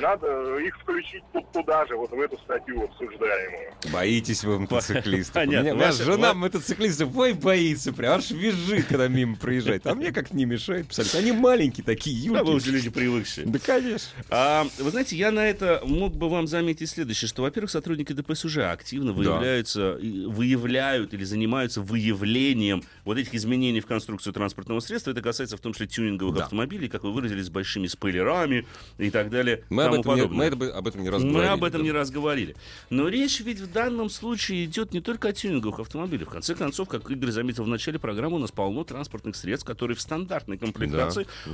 Надо 0.00 0.58
их 0.58 0.76
включить 0.78 1.22
тут 1.32 1.50
туда 1.52 1.86
же, 1.86 1.96
вот 1.96 2.10
в 2.10 2.20
эту 2.20 2.36
статью 2.38 2.84
обсуждаемую. 2.84 3.72
Боитесь 3.92 4.44
вы 4.44 4.58
мотоциклистов. 4.60 5.36
У 5.36 5.46
Понятно. 5.46 5.70
у 5.72 5.74
меня 5.76 5.86
Ваша- 5.86 6.04
жена 6.04 6.34
мотоциклистов, 6.34 7.16
ой, 7.16 7.32
боится 7.32 7.92
прям, 7.92 8.18
аж 8.18 8.30
визжит, 8.30 8.86
когда 8.86 9.08
мимо 9.08 9.36
проезжает. 9.36 9.86
А 9.86 9.94
мне 9.94 10.12
как 10.12 10.32
не 10.32 10.44
мешает. 10.44 10.86
Представляете, 10.86 11.18
они 11.18 11.32
маленькие 11.32 11.84
такие, 11.84 12.30
Да, 12.30 12.42
вы 12.44 12.52
юрки. 12.52 12.64
уже 12.66 12.72
люди 12.72 12.90
привыкшие. 12.90 13.46
Да, 13.46 13.58
конечно. 13.58 14.10
А, 14.30 14.66
вы 14.78 14.90
знаете, 14.90 15.16
я 15.16 15.30
на 15.30 15.46
это 15.46 15.80
мог 15.84 16.14
бы 16.14 16.28
вам 16.28 16.46
заметить 16.46 16.90
следующее, 16.90 17.28
что, 17.28 17.42
во-первых, 17.42 17.70
сотрудники 17.70 18.12
ДПС 18.12 18.44
уже 18.44 18.64
активно 18.66 19.12
выявляются, 19.12 19.96
и- 19.96 20.26
выявляют 20.26 21.14
или 21.14 21.24
занимаются 21.24 21.80
выявлением 21.80 22.82
вот 23.04 23.18
этих 23.18 23.34
изменений 23.34 23.80
в 23.80 23.86
конструкцию 23.86 24.32
транспортного 24.32 24.80
средства. 24.80 25.10
Это 25.12 25.22
касается 25.22 25.56
в 25.56 25.60
том 25.60 25.72
числе 25.72 25.86
тюнинговых 25.86 26.36
Да. 26.36 26.44
автомобилей, 26.44 26.88
как 26.88 27.04
вы 27.04 27.12
выразились, 27.12 27.46
с 27.46 27.50
большими 27.50 27.86
спойлерами 27.86 28.66
и 28.98 29.10
так 29.10 29.30
далее. 29.30 29.64
Мы 29.70 29.85
об 29.86 29.94
этом, 29.94 30.16
не, 30.16 30.22
мы 30.26 30.44
это- 30.44 30.76
об 30.76 30.86
этом 30.86 31.02
не 31.02 31.10
раз 31.10 31.22
Мы 31.22 31.30
говорили, 31.32 31.52
об 31.52 31.64
этом 31.64 31.80
да. 31.80 31.84
не 31.84 31.92
раз 31.92 32.10
говорили. 32.10 32.56
Но 32.90 33.08
речь 33.08 33.40
ведь 33.40 33.60
в 33.60 33.72
данном 33.72 34.10
случае 34.10 34.64
идет 34.64 34.92
не 34.92 35.00
только 35.00 35.28
о 35.28 35.32
тюнинговых 35.32 35.80
автомобилях. 35.80 36.28
В 36.28 36.32
конце 36.32 36.54
концов, 36.54 36.88
как 36.88 37.10
Игорь 37.10 37.30
заметил 37.30 37.64
в 37.64 37.68
начале 37.68 37.98
программы, 37.98 38.36
у 38.36 38.38
нас 38.40 38.50
полно 38.50 38.84
транспортных 38.84 39.36
средств, 39.36 39.66
которые 39.66 39.96
в 39.96 40.00
стандартной 40.00 40.58
комплектации 40.58 41.26
да. 41.46 41.52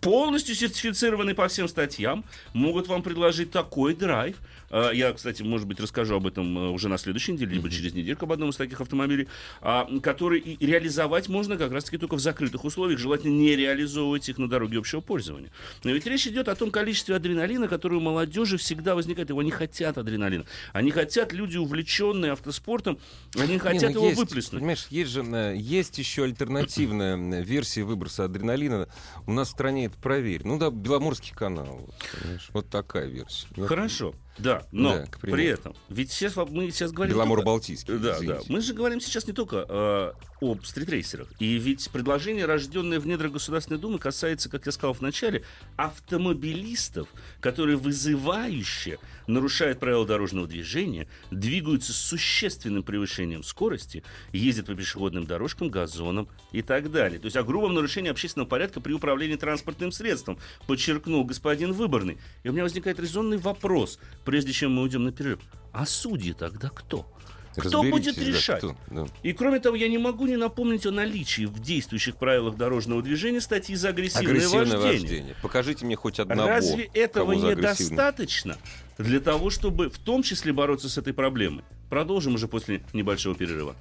полностью 0.00 0.54
сертифицированы 0.54 1.34
по 1.34 1.48
всем 1.48 1.68
статьям, 1.68 2.24
могут 2.52 2.88
вам 2.88 3.02
предложить 3.02 3.50
такой 3.50 3.94
драйв. 3.94 4.36
А, 4.72 4.90
Я, 4.90 5.12
кстати, 5.12 5.42
может 5.42 5.68
быть, 5.68 5.78
расскажу 5.78 6.16
об 6.16 6.26
этом 6.26 6.58
э, 6.58 6.68
уже 6.70 6.88
на 6.88 6.96
следующей 6.96 7.32
неделе, 7.32 7.52
либо 7.52 7.70
через 7.70 7.92
недельку 7.92 8.24
об 8.24 8.32
одном 8.32 8.50
из 8.50 8.56
таких 8.56 8.80
автомобилей, 8.80 9.28
а, 9.60 9.86
который 10.02 10.40
и 10.40 10.66
реализовать 10.66 11.28
можно 11.28 11.58
как 11.58 11.72
раз-таки 11.72 11.98
только 11.98 12.14
в 12.16 12.20
закрытых 12.20 12.64
условиях, 12.64 12.98
желательно 12.98 13.32
не 13.32 13.54
реализовывать 13.54 14.28
их 14.30 14.38
на 14.38 14.48
дороге 14.48 14.78
общего 14.78 15.00
пользования. 15.00 15.50
Но 15.84 15.90
ведь 15.90 16.06
речь 16.06 16.26
идет 16.26 16.48
о 16.48 16.54
том 16.54 16.70
количестве 16.70 17.14
адреналина, 17.14 17.68
которое 17.68 17.96
у 17.96 18.00
молодежи 18.00 18.56
всегда 18.56 18.94
возникает. 18.94 19.28
Его 19.28 19.42
не 19.42 19.50
хотят 19.50 19.98
адреналина. 19.98 20.46
Они 20.72 20.90
хотят, 20.90 21.34
люди, 21.34 21.58
увлеченные 21.58 22.32
автоспортом, 22.32 22.98
они 23.38 23.58
хотят 23.58 23.90
Не, 23.90 23.94
ну 23.94 24.00
его 24.00 24.06
есть, 24.08 24.18
выплеснуть. 24.20 24.60
Понимаешь, 24.60 24.86
есть 24.88 25.10
же 25.10 25.22
э, 25.22 25.54
есть 25.56 25.98
еще 25.98 26.24
альтернативная 26.24 27.14
м, 27.14 27.42
версия 27.42 27.82
выброса 27.82 28.24
адреналина. 28.24 28.88
У 29.26 29.32
нас 29.32 29.48
в 29.48 29.50
стране 29.50 29.86
это 29.86 29.98
проверь. 29.98 30.40
Ну 30.44 30.58
да, 30.58 30.70
Беломорский 30.70 31.34
канал. 31.34 31.90
Вот, 32.24 32.40
вот 32.54 32.68
такая 32.70 33.06
версия. 33.06 33.46
Хорошо, 33.66 34.14
да, 34.38 34.62
но 34.70 34.96
Да, 34.96 35.06
при 35.20 35.46
этом, 35.46 35.74
ведь 35.88 36.10
сейчас 36.12 36.36
мы 36.36 36.70
сейчас 36.70 36.92
говорим... 36.92 37.14
Беломоро-Балтийский. 37.14 37.98
Да, 37.98 38.16
извините. 38.16 38.38
да. 38.46 38.52
Мы 38.52 38.60
же 38.60 38.74
говорим 38.74 39.00
сейчас 39.00 39.26
не 39.26 39.32
только 39.32 39.66
э, 39.68 40.12
об 40.42 40.64
стритрейсерах. 40.64 41.28
И 41.38 41.54
ведь 41.54 41.88
предложение, 41.90 42.46
рожденное 42.46 42.98
в 42.98 43.06
недрах 43.06 43.32
Государственной 43.32 43.78
Думы, 43.78 43.98
касается, 43.98 44.48
как 44.48 44.66
я 44.66 44.72
сказал 44.72 44.92
в 44.92 45.00
начале, 45.00 45.44
автомобилистов, 45.76 47.08
которые 47.40 47.76
вызывающе 47.76 48.98
нарушают 49.28 49.78
правила 49.78 50.04
дорожного 50.04 50.48
движения, 50.48 51.06
двигаются 51.30 51.92
с 51.92 51.96
существенным 51.96 52.82
превышением 52.82 53.44
скорости, 53.44 54.02
ездят 54.32 54.66
по 54.66 54.74
пешеходным 54.74 55.26
дорожкам, 55.26 55.68
газонам 55.68 56.28
и 56.50 56.60
так 56.62 56.90
далее. 56.90 57.20
То 57.20 57.26
есть 57.26 57.36
о 57.36 57.44
грубом 57.44 57.74
нарушении 57.74 58.10
общественного 58.10 58.48
порядка 58.48 58.80
при 58.80 58.92
управлении 58.92 59.36
транспортным 59.36 59.92
средством, 59.92 60.38
подчеркнул 60.66 61.24
господин 61.24 61.72
Выборный. 61.72 62.18
И 62.42 62.48
у 62.48 62.52
меня 62.52 62.64
возникает 62.64 62.98
резонный 62.98 63.38
вопрос, 63.38 64.00
прежде 64.24 64.52
чем 64.52 64.72
мы 64.72 64.82
уйдем 64.82 65.04
на 65.04 65.12
перерыв. 65.12 65.38
А 65.72 65.86
судьи 65.86 66.32
тогда 66.32 66.68
кто? 66.68 67.06
Кто 67.56 67.82
будет 67.82 68.08
Разберитесь, 68.16 68.32
да, 68.32 68.38
решать? 68.38 68.58
кто, 68.58 68.76
да. 68.90 69.06
И 69.22 69.32
кроме 69.32 69.60
того, 69.60 69.76
я 69.76 69.88
не 69.88 69.98
могу 69.98 70.26
не 70.26 70.36
напомнить 70.36 70.86
о 70.86 70.90
наличии 70.90 71.44
в 71.44 71.60
действующих 71.60 72.16
правилах 72.16 72.56
дорожного 72.56 73.02
движения 73.02 73.40
статьи 73.40 73.74
за 73.76 73.90
агрессивное, 73.90 74.28
Агрессивное 74.30 74.78
вождение. 74.78 75.00
вождение. 75.00 75.36
Покажите 75.42 75.84
мне 75.84 75.96
хоть 75.96 76.18
одного. 76.18 76.48
Разве 76.48 76.84
этого 76.94 77.32
недостаточно 77.32 78.56
для 78.98 79.20
того, 79.20 79.50
чтобы 79.50 79.90
в 79.90 79.98
том 79.98 80.22
числе 80.22 80.52
бороться 80.52 80.88
с 80.88 80.96
этой 80.98 81.12
проблемой? 81.12 81.64
Продолжим 81.90 82.34
уже 82.36 82.48
после 82.48 82.82
небольшого 82.94 83.34
перерыва. 83.34 83.76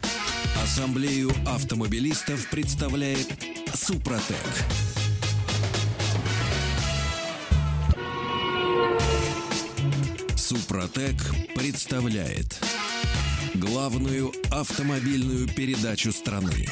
Ассамблею 0.61 1.31
автомобилистов 1.47 2.49
представляет 2.49 3.27
Супротек. 3.73 4.35
Супротек 10.35 11.15
представляет 11.55 12.59
главную 13.55 14.31
автомобильную 14.51 15.47
передачу 15.47 16.11
страны. 16.11 16.67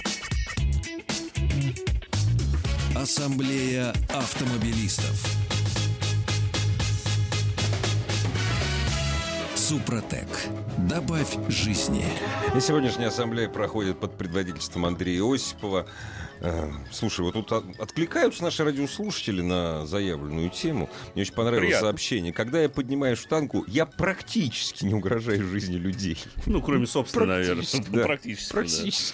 Ассамблея 2.95 3.93
автомобилистов. 4.09 5.38
Супротек. 9.69 10.27
Добавь 10.89 11.38
жизни. 11.47 12.03
И 12.55 12.60
сегодняшняя 12.60 13.10
ассамблея 13.10 13.47
проходит 13.47 13.99
под 13.99 14.17
предводительством 14.17 14.88
Андрея 14.88 15.21
Осипова. 15.32 15.86
Э, 16.41 16.71
Слушай, 16.91 17.21
вот 17.21 17.34
тут 17.34 17.51
от- 17.51 17.79
откликаются 17.79 18.41
наши 18.43 18.63
радиослушатели 18.63 19.41
на 19.41 19.86
заявленную 19.86 20.49
тему. 20.49 20.89
Мне 21.13 21.21
очень 21.21 21.34
понравилось 21.34 21.67
Приятно. 21.67 21.88
сообщение. 21.89 22.34
Когда 22.34 22.62
я 22.62 22.69
поднимаю 22.69 23.15
штангу, 23.15 23.63
я 23.67 23.86
практически 23.86 24.86
не 24.86 24.95
угрожаю 24.95 25.45
жизни 25.47 25.75
людей. 25.75 26.17
Ну, 26.47 26.63
кроме 26.63 26.88
собственной, 26.88 27.27
наверное. 27.27 27.55
Практически, 27.58 27.89
да. 27.93 28.03
Практически. 28.05 28.47
да. 28.47 28.53
Практически. 28.53 29.13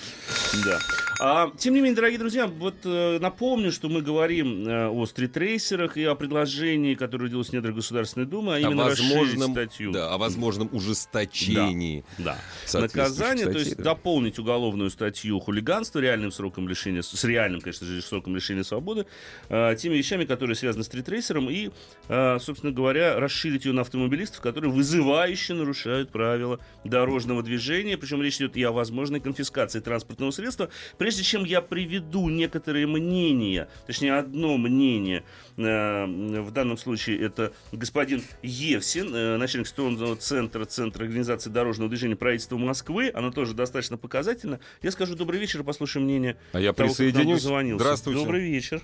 Да. 0.65 0.79
А, 1.19 1.51
тем 1.57 1.73
не 1.73 1.79
менее, 1.81 1.95
дорогие 1.95 2.19
друзья, 2.19 2.47
вот 2.47 2.75
э, 2.85 3.17
напомню, 3.19 3.71
что 3.71 3.89
мы 3.89 4.01
говорим 4.01 4.67
э, 4.67 4.87
о 4.89 5.05
стритрейсерах 5.05 5.97
и 5.97 6.03
о 6.03 6.13
предложении, 6.15 6.93
которое 6.93 7.27
делалось 7.27 7.49
в 7.49 7.53
недрах 7.53 7.75
Государственной 7.75 8.25
Думы, 8.27 8.53
а 8.53 8.55
О 8.57 8.59
именно 8.59 8.83
возможном, 8.83 9.51
статью. 9.53 9.91
да, 9.91 10.13
о 10.13 10.17
возможном 10.17 10.44
ужесточении. 10.71 12.03
Да. 12.17 12.37
соответствующих 12.65 12.95
Наказание, 12.95 13.45
то 13.45 13.51
статей, 13.51 13.65
есть 13.65 13.77
да. 13.77 13.83
дополнить 13.83 14.39
уголовную 14.39 14.89
статью 14.89 15.39
хулиганства 15.39 15.99
реальным 15.99 16.31
сроком 16.31 16.67
лишения, 16.67 17.01
с 17.01 17.23
реальным, 17.23 17.61
конечно 17.61 17.85
же, 17.85 18.01
сроком 18.01 18.35
лишения 18.35 18.63
свободы, 18.63 19.05
э, 19.49 19.75
теми 19.77 19.95
вещами, 19.95 20.25
которые 20.25 20.55
связаны 20.55 20.83
с 20.83 20.87
стритрейсером, 20.87 21.49
и, 21.49 21.71
э, 22.07 22.37
собственно 22.39 22.71
говоря, 22.71 23.19
расширить 23.19 23.65
ее 23.65 23.73
на 23.73 23.81
автомобилистов, 23.81 24.41
которые 24.41 24.71
вызывающе 24.71 25.53
нарушают 25.53 26.11
правила 26.11 26.59
дорожного 26.83 27.43
движения. 27.43 27.97
Причем 27.97 28.21
речь 28.21 28.37
идет 28.37 28.55
и 28.55 28.63
о 28.63 28.71
возможной 28.71 29.19
конфискации 29.19 29.79
транспортного 29.79 30.31
средства. 30.31 30.69
Прежде 30.97 31.23
чем 31.23 31.43
я 31.43 31.61
приведу 31.61 32.29
некоторые 32.29 32.87
мнения, 32.87 33.67
точнее, 33.87 34.13
одно 34.17 34.57
мнение, 34.57 35.23
в 35.57 36.51
данном 36.51 36.77
случае 36.77 37.25
это 37.25 37.53
господин 37.71 38.23
Евсин, 38.41 39.13
э, 39.15 39.37
начальник 39.37 39.67
ситуационного 39.67 40.15
центра, 40.15 40.65
Центра 40.65 41.03
организации 41.03 41.49
дорожного 41.49 41.89
движения 41.89 42.15
правительства 42.15 42.57
Москвы. 42.57 43.11
Оно 43.13 43.31
тоже 43.31 43.53
достаточно 43.53 43.97
показательно. 43.97 44.59
Я 44.81 44.91
скажу 44.91 45.15
добрый 45.15 45.39
вечер 45.39 45.61
и 45.61 45.63
послушаем 45.63 46.05
мнение 46.05 46.37
А 46.53 46.59
я 46.59 46.73
того, 46.73 46.89
присоединюсь. 46.89 47.41
Здравствуйте. 47.41 48.19
Добрый 48.19 48.41
вечер. 48.41 48.81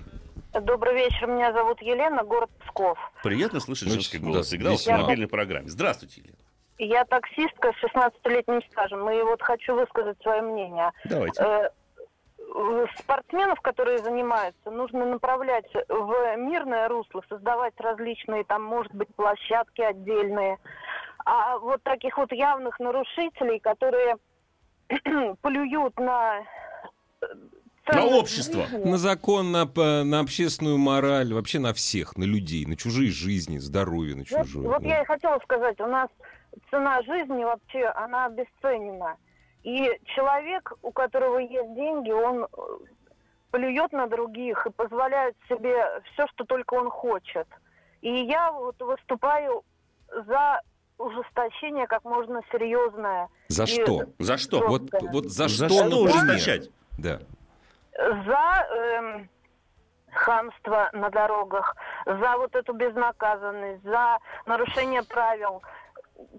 Добрый 0.52 0.94
вечер, 0.94 1.26
меня 1.28 1.52
зовут 1.52 1.80
Елена, 1.80 2.24
город 2.24 2.50
Псков. 2.64 2.98
Приятно 3.22 3.58
слышать 3.60 3.88
Ну, 3.88 3.94
женский 3.94 4.18
да, 4.18 4.24
голос. 4.24 4.46
Всегда 4.46 4.74
в 4.76 4.86
мобильной 4.86 5.28
программе. 5.28 5.68
Здравствуйте, 5.68 6.20
Елена. 6.20 6.36
Я 6.78 7.04
таксистка 7.04 7.72
с 7.72 7.84
16-летним 7.84 8.60
стажем, 8.70 9.08
и 9.10 9.22
вот 9.22 9.40
хочу 9.40 9.74
высказать 9.74 10.20
свое 10.20 10.42
мнение. 10.42 10.90
Давайте. 11.04 11.70
Спортсменов, 12.98 13.60
которые 13.60 13.98
занимаются, 13.98 14.70
нужно 14.70 15.06
направлять 15.06 15.64
в 15.88 16.36
мирное 16.36 16.88
русло, 16.88 17.22
создавать 17.28 17.74
различные, 17.78 18.44
там, 18.44 18.62
может 18.62 18.92
быть, 18.94 19.08
площадки 19.14 19.80
отдельные. 19.80 20.58
А 21.24 21.58
вот 21.58 21.82
таких 21.82 22.18
вот 22.18 22.32
явных 22.32 22.78
нарушителей, 22.80 23.58
которые 23.60 24.16
плюют 25.42 25.98
на... 25.98 26.40
э, 27.22 27.26
На 27.94 28.04
общество. 28.06 28.66
жизни, 28.66 28.90
На 28.90 28.98
закон, 28.98 29.52
на, 29.52 29.64
на 30.04 30.20
общественную 30.20 30.78
мораль, 30.78 31.32
вообще 31.32 31.58
на 31.58 31.72
всех, 31.72 32.16
на 32.16 32.24
людей, 32.24 32.66
на 32.66 32.76
чужие 32.76 33.10
жизни, 33.10 33.58
здоровье 33.58 34.14
на 34.16 34.24
Вот, 34.30 34.46
чужое. 34.46 34.68
вот 34.68 34.82
да. 34.82 34.88
я 34.88 35.02
и 35.02 35.06
хотела 35.06 35.38
сказать, 35.44 35.80
у 35.80 35.86
нас 35.86 36.08
цена 36.70 37.00
жизни 37.02 37.44
вообще, 37.44 37.86
она 37.94 38.26
обесценена. 38.26 39.16
И 39.62 39.90
человек, 40.14 40.72
у 40.82 40.90
которого 40.90 41.38
есть 41.38 41.74
деньги, 41.74 42.10
он 42.10 42.44
э, 42.44 42.46
плюет 43.52 43.92
на 43.92 44.08
других 44.08 44.66
и 44.66 44.70
позволяет 44.70 45.36
себе 45.48 46.02
все, 46.12 46.26
что 46.28 46.44
только 46.44 46.74
он 46.74 46.90
хочет. 46.90 47.46
И 48.00 48.10
я 48.10 48.50
вот 48.50 48.80
выступаю 48.80 49.62
за 50.08 50.60
ужесточение 50.98 51.86
как 51.86 52.04
можно 52.04 52.40
серьезное. 52.50 53.28
За 53.48 53.64
И 53.64 53.66
что? 53.66 54.06
За 54.18 54.36
что? 54.36 54.66
Вот, 54.66 54.82
вот 55.12 55.26
за, 55.26 55.48
За 55.48 55.68
что, 55.68 55.86
что 55.86 55.96
ужесточать? 56.02 56.70
Да. 56.98 57.20
За 57.96 58.66
эм, 58.70 59.28
хамство 60.12 60.90
на 60.92 61.10
дорогах, 61.10 61.76
за 62.06 62.36
вот 62.36 62.54
эту 62.54 62.72
безнаказанность, 62.72 63.82
за 63.82 64.18
нарушение 64.46 65.02
правил, 65.02 65.62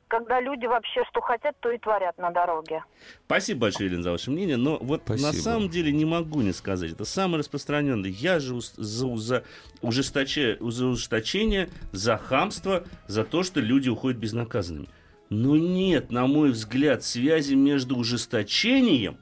когда 0.08 0.39
люди 0.39 0.65
вообще 0.65 1.02
что 1.10 1.22
хотят, 1.22 1.56
то 1.60 1.72
и 1.72 1.78
творят 1.78 2.17
на 2.17 2.30
дороге. 2.32 2.84
Спасибо 3.26 3.62
большое, 3.62 3.89
Елена, 3.89 4.04
за 4.04 4.12
ваше 4.12 4.32
мнение. 4.32 4.58
Но 4.58 4.78
вот 4.80 5.08
на 5.10 5.17
Спасибо. 5.17 5.41
самом 5.41 5.69
деле 5.69 5.91
не 5.91 6.06
могу 6.06 6.41
не 6.41 6.54
сказать. 6.54 6.91
Это 6.91 7.06
самое 7.06 7.39
распространенное. 7.39 8.10
Я 8.10 8.39
же 8.39 8.60
за, 8.78 9.15
за 9.15 9.43
ужесточе- 9.82 10.58
за 10.72 10.86
ужесточение, 10.88 11.69
за 11.91 12.17
хамство, 12.17 12.84
за 13.08 13.24
то, 13.24 13.43
что 13.43 13.60
люди 13.60 13.89
уходят 13.89 14.19
безнаказанными. 14.19 14.88
Но 15.30 15.56
нет, 15.58 16.12
на 16.12 16.28
мой 16.28 16.52
взгляд, 16.52 17.04
связи 17.04 17.56
между 17.56 17.98
ужесточением 17.98 19.17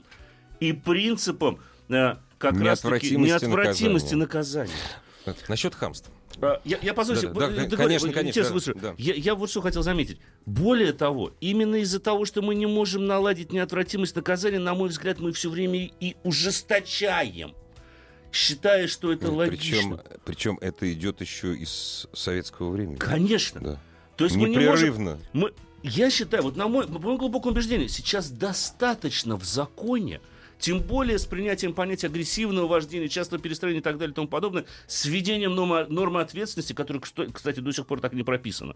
и 0.60 0.74
принципом 0.74 1.60
э, 1.90 2.16
как 2.38 2.60
раз 2.60 2.82
таки 2.82 3.16
Неотвратимости 3.16 3.46
неотвратимости 3.46 4.16
наказания. 4.16 4.74
Насчет 5.48 5.76
хамства. 5.76 6.14
А, 6.42 6.62
Я, 6.64 6.78
я 6.82 6.94
позвольте, 6.94 7.28
Да, 7.28 7.34
да, 7.34 7.48
да, 7.48 7.56
договорю, 7.64 7.78
конечно, 7.78 8.12
конечно, 8.14 8.60
что. 8.60 8.74
да. 8.74 8.96
Я, 8.98 9.14
я 9.16 9.36
вот 9.36 9.50
что 9.50 9.62
хотел 9.62 9.84
заметить. 9.84 10.20
Более 10.46 10.94
того, 10.94 11.34
именно 11.42 11.76
из-за 11.78 12.00
того, 12.00 12.26
что 12.26 12.42
мы 12.42 12.56
не 12.56 12.66
можем 12.66 13.06
наладить 13.06 13.52
неотвратимость 13.52 14.16
наказания, 14.16 14.60
на 14.60 14.74
мой 14.74 14.90
взгляд, 14.90 15.20
мы 15.20 15.32
все 15.34 15.50
время 15.50 15.90
и 16.00 16.16
ужесточаем. 16.24 17.54
считая, 18.32 18.88
что 18.88 19.12
это 19.12 19.26
Причем, 19.28 19.36
логично. 19.38 20.04
причем 20.26 20.58
это 20.62 20.92
идет 20.92 21.22
еще 21.22 21.56
из 21.56 22.08
советского 22.14 22.72
времени. 22.72 22.96
Конечно. 22.96 23.60
Да. 23.62 23.80
То 24.16 24.26
есть 24.26 24.36
мы 24.38 24.50
не 24.50 24.56
можем... 24.58 24.72
Непрерывно. 24.74 25.20
Мы, 25.34 25.54
я 25.84 26.10
считаю, 26.10 26.44
вот 26.44 26.56
на 26.56 26.68
мой, 26.68 26.86
по 26.88 26.94
моему 27.00 27.18
глубокому 27.18 27.54
убеждению, 27.54 27.90
сейчас 27.90 28.30
достаточно 28.30 29.36
в 29.36 29.44
законе, 29.44 30.22
тем 30.62 30.80
более 30.80 31.18
с 31.18 31.26
принятием 31.26 31.74
понятия 31.74 32.08
агрессивного 32.08 32.68
вождения, 32.68 33.10
частого 33.10 33.42
перестроения 33.42 33.80
и 33.80 33.84
так 33.84 33.98
далее 33.98 34.12
и 34.12 34.16
тому 34.16 34.28
подобное, 34.28 34.66
с 34.86 35.06
введением 35.06 35.56
нормы, 35.56 35.88
нормы 35.90 36.22
ответственности, 36.22 36.74
которая, 36.74 37.02
кстати, 37.02 37.60
до 37.60 37.72
сих 37.72 37.88
пор 37.88 38.00
так 38.00 38.14
не 38.14 38.24
прописана, 38.24 38.76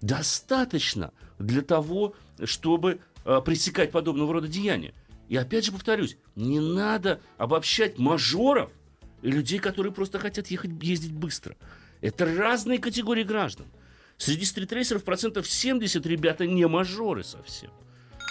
достаточно 0.00 1.12
для 1.38 1.60
того, 1.60 2.14
чтобы 2.44 3.00
э, 3.26 3.40
пресекать 3.44 3.92
подобного 3.92 4.32
рода 4.32 4.48
деяния. 4.48 4.94
И 5.28 5.36
опять 5.36 5.66
же 5.66 5.72
повторюсь, 5.72 6.16
не 6.34 6.60
надо 6.60 7.20
обобщать 7.36 7.98
мажоров 7.98 8.70
и 9.20 9.30
людей, 9.30 9.58
которые 9.58 9.92
просто 9.92 10.18
хотят 10.18 10.46
ехать, 10.46 10.70
ездить 10.80 11.12
быстро. 11.12 11.56
Это 12.00 12.24
разные 12.24 12.78
категории 12.78 13.22
граждан. 13.22 13.66
Среди 14.16 14.46
стритрейсеров 14.46 15.04
процентов 15.04 15.46
70 15.46 16.04
ребята 16.06 16.46
не 16.46 16.66
мажоры 16.66 17.22
совсем. 17.22 17.70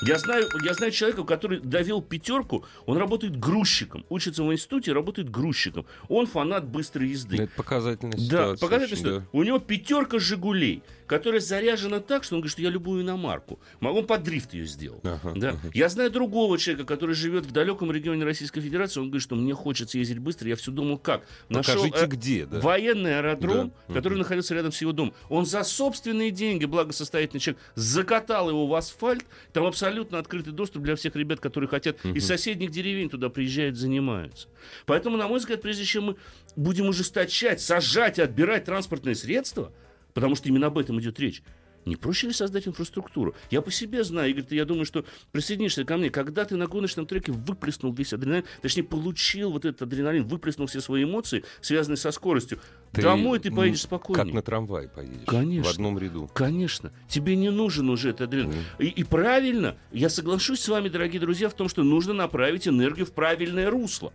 Я 0.01 0.17
знаю, 0.19 0.47
я 0.63 0.73
знаю 0.75 0.91
человека, 0.91 1.23
который 1.23 1.59
довел 1.59 2.01
пятерку, 2.01 2.65
он 2.85 2.97
работает 2.97 3.37
грузчиком, 3.39 4.05
учится 4.09 4.43
в 4.43 4.53
институте, 4.53 4.93
работает 4.93 5.29
грузчиком. 5.31 5.85
Он 6.07 6.27
фанат 6.27 6.65
быстрой 6.67 7.09
езды. 7.09 7.37
Это 7.37 7.51
показательная 7.55 8.13
Да, 8.17 8.23
ситуация. 8.23 8.57
показательная 8.67 8.85
очень, 8.93 8.97
ситуация. 8.97 9.29
У 9.31 9.43
него 9.43 9.59
пятерка 9.59 10.19
«Жигулей», 10.19 10.83
которая 11.07 11.39
заряжена 11.39 11.99
так, 11.99 12.23
что 12.23 12.35
он 12.35 12.41
говорит, 12.41 12.51
что 12.51 12.61
я 12.61 12.69
любую 12.69 13.01
иномарку. 13.01 13.59
Могу, 13.79 13.99
он 13.99 14.05
под 14.07 14.23
дрифт 14.23 14.53
ее 14.53 14.67
сделал. 14.67 14.99
Ага, 15.03 15.33
да. 15.35 15.49
ага. 15.51 15.71
Я 15.73 15.89
знаю 15.89 16.11
другого 16.11 16.57
человека, 16.59 16.85
который 16.85 17.15
живет 17.15 17.45
в 17.45 17.51
далеком 17.51 17.91
регионе 17.91 18.23
Российской 18.23 18.61
Федерации. 18.61 18.99
Он 18.99 19.07
говорит, 19.07 19.23
что 19.23 19.35
мне 19.35 19.53
хочется 19.55 19.97
ездить 19.97 20.19
быстро. 20.19 20.47
Я 20.49 20.57
все 20.57 20.69
думал, 20.71 20.97
как. 20.99 21.23
Покажите, 21.47 21.97
э, 21.97 22.05
где, 22.07 22.45
да. 22.45 22.59
Военный 22.59 23.17
аэродром, 23.19 23.71
Да. 23.87 23.93
который 23.95 24.13
Мгм. 24.15 24.19
находился 24.23 24.53
рядом 24.53 24.71
с 24.73 24.81
его 24.81 24.91
домом. 24.91 25.13
Он 25.29 25.45
за 25.45 25.63
собственные 25.63 26.29
деньги, 26.31 26.65
благосостоятельный 26.65 27.39
человек, 27.39 27.61
закатал 27.75 28.49
его 28.49 28.67
в 28.67 28.75
асфальт. 28.75 29.25
Там 29.53 29.65
абсолютно 29.65 29.86
открытый 29.89 30.53
доступ 30.53 30.83
для 30.83 30.95
всех 30.95 31.15
ребят, 31.15 31.39
которые 31.39 31.69
хотят 31.69 32.03
из 32.05 32.25
соседних 32.25 32.71
деревень 32.71 33.09
туда 33.09 33.29
приезжают, 33.29 33.75
занимаются. 33.75 34.47
Поэтому, 34.85 35.17
на 35.17 35.27
мой 35.27 35.39
взгляд, 35.39 35.61
прежде 35.61 35.85
чем 35.85 36.03
мы 36.05 36.15
будем 36.55 36.87
ужесточать, 36.87 37.61
сажать 37.61 38.19
и 38.19 38.21
отбирать 38.21 38.65
транспортные 38.65 39.15
средства, 39.15 39.71
потому 40.13 40.35
что 40.35 40.49
именно 40.49 40.67
об 40.67 40.77
этом 40.77 40.99
идет 40.99 41.19
речь, 41.19 41.41
не 41.87 41.95
проще 41.95 42.27
ли 42.27 42.33
создать 42.33 42.67
инфраструктуру? 42.67 43.35
Я 43.49 43.61
по 43.61 43.71
себе 43.71 44.03
знаю, 44.03 44.29
Игорь, 44.29 44.43
ты, 44.43 44.55
я 44.55 44.65
думаю, 44.65 44.85
что 44.85 45.05
присоединишься 45.31 45.83
ко 45.85 45.97
мне. 45.97 46.09
Когда 46.09 46.45
ты 46.45 46.55
на 46.55 46.67
гоночном 46.67 47.05
треке 47.05 47.31
выплеснул 47.31 47.93
весь 47.93 48.13
адреналин, 48.13 48.45
точнее, 48.61 48.83
получил 48.83 49.51
вот 49.51 49.65
этот 49.65 49.81
адреналин, 49.83 50.27
выплеснул 50.27 50.67
все 50.67 50.81
свои 50.81 51.03
эмоции, 51.03 51.43
связанные 51.61 51.97
со 51.97 52.11
скоростью, 52.11 52.59
Ты, 52.91 53.01
домой 53.01 53.39
ты 53.39 53.51
поедешь 53.51 53.81
спокойнее. 53.81 54.25
Как 54.25 54.33
на 54.33 54.41
трамвае 54.41 54.89
поедешь. 54.89 55.25
Конечно. 55.25 55.71
В 55.71 55.73
одном 55.73 55.97
ряду. 55.97 56.29
Конечно. 56.33 56.91
Тебе 57.07 57.35
не 57.35 57.49
нужен 57.49 57.89
уже 57.89 58.09
этот 58.09 58.21
адреналин. 58.29 58.51
Мгм. 58.51 58.65
И, 58.79 58.87
и 58.87 59.03
правильно, 59.03 59.77
я 59.91 60.09
соглашусь 60.09 60.59
с 60.59 60.67
вами, 60.67 60.89
дорогие 60.89 61.19
друзья, 61.21 61.49
в 61.49 61.53
том, 61.53 61.69
что 61.69 61.83
нужно 61.83 62.13
направить 62.13 62.67
энергию 62.67 63.05
в 63.05 63.11
правильное 63.11 63.69
русло. 63.69 64.11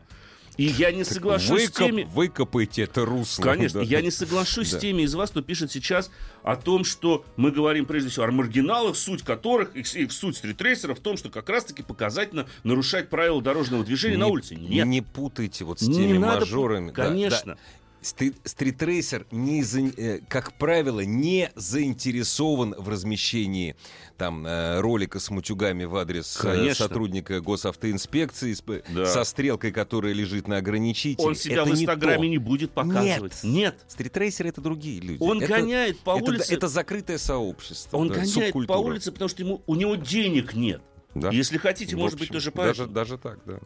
И 0.56 0.64
я 0.64 0.92
не 0.92 1.04
соглашусь 1.04 1.64
с 1.64 1.70
Выкоп- 1.70 1.86
теми... 1.86 2.02
Выкопайте 2.12 2.82
это 2.82 3.04
русло. 3.06 3.42
Конечно, 3.42 3.80
Да. 3.80 3.86
я 3.86 4.02
не 4.02 4.10
соглашусь 4.10 4.70
Да. 4.70 4.78
с 4.78 4.80
теми 4.80 5.02
из 5.02 5.14
вас, 5.14 5.30
кто 5.30 5.40
пишет 5.40 5.72
сейчас 5.72 6.10
о 6.42 6.56
том, 6.56 6.84
что 6.84 7.24
мы 7.36 7.50
говорим 7.50 7.86
прежде 7.86 8.10
всего 8.10 8.26
о 8.26 8.30
маргиналах, 8.30 8.96
суть 8.96 9.22
которых, 9.22 9.74
их, 9.74 9.94
их 9.96 10.12
суть 10.12 10.36
стритрейсеров 10.36 10.98
в 10.98 11.02
том, 11.02 11.16
что 11.16 11.30
как 11.30 11.48
раз-таки 11.48 11.82
показательно 11.82 12.46
нарушать 12.64 13.08
правила 13.08 13.40
дорожного 13.40 13.84
движения 13.84 14.18
на 14.18 14.24
Не- 14.26 14.30
улице. 14.30 14.54
Нет. 14.56 14.86
Не 14.86 15.00
путайте 15.00 15.64
вот 15.64 15.80
с 15.80 15.88
Не 15.88 15.94
теми 15.94 16.18
надо 16.18 16.36
пу- 16.36 16.40
мажорами. 16.40 16.90
Конечно. 16.90 17.54
да. 17.54 17.58
Стритрейсер, 18.02 19.26
не 19.30 19.62
за- 19.62 19.80
э, 19.96 20.20
как 20.28 20.52
правило, 20.58 21.00
не 21.00 21.50
заинтересован 21.54 22.74
в 22.76 22.88
размещении 22.88 23.76
там 24.18 24.46
э, 24.46 24.80
ролика 24.80 25.20
с 25.20 25.30
мутюгами 25.30 25.84
в 25.84 25.96
адрес 25.96 26.36
э, 26.38 26.42
Конечно. 26.42 26.86
сотрудника 26.86 27.40
госавтоинспекции 27.40 28.56
Да. 28.94 29.06
со 29.06 29.24
стрелкой, 29.24 29.72
которая 29.72 30.12
лежит 30.12 30.48
на 30.48 30.56
ограничителе. 30.58 31.26
Он 31.26 31.34
себя 31.34 31.54
Это 31.56 31.64
в 31.64 31.66
не 31.68 31.82
Инстаграме 31.82 32.18
то. 32.18 32.24
не, 32.26 32.38
будет 32.38 32.72
показывать. 32.72 33.34
Нет. 33.42 33.76
Стритрейсеры 33.88 34.48
это 34.48 34.60
другие 34.60 35.00
люди. 35.00 35.22
Он 35.22 35.40
Это- 35.40 35.52
гоняет 35.52 35.98
по 36.00 36.16
это, 36.18 36.24
улице. 36.24 36.54
Это 36.54 36.68
закрытое 36.68 37.18
сообщество. 37.18 37.96
Он 37.96 38.08
да, 38.08 38.14
гоняет 38.14 38.34
по 38.34 38.40
субкультура. 38.46 38.78
улице, 38.78 39.12
потому 39.12 39.28
что 39.28 39.42
ему, 39.42 39.62
у 39.66 39.74
него 39.74 39.94
денег 39.96 40.54
нет. 40.54 40.82
Да. 41.14 41.30
Если 41.30 41.58
хотите, 41.58 41.94
В 41.94 41.98
может 41.98 42.18
быть, 42.18 42.30
общем, 42.30 42.34
тоже 42.34 42.50
даже, 42.52 42.68
поэтому. 42.86 42.94
даже 42.94 43.18
так, 43.18 43.38
да. 43.46 43.58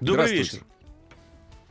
Добрый 0.00 0.32
вечер. 0.32 0.62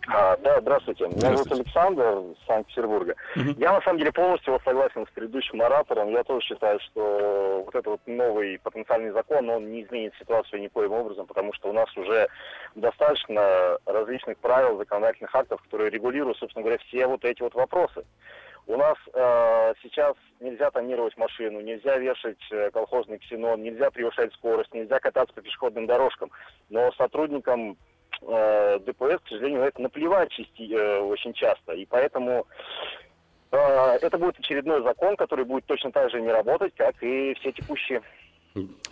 А, 0.07 0.37
да, 0.37 0.61
здравствуйте. 0.61 1.05
Меня 1.05 1.19
зовут 1.19 1.39
Здравствуйте. 1.47 1.63
Александр 1.63 2.31
из 2.31 2.47
Санкт-Петербурга. 2.47 3.15
Мгм. 3.35 3.55
Я 3.57 3.73
на 3.73 3.81
самом 3.81 3.99
деле 3.99 4.11
полностью 4.13 4.53
вот 4.53 4.61
согласен 4.63 5.05
с 5.05 5.09
предыдущим 5.11 5.61
оратором. 5.61 6.09
Я 6.11 6.23
тоже 6.23 6.45
считаю, 6.45 6.79
что 6.79 7.63
вот 7.65 7.75
этот 7.75 7.87
вот 7.87 8.01
новый 8.05 8.57
потенциальный 8.59 9.11
закон, 9.11 9.49
он 9.49 9.69
не 9.69 9.83
изменит 9.83 10.13
ситуацию 10.17 10.61
никоим 10.61 10.93
образом, 10.93 11.27
потому 11.27 11.53
что 11.53 11.69
у 11.69 11.73
нас 11.73 11.89
уже 11.97 12.27
достаточно 12.75 13.77
различных 13.85 14.37
правил, 14.37 14.77
законодательных 14.77 15.35
актов, 15.35 15.61
которые 15.63 15.89
регулируют, 15.89 16.37
собственно 16.37 16.63
говоря, 16.63 16.79
все 16.87 17.05
вот 17.05 17.25
эти 17.25 17.41
вот 17.41 17.53
вопросы. 17.53 18.05
У 18.65 18.75
нас 18.75 18.97
э, 19.13 19.73
сейчас 19.81 20.13
нельзя 20.41 20.71
тонировать 20.71 21.17
машину, 21.17 21.61
нельзя 21.61 21.97
вешать 21.97 22.37
э, 22.51 22.69
колхозный 22.71 23.17
ксенон, 23.17 23.63
нельзя 23.63 23.91
превышать 23.91 24.33
скорость, 24.33 24.73
нельзя 24.73 24.99
кататься 24.99 25.33
по 25.33 25.41
пешеходным 25.41 25.85
дорожкам. 25.85 26.31
Но 26.69 26.91
сотрудникам 26.93 27.77
э, 28.21 28.80
ДПС, 28.80 29.21
к 29.23 29.27
сожалению, 29.27 29.63
это 29.63 29.82
наплевать 29.82 30.32
части- 30.32 30.73
э, 30.73 30.99
очень 30.99 31.34
часто. 31.34 31.73
И 31.73 31.86
поэтому 31.86 32.45
э, 33.51 33.58
это 33.58 34.17
будет 34.17 34.39
очередной 34.39 34.84
закон, 34.84 35.15
который 35.15 35.45
будет 35.45 35.65
точно 35.65 35.91
так 35.91 36.10
же 36.12 36.21
не 36.21 36.32
работать, 36.32 36.73
как 36.75 37.01
и 37.01 37.34
все 37.36 37.51
текущие. 37.51 38.01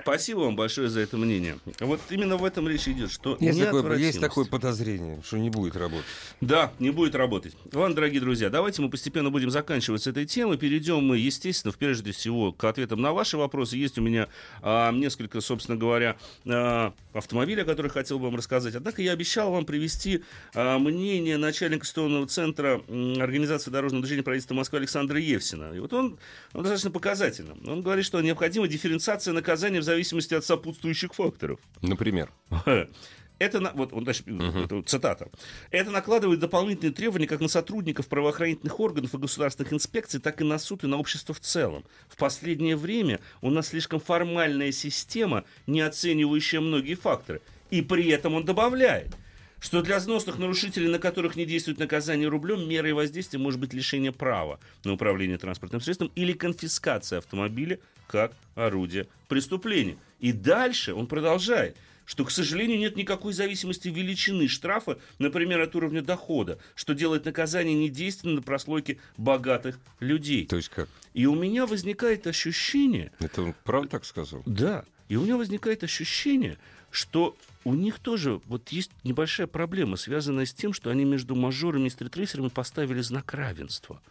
Спасибо 0.01 0.39
вам 0.41 0.56
большое 0.56 0.88
за 0.88 0.99
это 0.99 1.17
мнение. 1.17 1.58
Вот 1.80 1.99
именно 2.10 2.38
в 2.38 2.45
этом 2.45 2.67
речь 2.67 2.88
идет, 2.88 3.12
что 3.12 3.38
Есть 3.39 3.60
такое, 3.60 3.97
есть 3.97 4.21
такое 4.21 4.45
подозрение, 4.45 5.21
что 5.25 5.38
не 5.38 5.49
будет 5.49 5.75
работать. 5.75 6.06
Да, 6.41 6.71
не 6.78 6.91
будет 6.91 7.15
работать. 7.15 7.56
Ладно, 7.73 7.95
дорогие 7.95 8.21
друзья, 8.21 8.49
давайте 8.49 8.84
мы 8.84 8.89
постепенно 8.89 9.32
будем 9.32 9.49
заканчивать 9.49 10.04
с 10.04 10.08
этой 10.08 10.25
темой. 10.28 10.58
Перейдем 10.58 11.04
мы, 11.04 11.17
естественно, 11.17 11.73
прежде 11.78 12.12
всего 12.12 12.51
к 12.51 12.63
ответам 12.65 13.01
на 13.01 13.13
ваши 13.13 13.38
вопросы. 13.38 13.78
Есть 13.78 13.97
у 13.97 14.01
меня 14.01 14.28
а, 14.62 14.91
несколько, 14.91 15.41
собственно 15.41 15.78
говоря, 15.78 16.17
а, 16.45 16.93
автомобилей, 17.13 17.63
о 17.63 17.65
которых 17.65 17.93
хотел 17.93 18.19
бы 18.19 18.25
вам 18.25 18.36
рассказать. 18.36 18.75
Однако 18.75 19.01
я 19.01 19.12
обещал 19.12 19.51
вам 19.51 19.65
привести 19.65 20.23
а, 20.54 20.78
мнение 20.78 21.38
начальника 21.38 21.86
ситуационного 21.86 22.28
центра 22.28 22.82
организации 23.19 23.71
дорожного 23.71 24.04
движения 24.04 24.23
правительства 24.23 24.54
Москвы 24.54 24.80
Александра 24.80 25.19
Евсина. 25.19 25.73
И 25.73 25.80
вот 25.80 25.93
он, 25.93 26.19
он 26.54 26.62
достаточно 26.62 26.91
показательно. 26.91 27.56
Он 27.65 27.82
говорит, 27.82 28.06
что 28.06 28.21
необходима 28.21 28.67
дифференциация 28.67 29.34
наказания 29.34 29.55
в 29.56 29.84
зависимости 29.84 30.34
от 30.34 30.46
сопутствующих 30.46 31.13
факторов. 31.13 31.60
Например. 31.82 32.32
Это, 33.38 33.72
вот, 33.74 33.91
вот, 33.91 34.04
значит, 34.04 34.28
это 34.28 34.76
вот 34.76 34.88
цитата. 34.88 35.30
Это 35.70 35.91
накладывает 35.91 36.39
дополнительные 36.39 36.94
требования 36.94 37.28
как 37.28 37.41
на 37.41 37.50
сотрудников 37.50 38.08
правоохранительных 38.08 38.80
органов 38.80 39.13
и 39.13 39.18
государственных 39.18 39.74
инспекций, 39.74 40.22
так 40.22 40.39
и 40.39 40.46
на 40.46 40.58
суд 40.58 40.86
и 40.86 40.88
на 40.88 40.98
общество 40.98 41.36
в 41.36 41.41
целом. 41.41 41.84
В 42.08 42.15
последнее 42.15 42.78
время 42.78 43.20
у 43.41 43.50
нас 43.50 43.68
слишком 43.68 44.00
формальная 44.00 44.72
система, 44.72 45.44
не 45.68 45.82
оценивающая 45.82 46.62
многие 46.62 46.96
факторы. 46.96 47.41
И 47.72 47.82
при 47.82 48.08
этом 48.08 48.36
он 48.36 48.46
добавляет, 48.46 49.13
что 49.60 49.82
для 49.82 50.00
зносных 50.00 50.38
нарушителей, 50.38 50.89
на 50.89 51.00
которых 51.00 51.36
не 51.36 51.46
действует 51.46 51.80
наказание 51.80 52.28
рублем, 52.28 52.68
мерой 52.68 52.94
воздействия 52.94 53.39
может 53.39 53.60
быть 53.60 53.74
лишение 53.74 54.12
права 54.12 54.60
на 54.84 54.94
управление 54.94 55.38
транспортным 55.38 55.82
средством 55.82 56.12
или 56.15 56.34
конфискация 56.34 57.20
автомобиля 57.20 57.80
как 58.08 58.34
орудие 58.56 59.08
преступления. 59.28 59.98
И 60.20 60.32
дальше 60.32 60.94
он 60.94 61.08
продолжает 61.08 61.76
что, 62.06 62.24
к 62.24 62.32
сожалению, 62.32 62.78
нет 62.78 62.96
никакой 62.96 63.34
зависимости 63.34 63.88
величины 63.88 64.48
штрафа, 64.48 65.00
например, 65.18 65.60
от 65.62 65.76
уровня 65.76 66.02
дохода, 66.02 66.60
что 66.76 66.94
делает 66.94 67.26
наказание 67.26 67.76
недейственным 67.76 68.36
на 68.36 68.41
прослойке 68.41 69.00
богатых 69.18 69.80
людей. 70.00 70.46
То 70.46 70.58
есть 70.58 70.70
как? 70.70 70.88
И 71.13 71.26
у 71.26 71.36
меня 71.36 71.65
возникает 71.65 72.28
ощущение, 72.28 73.12
Это 73.20 73.41
он 73.41 73.56
правда 73.63 73.89
так 73.89 74.06
сказал? 74.06 74.44
да, 74.46 74.86
и 75.08 75.15
у 75.15 75.24
меня 75.24 75.38
возникает 75.38 75.84
ощущение, 75.84 76.58
что 76.91 77.36
у 77.65 77.73
них 77.73 77.99
тоже 77.99 78.39
вот 78.45 78.69
есть 78.69 78.91
небольшая 79.04 79.47
проблема, 79.47 79.97
связанная 79.97 80.45
с 80.45 80.54
тем, 80.54 80.71
что 80.71 80.89
они 80.91 81.04
между 81.04 81.36
мажорами 81.36 81.88
и 81.88 81.89
стритрейсерами 81.89 82.47
поставили 82.47 83.01
знак 83.01 83.34
равенства. 83.34 84.01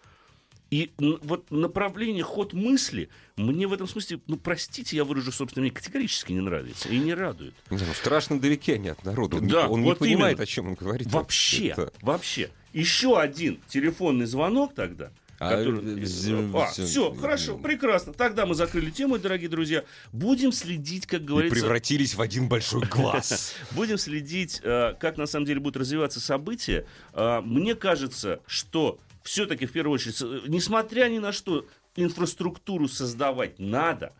И 0.70 0.90
вот 0.98 1.48
направление, 1.52 2.24
ход 2.24 2.52
мысли 2.52 3.08
мне 3.36 3.68
в 3.68 3.72
этом 3.72 3.86
смысле, 3.86 4.18
ну, 4.26 4.36
простите, 4.36 4.96
я 4.96 5.04
выражу, 5.04 5.30
собственно, 5.30 5.62
мне 5.62 5.70
категорически 5.70 6.32
не 6.32 6.40
нравится 6.40 6.88
и 6.88 6.98
не 6.98 7.14
радует. 7.14 7.54
Знаю, 7.68 7.84
ну, 7.86 7.94
страшно 7.94 8.40
далеки 8.40 8.72
они 8.72 8.88
от 8.88 9.04
народа. 9.04 9.36
Он, 9.36 9.46
Да, 9.46 9.62
не, 9.66 9.68
он 9.68 9.82
вот 9.84 10.00
не 10.00 10.06
понимает, 10.08 10.32
именно. 10.34 10.42
о 10.42 10.46
чем 10.46 10.66
он 10.68 10.74
говорит. 10.74 11.06
Вообще, 11.12 11.68
Это- 11.68 11.92
вообще. 12.02 12.50
Еще 12.72 13.16
один 13.20 13.60
телефонный 13.68 14.26
звонок 14.26 14.74
тогда, 14.74 15.12
А, 15.44 15.50
который- 15.56 16.00
э, 16.02 16.04
з- 16.06 16.50
А, 16.54 16.66
все, 16.66 17.12
хорошо, 17.14 17.58
прекрасно. 17.58 18.12
Тогда 18.12 18.46
мы 18.46 18.54
закрыли 18.54 18.90
тему, 18.90 19.18
дорогие 19.18 19.48
друзья. 19.48 19.84
Будем 20.12 20.52
следить, 20.52 21.06
как 21.06 21.20
И 21.20 21.24
говорится... 21.24 21.60
превратились 21.60 22.14
в 22.14 22.20
один 22.20 22.48
большой 22.48 22.82
глаз. 22.86 23.54
Будем 23.72 23.98
следить, 23.98 24.60
э, 24.62 24.94
как 24.98 25.16
на 25.16 25.26
самом 25.26 25.46
деле 25.46 25.60
будут 25.60 25.76
развиваться 25.76 26.20
события. 26.20 26.86
Э, 27.12 27.40
Мне 27.44 27.74
кажется, 27.74 28.40
что 28.46 28.98
все-таки 29.22 29.66
в 29.66 29.72
первую 29.72 29.94
очередь, 29.94 30.16
с- 30.16 30.42
несмотря 30.48 31.08
ни 31.08 31.18
на 31.18 31.32
что, 31.32 31.66
инфраструктуру 31.96 32.88
создавать 32.88 33.58
надо. 33.58 34.12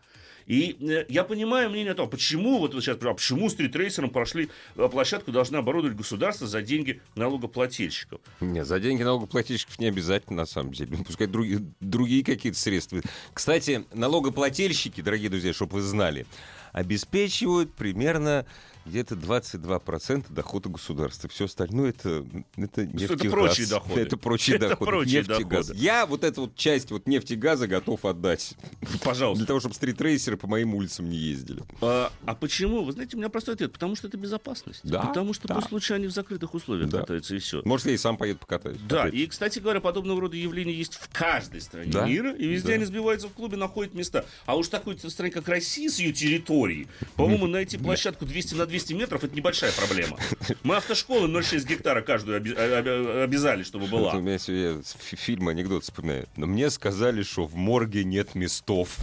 И 0.45 0.77
э, 0.79 1.05
я 1.09 1.23
понимаю 1.23 1.69
мнение 1.69 1.93
о 1.93 1.95
том, 1.95 2.09
почему 2.09 2.59
вот 2.59 2.73
сейчас, 2.73 2.97
а 3.01 3.13
почему 3.13 3.49
стритрейсером 3.49 4.09
прошли 4.09 4.49
э, 4.75 4.89
площадку 4.89 5.31
должны 5.31 5.57
оборудовать 5.57 5.97
государство 5.97 6.47
за 6.47 6.61
деньги 6.61 7.01
налогоплательщиков. 7.15 8.21
Нет, 8.41 8.67
за 8.67 8.79
деньги 8.79 9.03
налогоплательщиков 9.03 9.79
не 9.79 9.87
обязательно, 9.87 10.37
на 10.37 10.45
самом 10.45 10.73
деле. 10.73 10.97
Пускай 11.05 11.27
другие, 11.27 11.61
другие 11.79 12.23
какие-то 12.23 12.59
средства. 12.59 13.01
Кстати, 13.33 13.85
налогоплательщики, 13.93 15.01
дорогие 15.01 15.29
друзья, 15.29 15.53
чтобы 15.53 15.73
вы 15.73 15.81
знали, 15.81 16.25
обеспечивают 16.73 17.73
примерно 17.73 18.45
где-то 18.85 19.15
22% 19.15 20.25
дохода 20.31 20.69
государства. 20.69 21.29
Все 21.29 21.45
остальное 21.45 21.89
это, 21.89 22.25
это 22.55 22.85
нефтегаз. 22.85 23.31
прочие 23.31 23.67
доходы. 23.67 24.01
Это 24.05 24.17
прочие 24.17 24.55
Это 24.57 24.69
доходы. 24.69 24.91
прочие 24.91 25.19
нефтегаз. 25.21 25.67
доходы. 25.67 25.83
Я 25.83 26.05
вот 26.05 26.23
эту 26.23 26.41
вот 26.41 26.55
часть 26.55 26.91
вот 26.91 27.07
нефтегаза 27.07 27.67
готов 27.67 28.05
отдать. 28.05 28.53
Для 28.81 28.99
Пожалуйста. 28.99 29.45
того, 29.45 29.59
чтобы 29.59 29.75
стритрейсеры 29.75 30.37
по 30.37 30.47
моим 30.47 30.75
улицам 30.75 31.09
не 31.09 31.17
ездили. 31.17 31.63
А, 31.81 32.11
а 32.25 32.35
почему? 32.35 32.83
Вы 32.83 32.91
знаете, 32.91 33.15
у 33.15 33.19
меня 33.19 33.29
простой 33.29 33.55
ответ. 33.55 33.71
Потому 33.73 33.95
что 33.95 34.07
это 34.07 34.17
безопасность. 34.17 34.81
Да, 34.83 35.01
Потому 35.01 35.33
что 35.33 35.47
да. 35.47 35.55
после 35.55 35.69
случая 35.69 35.95
они 35.95 36.07
в 36.07 36.11
закрытых 36.11 36.53
условиях 36.53 36.89
Да. 36.89 36.99
катаются 36.99 37.35
и 37.35 37.39
все. 37.39 37.61
Может, 37.65 37.87
я 37.87 37.93
и 37.93 37.97
сам 37.97 38.17
поеду 38.17 38.39
покатаюсь. 38.39 38.77
Да, 38.87 39.03
Опять. 39.03 39.13
и, 39.15 39.27
кстати 39.27 39.59
говоря, 39.59 39.81
подобного 39.81 40.21
рода 40.21 40.37
явления 40.37 40.73
есть 40.73 40.93
в 40.95 41.09
каждой 41.11 41.61
стране 41.61 41.91
Да, 41.91 42.05
мира, 42.05 42.33
и 42.33 42.47
везде 42.47 42.69
да. 42.69 42.73
они 42.75 42.85
сбиваются 42.85 43.27
в 43.27 43.33
клубе, 43.33 43.57
находят 43.57 43.93
места. 43.93 44.25
А 44.45 44.55
уж 44.55 44.67
такой 44.67 44.97
стране, 44.99 45.31
как 45.31 45.47
Россия, 45.47 45.89
с 45.89 45.99
ее 45.99 46.13
территорией, 46.13 46.87
по-моему, 47.15 47.47
найти 47.47 47.77
площадку 47.77 48.25
200 48.25 48.53
на 48.55 48.65
200 48.65 48.74
метров, 48.93 49.23
это 49.23 49.35
небольшая 49.35 49.71
проблема. 49.71 50.17
Мы 50.63 50.75
автошколы 50.75 51.27
0,6 51.27 51.65
гектара 51.65 52.01
каждую 52.01 52.37
оби- 52.37 52.51
оби- 52.53 53.21
обязали, 53.23 53.63
чтобы 53.63 53.85
Вот 53.87 53.99
У 53.99 54.03
была. 54.03 54.13
меня 54.21 54.37
сегодня 54.37 54.83
фильм 54.97 55.47
анекдот 55.47 55.83
вспоминаю. 55.83 56.27
Но 56.35 56.45
мне 56.47 56.69
сказали, 56.69 57.23
что 57.23 57.45
в 57.45 57.55
морге 57.55 58.03
нет 58.03 58.35
местов. 58.35 58.97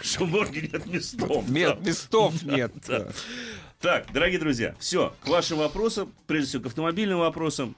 Что 0.00 0.24
в 0.24 0.30
морге 0.30 0.68
нет 0.72 0.86
местов. 0.86 1.48
Нет, 1.48 1.80
местов 1.84 2.42
нет. 2.42 2.72
Так, 3.80 4.06
дорогие 4.12 4.40
друзья, 4.40 4.74
все, 4.80 5.14
к 5.22 5.28
вашим 5.28 5.58
вопросам, 5.58 6.12
прежде 6.26 6.48
всего 6.48 6.62
к 6.64 6.66
автомобильным 6.66 7.18
вопросам. 7.20 7.76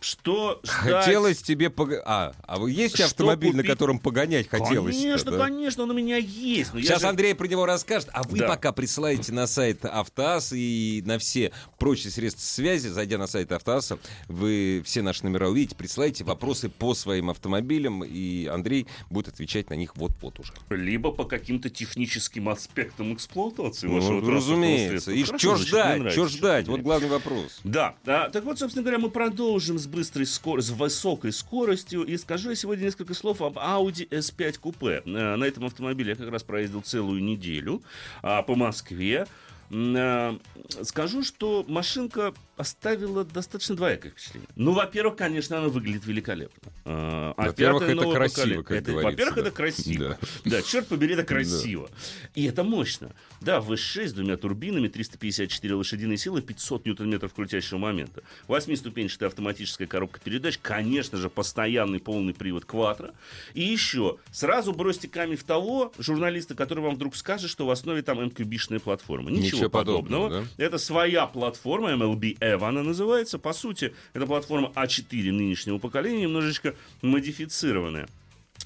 Что 0.00 0.60
ждать? 0.62 1.04
Хотелось 1.04 1.42
тебе 1.42 1.70
пога- 1.70 2.02
А, 2.06 2.32
а 2.46 2.64
есть 2.68 2.96
Что 3.02 3.24
на 3.26 3.36
купить? 3.36 3.66
котором 3.66 3.98
погонять 3.98 4.48
хотелось? 4.48 4.94
Конечно, 4.96 5.32
конечно, 5.36 5.82
он 5.82 5.90
у 5.90 5.94
меня 5.94 6.16
есть. 6.18 6.72
но 6.72 6.80
Сейчас 6.80 7.00
же- 7.00 7.08
Андрей 7.08 7.34
про 7.34 7.46
него 7.48 7.66
расскажет, 7.66 8.08
а 8.12 8.22
вы 8.22 8.38
Да. 8.38 8.46
пока 8.48 8.72
присылаете 8.72 9.32
на 9.32 9.46
сайт 9.46 9.84
Автоаз 9.84 10.52
и 10.52 11.02
на 11.04 11.18
все 11.18 11.52
прочие 11.78 12.12
средства 12.12 12.42
связи, 12.42 12.88
зайдя 12.88 13.18
на 13.18 13.26
сайт 13.26 13.50
Автоаса, 13.50 13.98
вы 14.28 14.82
все 14.84 15.02
наши 15.02 15.24
номера 15.24 15.48
увидите, 15.48 15.74
присылайте 15.74 16.22
вопросы 16.24 16.68
по 16.68 16.94
своим 16.94 17.30
автомобилям, 17.30 18.04
и 18.04 18.46
Андрей 18.46 18.86
будет 19.10 19.28
отвечать 19.28 19.68
на 19.70 19.74
них 19.74 19.96
вот-вот 19.96 20.38
уже. 20.38 20.52
Либо 20.70 21.10
по 21.10 21.24
каким-то 21.24 21.70
техническим 21.70 22.48
аспектам 22.48 23.14
эксплуатации 23.14 23.88
вашего 23.88 24.20
Ну, 24.20 24.26
транспортного 24.26 24.36
разумеется. 24.36 25.10
И 25.12 25.24
что 25.24 25.56
ждать? 25.56 26.12
Что 26.12 26.28
ждать? 26.28 26.68
Вот 26.68 26.80
главный 26.82 27.08
вопрос. 27.08 27.60
Да, 27.64 27.96
а, 28.06 28.28
так 28.30 28.44
вот, 28.44 28.58
собственно 28.58 28.82
говоря, 28.84 28.98
мы 28.98 29.10
продолжим 29.10 29.78
с 29.78 29.87
быстрой 29.88 30.26
скоростью, 30.26 30.74
с 30.74 30.78
высокой 30.78 31.32
скоростью. 31.32 32.04
И 32.04 32.16
скажу 32.16 32.50
я 32.50 32.56
сегодня 32.56 32.84
несколько 32.84 33.14
слов 33.14 33.42
об 33.42 33.58
Audi 33.58 34.08
S5 34.08 34.58
купе. 34.60 35.02
Э, 35.04 35.36
На 35.36 35.44
этом 35.44 35.64
автомобиле 35.64 36.10
я 36.10 36.16
как 36.16 36.30
раз 36.30 36.42
проездил 36.42 36.82
целую 36.82 37.22
неделю 37.22 37.82
а, 38.22 38.42
по 38.42 38.54
Москве. 38.54 39.26
Э, 39.70 40.38
Скажу, 40.82 41.22
что 41.22 41.64
машинка 41.68 42.32
оставила 42.58 43.24
достаточно 43.24 43.76
двоякое 43.76 44.12
впечатление. 44.12 44.48
Ну, 44.56 44.72
во-первых, 44.72 45.16
конечно, 45.16 45.58
она 45.58 45.68
выглядит 45.68 46.04
великолепно. 46.06 46.72
А, 46.84 47.34
а 47.36 47.46
Во-первых, 47.46 47.82
это 47.84 48.10
красиво, 48.12 48.62
как 48.62 48.76
это- 48.78 48.92
Во-первых, 48.92 49.34
да. 49.36 49.40
это 49.42 49.50
красиво. 49.50 50.18
Да. 50.44 50.50
Да, 50.50 50.62
черт 50.62 50.88
побери, 50.88 51.14
это 51.14 51.24
красиво. 51.24 51.90
И 52.34 52.44
это 52.46 52.64
мощно. 52.64 53.12
Да, 53.40 53.58
V6 53.60 54.08
с 54.08 54.12
двумя 54.12 54.36
турбинами, 54.36 54.88
354 54.88 55.74
лошадиные 55.74 56.18
силы, 56.18 56.42
500 56.42 56.86
ньютон-метров 56.86 57.32
крутящего 57.32 57.78
момента. 57.78 58.22
Восьмиступенчатая 58.48 59.28
автоматическая 59.28 59.86
коробка 59.86 60.20
передач, 60.20 60.58
конечно 60.60 61.18
же, 61.18 61.30
постоянный 61.30 62.00
полный 62.00 62.34
привод 62.34 62.64
Quattro. 62.64 63.14
И 63.54 63.62
еще, 63.62 64.16
сразу 64.32 64.72
бросьте 64.72 65.08
камень 65.08 65.36
в 65.36 65.44
того 65.44 65.92
журналиста, 65.98 66.54
который 66.54 66.80
вам 66.80 66.96
вдруг 66.96 67.14
скажет, 67.16 67.50
что 67.50 67.66
в 67.66 67.70
основе 67.70 68.02
там 68.02 68.18
MQB-шная 68.20 68.80
платформа. 68.80 69.30
Ничего, 69.30 69.58
Ничего 69.58 69.70
подобного. 69.70 70.24
подобного, 70.24 70.48
Это 70.56 70.78
своя 70.78 71.26
платформа, 71.26 71.92
MLB 71.92 72.36
EVA 72.54 72.68
она 72.68 72.82
называется. 72.82 73.38
По 73.38 73.52
сути, 73.52 73.94
это 74.12 74.26
платформа 74.26 74.72
А4 74.74 75.32
нынешнего 75.32 75.78
поколения, 75.78 76.22
немножечко 76.22 76.74
модифицированная. 77.02 78.08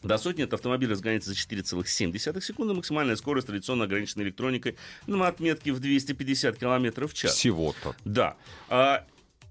До 0.02 0.18
сотни 0.18 0.42
этот 0.42 0.54
автомобиль 0.54 0.90
разгоняется 0.90 1.30
за 1.30 1.36
4,7 1.36 2.40
секунды. 2.40 2.74
Максимальная 2.74 3.16
скорость 3.16 3.46
традиционно 3.46 3.84
ограничена 3.84 4.22
электроникой 4.22 4.76
на 5.06 5.28
отметке 5.28 5.72
в 5.72 5.80
250 5.80 6.58
км 6.58 7.06
в 7.06 7.14
час. 7.14 7.34
Всего-то. 7.34 7.94
Да. 8.04 8.36
А, 8.68 9.06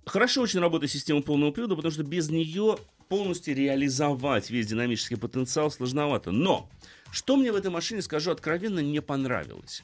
хорошо 0.05 0.41
очень 0.41 0.59
работает 0.59 0.91
система 0.91 1.21
полного 1.21 1.51
привода, 1.51 1.75
потому 1.75 1.91
что 1.91 2.03
без 2.03 2.29
нее 2.29 2.77
полностью 3.07 3.55
реализовать 3.55 4.49
весь 4.49 4.67
динамический 4.67 5.17
потенциал 5.17 5.71
сложновато. 5.71 6.31
Но 6.31 6.69
что 7.11 7.37
мне 7.37 7.51
в 7.51 7.55
этой 7.55 7.71
машине, 7.71 8.01
скажу 8.01 8.31
откровенно, 8.31 8.79
не 8.79 9.01
понравилось. 9.01 9.83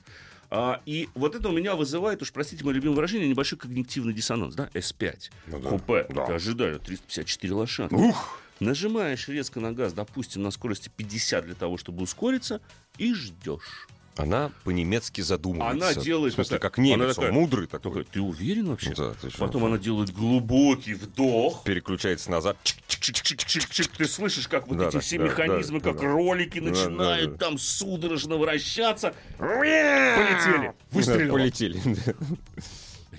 А, 0.50 0.82
и 0.86 1.10
вот 1.14 1.36
это 1.36 1.50
у 1.50 1.52
меня 1.52 1.76
вызывает, 1.76 2.22
уж 2.22 2.32
простите 2.32 2.64
мое 2.64 2.74
любимое 2.76 2.96
выражение, 2.96 3.28
небольшой 3.28 3.60
когнитивный 3.60 4.14
диссонанс, 4.14 4.56
да, 4.56 4.70
S5, 4.74 5.30
Ну 5.48 5.60
да, 5.60 5.70
купе, 5.70 6.06
да. 6.10 6.26
ты 6.26 6.34
ожидаешь 6.34 6.78
354 6.86 7.54
лошадки. 7.54 7.94
Ух! 7.94 8.40
Нажимаешь 8.60 9.28
резко 9.28 9.60
на 9.60 9.72
газ, 9.72 9.94
допустим, 9.94 10.42
на 10.42 10.52
скорости 10.52 10.90
50 10.96 11.46
для 11.46 11.54
того, 11.56 11.78
чтобы 11.78 12.02
ускориться, 12.02 12.62
и 12.98 13.14
ждешь. 13.14 13.88
Она 14.18 14.52
по-немецки 14.64 15.22
задумывается. 15.22 15.90
Она 15.90 15.94
делает 16.02 16.34
В 16.34 16.36
смысле, 16.36 16.60
как 16.60 16.78
немец, 16.78 16.96
она 16.96 17.06
он 17.10 17.14
такая- 17.16 17.32
мудрый 17.32 17.68
такой. 17.68 17.92
Такой, 17.92 18.04
ты 18.06 18.22
уверен 18.22 18.68
вообще? 18.70 18.94
Да, 18.96 19.14
ты? 19.22 19.30
Потом 19.38 19.66
она 19.66 19.78
делает 19.78 20.12
глубокий 20.12 20.96
вдох. 20.96 21.64
Переключается 21.64 22.32
назад. 22.32 22.58
Чик-чик-чик-чик-чик. 22.64 23.90
Ты 23.98 24.06
слышишь, 24.06 24.48
как 24.48 24.68
вот 24.68 24.78
Да, 24.78 24.88
эти 24.88 24.94
да, 24.94 25.00
все 25.00 25.18
да, 25.20 25.26
механизмы, 25.26 25.80
да, 25.80 25.92
как 25.92 26.02
да. 26.02 26.08
ролики 26.08 26.60
Да, 26.60 26.66
начинают 26.70 27.32
да, 27.32 27.38
да. 27.38 27.46
там 27.46 27.58
судорожно 27.58 28.38
вращаться. 28.38 29.14
Полетели. 29.38 30.74
Выстрелила. 30.92 31.34
Полетели. 31.34 31.80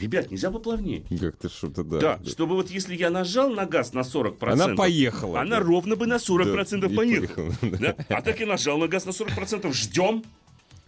Ребят, 0.01 0.31
нельзя 0.31 0.51
поплавнее. 0.51 1.03
Как-то 1.19 1.49
что-то, 1.49 1.83
да. 1.83 1.99
Да, 1.99 2.17
да. 2.19 2.31
чтобы 2.31 2.55
вот 2.55 2.71
если 2.71 2.95
я 2.95 3.11
нажал 3.11 3.51
на 3.51 3.67
газ 3.67 3.93
на 3.95 4.01
40%, 4.01 4.53
Она 4.53 4.69
поехала. 4.77 5.41
она 5.41 5.57
да. 5.59 5.63
ровно 5.65 5.97
бы 5.97 6.07
на 6.07 6.19
40% 6.19 6.81
Да, 6.81 6.87
и 6.87 6.95
поехала. 6.95 7.53
поехала, 7.61 7.79
Да? 7.79 7.97
А 8.09 8.23
так 8.23 8.39
я 8.39 8.47
нажал 8.47 8.79
на 8.79 8.87
газ 8.87 9.07
на 9.07 9.11
40%, 9.11 9.73
ждем. 9.73 10.25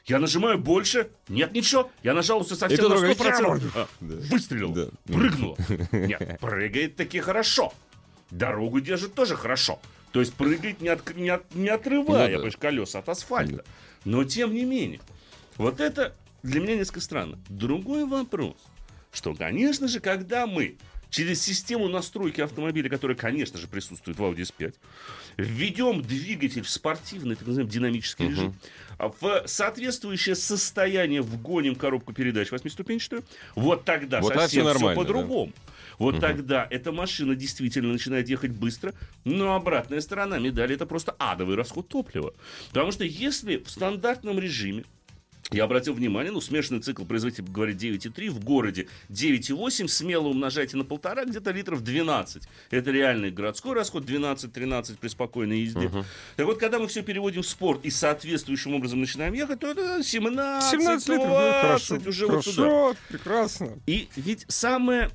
Я 0.07 0.19
нажимаю 0.19 0.59
больше, 0.59 1.11
нет 1.29 1.53
ничего. 1.53 1.91
Я 2.03 2.15
нажал 2.15 2.41
И 2.43 2.45
совсем 2.45 2.71
на 2.89 2.89
другой, 2.97 3.13
100%. 3.15 3.71
А, 3.75 3.89
Да. 4.01 4.15
Выстрелил, 4.35 4.73
Да. 4.73 4.87
прыгнула. 5.07 5.57
Нет, 5.93 6.39
прыгает 6.41 6.97
таки 6.97 7.21
хорошо. 7.21 7.73
Дорогу 8.31 8.81
держит 8.81 9.15
тоже 9.15 9.37
хорошо. 9.37 9.81
То 10.13 10.21
есть 10.21 10.35
прыгает, 10.35 10.81
не, 10.81 10.89
от- 10.89 11.15
не 11.17 11.29
от- 11.29 11.55
не 11.55 11.69
отрывая 11.69 12.39
Ну 12.39 12.45
да. 12.45 12.51
колеса 12.59 12.99
от 13.01 13.09
асфальта. 13.09 13.65
Но 14.05 14.25
тем 14.25 14.55
не 14.55 14.65
менее, 14.65 15.01
вот 15.57 15.81
это 15.81 16.15
для 16.43 16.61
меня 16.61 16.77
несколько 16.77 17.01
странно. 17.01 17.39
Другой 17.49 18.05
вопрос, 18.07 18.57
что, 19.13 19.35
конечно 19.35 19.87
же, 19.89 20.01
когда 20.01 20.47
мы 20.47 20.77
через 21.11 21.43
систему 21.43 21.89
настройки 21.89 22.41
автомобиля, 22.41 22.89
которая, 22.89 23.17
конечно 23.17 23.59
же, 23.59 23.67
присутствует 23.69 24.19
в 24.19 24.23
Audi 24.23 24.39
S5, 24.49 24.75
введем 25.37 26.03
двигатель 26.03 26.63
в 26.63 26.71
спортивный, 26.71 27.37
так 27.37 27.47
называемый 27.47 27.73
динамический 27.73 28.29
режим, 28.29 28.55
а 28.99 29.09
в 29.09 29.45
соответствующее 29.47 30.35
состояние 30.35 31.23
вгоним 31.23 31.75
коробку 31.75 32.13
передач 32.13 32.51
восьмиступенчатую, 32.51 33.25
вот 33.55 33.85
тогда 33.85 34.21
Вот 34.21 34.35
совсем 34.35 34.49
все 34.49 34.65
нормально, 34.65 35.01
по-другому. 35.01 35.53
Вот 35.99 36.19
тогда 36.19 36.67
эта 36.71 36.93
машина 36.93 37.35
действительно 37.35 37.93
начинает 37.93 38.29
ехать 38.29 38.53
быстро, 38.53 38.95
но 39.25 39.55
обратная 39.55 40.01
сторона 40.01 40.39
медали 40.39 40.75
это 40.75 40.87
просто 40.87 41.15
адовый 41.19 41.57
расход 41.57 41.89
топлива. 41.89 42.33
Потому 42.69 42.91
что 42.91 43.05
если 43.05 43.59
в 43.59 43.69
стандартном 43.71 44.39
режиме 44.39 44.85
Я 45.53 45.65
обратил 45.65 45.95
внимание, 45.95 46.31
ну, 46.33 46.41
смешанный 46.41 46.81
цикл 46.81 47.05
производитель 47.05 47.45
говорит 47.45 47.77
9,3, 47.83 48.31
в 48.31 48.45
городе 48.45 48.87
9,8, 49.09 49.89
смело 49.89 50.29
умножайте 50.29 50.77
на 50.77 50.85
полтора, 50.85 51.25
где-то 51.25 51.51
литров 51.51 51.83
12. 51.83 52.45
Это 52.71 52.91
реальный 52.91 53.31
городской 53.33 53.75
расход 53.75 54.05
12-13 54.05 54.99
при 55.01 55.09
спокойной 55.09 55.61
езде. 55.61 55.89
Мгм. 55.89 56.05
Так 56.37 56.47
вот, 56.47 56.59
когда 56.59 56.79
мы 56.79 56.87
все 56.87 57.03
переводим 57.03 57.43
в 57.43 57.47
спорт 57.47 57.85
и 57.85 57.91
соответствующим 57.91 58.75
образом 58.75 59.01
начинаем 59.01 59.33
ехать, 59.35 59.59
то 59.61 59.67
это 59.67 60.03
17, 60.05 60.71
17 60.71 61.09
литров, 61.09 61.27
ну, 61.27 61.35
20, 61.35 61.89
хорошо. 61.89 62.09
уже 62.09 62.27
вот 62.27 62.45
туда. 62.45 62.63
Хорошо, 62.63 62.97
прекрасно. 63.09 63.79
И 63.87 64.09
ведь 64.17 64.45
самое 64.49 65.11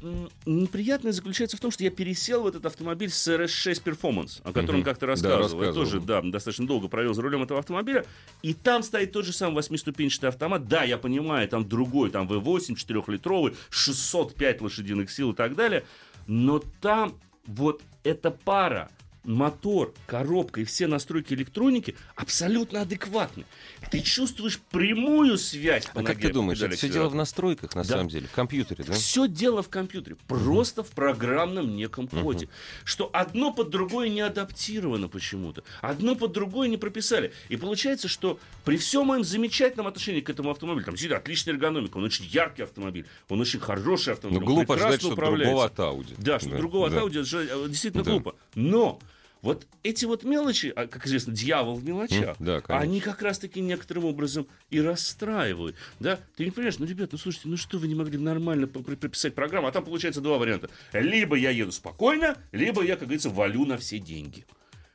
неприятное 0.46 1.12
заключается 1.14 1.56
в 1.56 1.60
том, 1.62 1.72
что 1.72 1.84
я 1.84 1.92
пересел 1.92 2.44
в 2.44 2.48
этот 2.48 2.66
автомобиль 2.66 3.10
с 3.10 3.28
RS6 3.28 3.82
Performance, 3.84 4.42
о 4.44 4.52
котором 4.52 4.80
Мгм. 4.82 4.84
как-то 4.86 5.06
Да, 5.06 5.12
рассказывал. 5.12 5.62
Я 5.62 5.68
рассказывал. 5.70 5.74
тоже, 5.74 6.00
да, 6.02 6.22
достаточно 6.22 6.68
долго 6.68 6.88
провел 6.90 7.14
за 7.14 7.22
рулем 7.22 7.44
этого 7.44 7.60
автомобиля. 7.60 8.06
И 8.42 8.54
там 8.54 8.84
стоит 8.84 9.14
тот 9.14 9.26
же 9.26 9.32
самый 9.32 9.56
восьмиступенчатый 9.56 10.25
автомат. 10.30 10.68
Да, 10.68 10.84
я 10.84 10.98
понимаю, 10.98 11.48
там 11.48 11.68
другой, 11.68 12.12
там 12.12 12.28
V8, 12.28 12.76
4-литровый, 12.76 13.56
605 13.70 14.62
лошадиных 14.62 15.12
сил 15.12 15.32
и 15.32 15.36
так 15.36 15.56
далее. 15.56 15.84
Но 16.28 16.60
там 16.60 17.14
вот 17.46 17.82
эта 18.04 18.32
пара 18.32 18.90
мотор, 19.26 19.94
коробка 20.08 20.62
и 20.62 20.64
все 20.64 20.88
настройки 20.88 21.34
электроники 21.34 21.96
абсолютно 22.16 22.82
адекватны. 22.82 23.46
Ты 23.92 24.02
чувствуешь 24.02 24.60
прямую 24.72 25.38
связь 25.38 25.86
по 25.86 26.00
А 26.02 26.04
как 26.04 26.16
ноге 26.18 26.28
ты 26.28 26.34
думаешь, 26.34 26.62
это 26.62 26.76
все 26.76 26.90
дело 26.90 27.10
в 27.10 27.16
настройках, 27.16 27.76
на 27.76 27.84
Да. 27.84 27.90
самом 27.90 28.10
деле, 28.10 28.28
в 28.28 28.32
компьютере, 28.32 28.84
да? 28.84 28.94
Все 28.94 29.28
дело 29.28 29.62
в 29.64 29.70
компьютере, 29.70 30.16
просто 30.28 30.84
в 30.84 30.90
программном 30.92 31.76
неком 31.76 32.08
коде. 32.08 32.50
Что 32.84 33.10
одно 33.14 33.52
под 33.54 33.70
другое 33.70 34.10
не 34.10 34.22
адаптировано 34.22 35.08
почему-то, 35.08 35.64
одно 35.82 36.16
под 36.16 36.32
другое 36.32 36.68
не 36.68 36.78
прописали. 36.78 37.34
И 37.50 37.58
получается, 37.58 38.08
что 38.08 38.40
при 38.64 38.78
всем 38.78 39.08
моем 39.08 39.24
замечательном 39.24 39.88
отношении 39.88 40.22
к 40.22 40.30
этому 40.30 40.52
автомобилю, 40.52 40.86
там 40.86 40.94
действительно 40.96 41.20
отличная 41.20 41.54
эргономика, 41.54 41.98
он 41.98 42.04
очень 42.04 42.26
яркий 42.26 42.64
автомобиль, 42.64 43.06
он 43.30 43.42
очень 43.42 43.60
хороший 43.60 44.14
автомобиль, 44.14 44.40
Ну, 44.40 44.46
глупо 44.46 44.74
прекрасно 44.74 44.98
ждать, 44.98 45.02
что 45.02 45.16
другого 45.16 45.66
от 45.66 45.80
Ауди. 45.80 46.14
Да, 46.18 46.40
что 46.40 46.50
другого 46.50 46.90
да. 46.90 46.98
от 46.98 47.04
Audi 47.12 47.20
э, 47.66 47.70
действительно 47.70 48.04
Да. 48.04 48.12
глупо. 48.12 48.36
Но 48.56 49.00
вот 49.46 49.68
эти 49.84 50.06
вот 50.06 50.24
мелочи, 50.24 50.74
а, 50.76 50.88
как 50.88 51.06
известно, 51.08 51.32
дьявол 51.34 51.76
в 51.76 51.86
мелочах, 51.86 52.36
да, 52.40 52.62
конечно. 52.62 52.80
они 52.84 53.00
как 53.00 53.22
раз-таки 53.22 53.62
некоторым 53.62 54.06
образом 54.06 54.48
и 54.72 54.82
расстраивают. 54.82 55.76
Да? 56.00 56.20
Ты 56.36 56.46
не 56.46 56.52
понимаешь, 56.52 56.80
ну, 56.80 56.86
ребят, 56.86 57.12
ну, 57.12 57.18
слушайте, 57.18 57.48
ну 57.48 57.56
что 57.56 57.78
вы 57.78 57.88
не 57.88 57.96
могли 57.96 58.18
нормально 58.18 58.68
прописать 58.68 59.36
программу? 59.36 59.68
А 59.68 59.72
там 59.72 59.86
получается 59.86 60.20
два 60.20 60.38
варианта. 60.38 60.70
Либо 60.94 61.36
я 61.36 61.52
еду 61.52 61.72
спокойно, 61.72 62.38
либо 62.52 62.84
я, 62.84 62.96
как 62.96 63.04
говорится, 63.08 63.30
валю 63.30 63.66
на 63.66 63.78
все 63.78 64.00
деньги. 64.00 64.46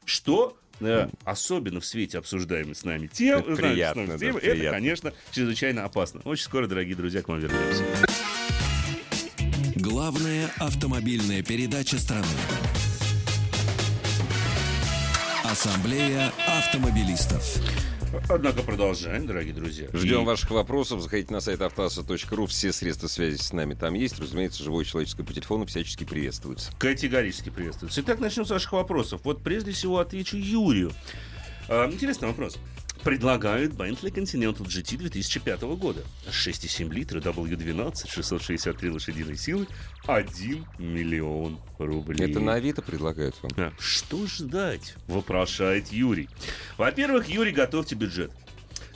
Что 0.05 0.59
э, 0.81 1.09
особенно 1.25 1.79
в 1.81 1.87
свете 1.87 2.19
обсуждаемой 2.19 2.75
с 2.75 2.85
нами 2.85 3.07
тем, 3.07 3.39
Это 3.39 3.55
с 3.55 3.59
нами- 3.59 3.69
с 3.69 3.73
приятно, 3.73 4.07
нами 4.07 4.19
да, 4.19 4.27
это, 4.27 4.39
приятно. 4.41 4.71
конечно, 4.71 5.13
чрезвычайно 5.31 5.85
опасно. 5.85 6.21
Очень 6.25 6.45
скоро, 6.45 6.67
дорогие 6.67 6.97
друзья, 6.97 7.23
к 7.23 7.29
вам 7.29 7.39
вернемся. 7.39 7.85
Главная 9.77 10.51
автомобильная 10.59 11.43
передача 11.45 11.99
страны. 11.99 12.27
Ассамблея 15.65 16.33
автомобилистов. 16.47 17.45
Однако 18.31 18.63
продолжаем, 18.63 19.27
дорогие 19.27 19.53
друзья. 19.53 19.89
Ждем 19.93 20.23
И- 20.23 20.25
ваших 20.25 20.51
вопросов. 20.53 21.03
Заходите 21.03 21.35
на 21.35 21.43
сайт 21.43 21.61
автоаса.ру. 21.61 22.47
Все 22.47 22.73
средства 22.73 23.09
связи 23.09 23.37
с 23.37 23.53
нами 23.53 23.75
там 23.75 23.93
есть. 23.93 24.19
Разумеется, 24.19 24.65
живое 24.65 24.87
человеческое 24.87 25.23
по 25.23 25.35
телефону 25.35 25.67
всячески 25.67 26.05
приветствуется. 26.05 26.73
Категорически 26.79 27.51
приветствуется. 27.51 28.01
Итак, 28.01 28.21
начнем 28.21 28.47
с 28.47 28.51
ваших 28.51 28.73
вопросов. 28.73 29.21
Вот 29.23 29.43
прежде 29.43 29.73
всего 29.73 29.99
отвечу 29.99 30.39
Юрию. 30.39 30.93
А, 31.69 31.91
интересный 31.93 32.29
вопрос. 32.29 32.57
Предлагают 33.05 33.73
Bentley 33.73 34.13
Continental 34.13 34.67
GT 34.67 34.99
2005 34.99 35.63
года. 35.63 36.03
6,7 36.29 36.93
литра, 36.93 37.21
W12, 37.21 38.09
663 38.11 38.91
лошадиной 38.91 39.37
силы, 39.37 39.67
1 40.07 40.67
миллион 40.79 41.59
рублей. 41.79 42.31
Это 42.31 42.41
на 42.41 42.55
Авито 42.55 42.83
предлагают 42.83 43.37
вам. 43.43 43.53
А, 43.57 43.73
Что 43.79 44.27
ждать? 44.27 44.97
Вопрошает 45.07 45.89
Юрий. 45.89 46.29
Во-первых, 46.77 47.29
Юрий, 47.29 47.53
готовьте 47.53 47.95
бюджет. 47.95 48.33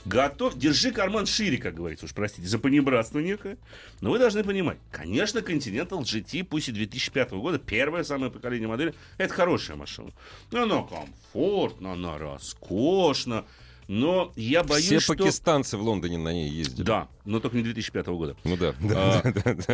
Готов, 0.05 0.55
держи 0.55 0.91
карман 0.91 1.25
шире, 1.25 1.57
как 1.57 1.73
говорится, 1.73 2.05
уж 2.05 2.13
простите, 2.13 2.47
за 2.47 2.59
понебратство 2.59 3.17
некое. 3.17 3.57
Но 4.01 4.11
вы 4.11 4.19
должны 4.19 4.43
понимать, 4.43 4.77
конечно, 4.91 5.39
Continental 5.39 6.01
GT, 6.01 6.43
пусть 6.43 6.69
и 6.69 6.71
2005 6.71 7.31
года, 7.31 7.57
первое 7.57 8.03
самое 8.03 8.31
поколение 8.31 8.67
модели, 8.67 8.93
это 9.17 9.33
хорошая 9.33 9.77
машина. 9.77 10.11
Она 10.51 10.83
комфортна, 10.83 11.93
она 11.93 12.19
роскошна, 12.19 13.45
но 13.87 14.31
я 14.35 14.63
боюсь, 14.63 14.85
Все 14.85 14.99
что... 14.99 15.13
пакистанцы 15.13 15.77
в 15.77 15.81
Лондоне 15.81 16.17
на 16.17 16.33
ней 16.33 16.49
ездили. 16.49 16.85
Да, 16.85 17.07
но 17.23 17.39
только 17.39 17.57
не 17.57 17.63
2005 17.63 18.07
года. 18.07 18.35
Ну 18.43 18.57
да. 18.57 18.73
А. 18.93 19.23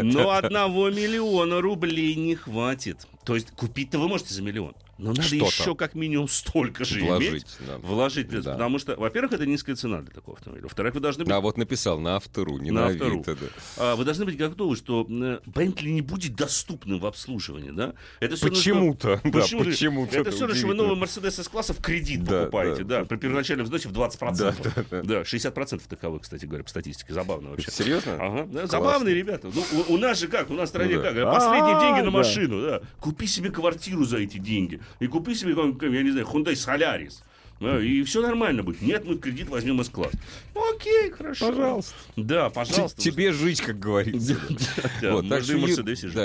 Но 0.02 0.32
одного 0.32 0.90
миллиона 0.90 1.62
рублей 1.62 2.16
не 2.16 2.36
хватит. 2.36 3.08
То 3.26 3.36
есть 3.36 3.52
купить-то 3.52 4.00
вы 4.00 4.08
можете 4.08 4.34
за 4.34 4.42
миллион. 4.42 4.74
Но 4.98 5.10
надо 5.10 5.24
Что-то. 5.24 5.46
еще 5.46 5.76
как 5.76 5.96
минимум 5.96 6.28
столько 6.28 6.86
же 6.86 7.00
Вложить, 7.04 7.32
иметь. 7.32 7.46
да. 7.68 7.78
Вложить, 7.80 8.30
Да. 8.30 8.52
потому 8.54 8.78
что, 8.78 8.96
во-первых, 8.96 9.34
это 9.34 9.48
низкая 9.48 9.76
цена 9.76 10.02
для 10.02 10.12
такого 10.14 10.38
автомобиля. 10.38 10.64
Во-вторых, 10.66 10.94
вы 10.94 11.00
должны 11.00 11.24
быть, 11.24 11.34
А 11.34 11.40
вот 11.40 11.58
написал 11.58 12.00
на 12.00 12.18
автору, 12.18 12.60
не 12.60 12.70
На 12.70 12.82
на, 12.82 12.88
автору. 12.92 13.24
Да. 13.26 13.34
а, 13.78 13.96
вы 13.96 14.06
должны 14.06 14.26
быть 14.26 14.38
готовы, 14.38 14.76
что 14.76 15.08
э, 15.10 15.40
Bentley 15.48 15.90
не 15.90 16.02
будет 16.02 16.36
доступным 16.36 17.00
в 17.00 17.08
обслуживании, 17.08 17.72
да? 17.72 17.94
Это 18.20 18.36
всё 18.36 18.46
равно, 18.46 18.60
что- 18.62 18.70
Почему-то. 18.72 19.22
Да, 19.24 19.32
Почему? 19.32 19.64
почему-то. 19.64 20.20
Это 20.20 20.30
все 20.32 20.42
равно, 20.42 20.56
что 20.56 20.68
вы 20.68 20.74
новый 20.76 20.98
Mercedes 21.00 21.40
S-класса 21.42 21.74
в 21.74 21.82
кредит 21.82 22.24
Да, 22.24 22.42
покупаете, 22.42 22.84
да. 22.84 23.00
да, 23.00 23.06
при 23.06 23.18
первоначальном 23.18 23.66
взносе 23.66 23.90
в 23.90 23.94
20%. 23.94 24.38
Да, 24.38 24.72
да, 24.76 24.86
да. 24.92 25.02
Да, 25.04 25.22
60% 25.24 25.82
таковых, 25.88 26.22
кстати 26.24 26.46
говоря, 26.46 26.64
по 26.64 26.70
статистике. 26.70 27.12
Забавно 27.14 27.50
вообще. 27.52 27.72
Серьезно? 27.72 28.18
Ага, 28.20 28.46
да, 28.52 28.68
забавные 28.68 29.16
ребята. 29.16 29.50
Ну, 29.52 29.64
у, 29.90 29.94
у 29.94 29.98
нас 29.98 30.20
же 30.20 30.28
как, 30.28 30.52
у 30.52 30.54
нас 30.54 30.70
в 30.70 30.70
стране 30.70 30.98
Ну 30.98 31.02
как, 31.02 31.16
последние 31.16 31.76
А, 31.76 31.82
деньги 31.82 32.02
на 32.06 32.12
машину, 32.12 32.62
да. 32.62 32.82
Купи 33.00 33.21
себе 33.28 33.50
квартиру 33.50 34.04
за 34.06 34.18
эти 34.18 34.38
деньги. 34.38 34.82
И 35.00 35.08
купи 35.08 35.36
себе, 35.36 35.52
я 35.52 36.04
не 36.04 36.12
знаю, 36.12 36.28
Hyundai 36.28 36.54
Solaris. 36.54 37.22
Да, 37.62 37.80
и 37.80 38.02
все 38.04 38.22
нормально 38.22 38.64
будет. 38.64 38.82
Нет, 38.82 39.06
мы 39.06 39.14
в 39.14 39.20
кредит 39.20 39.48
возьмем 39.48 39.80
S-класс. 39.82 40.12
Окей, 40.56 41.12
хорошо. 41.12 41.50
Пожалуйста. 41.50 41.94
Да, 42.18 42.50
пожалуйста. 42.50 43.00
Тебе 43.00 43.32
жить, 43.32 43.62
как 43.62 43.80
говорится. 43.80 44.36
Да, 45.02 45.12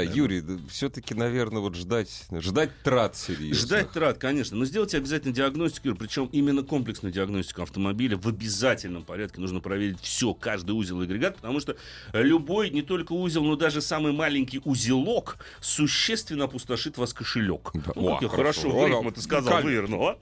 что. 0.03 0.14
Юрий, 0.14 0.43
все-таки, 0.70 1.14
наверное, 1.14 1.61
вот 1.61 1.74
ждать, 1.76 2.24
ждать 2.32 2.70
трат 2.82 3.16
серьезных. 3.16 3.59
Ждать 3.59 3.93
трат, 3.93 4.18
конечно. 4.18 4.57
Но 4.57 4.64
сделайте 4.64 4.97
обязательно 4.97 5.34
диагностику, 5.34 5.95
причем 5.95 6.26
именно 6.32 6.62
комплексную 6.62 7.12
диагностику 7.12 7.62
автомобиля 7.62 8.16
в 8.16 8.26
обязательном 8.26 9.05
порядке. 9.05 9.41
Нужно 9.41 9.61
проверить 9.61 10.01
все, 10.01 10.32
каждый 10.34 10.72
узел 10.72 11.03
и 11.03 11.05
агрегат, 11.05 11.37
потому 11.37 11.61
что 11.61 11.76
любой, 12.12 12.70
не 12.70 12.82
только 12.82 13.12
узел, 13.12 13.45
но 13.45 13.57
даже 13.57 13.80
самый 13.80 14.12
маленький 14.12 14.61
узелок 14.64 15.39
существенно 15.61 16.45
опустошит 16.45 16.97
вас 16.97 17.12
кошелек. 17.12 17.70
Да. 17.74 17.93
Ну, 17.95 18.12
как 18.14 18.22
я 18.22 18.28
хорошо. 18.28 18.70
хорошо, 18.70 19.03
да. 19.03 19.11
ты 19.11 19.20
сказал, 19.20 19.62
вывернул, 19.62 20.09
а? 20.09 20.18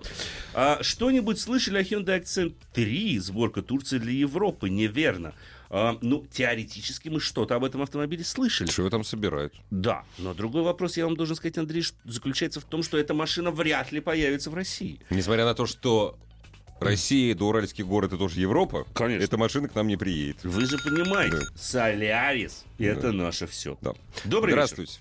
А, 0.55 0.79
Что-нибудь 1.05 1.39
слышали 1.39 1.77
о 1.77 1.83
Hyundai 1.83 2.23
Accent 2.23 2.55
3, 2.73 3.19
сборка 3.19 3.61
Турции 3.61 3.99
для 3.99 4.13
Европы? 4.13 4.71
Неверно. 4.71 5.35
А, 5.69 5.99
ну, 6.01 6.25
теоретически 6.33 7.11
мы 7.11 7.21
что-то 7.21 7.57
об 7.57 7.65
этом 7.65 7.83
автомобиле 7.83 8.25
слышали. 8.25 8.71
Что 8.71 8.89
там 8.89 9.05
собирают? 9.05 9.53
Да, 9.71 10.05
но 10.17 10.33
другой 10.33 10.63
вопрос, 10.63 10.97
я 10.97 11.05
вам 11.05 11.15
должен 11.15 11.37
сказать, 11.37 11.59
Андрей, 11.59 11.85
заключается 12.07 12.63
в 12.63 12.65
том, 12.65 12.83
что 12.83 12.97
эта 12.97 13.13
машина 13.13 13.51
вряд 13.51 13.93
ли 13.93 14.01
появится 14.01 14.49
в 14.49 14.55
России. 14.55 14.99
Несмотря 15.11 15.45
на 15.45 15.55
то, 15.55 15.67
что 15.67 16.17
Россия, 16.81 17.35
да 17.35 17.45
Уральский 17.45 17.85
город, 17.85 18.13
это 18.15 18.17
тоже 18.17 18.41
Европа, 18.41 18.87
Конечно. 18.95 19.23
эта 19.25 19.37
машина 19.37 19.69
к 19.69 19.75
нам 19.75 19.89
не 19.89 19.99
приедет. 19.99 20.43
Вы 20.43 20.65
же 20.65 20.79
понимаете, 20.79 21.37
Да. 21.37 21.43
Солярис— 21.55 22.65
это 22.79 23.13
наше 23.13 23.47
все. 23.47 23.77
Да. 23.83 23.93
Добрый 24.25 24.53
Здравствуйте. 24.53 25.01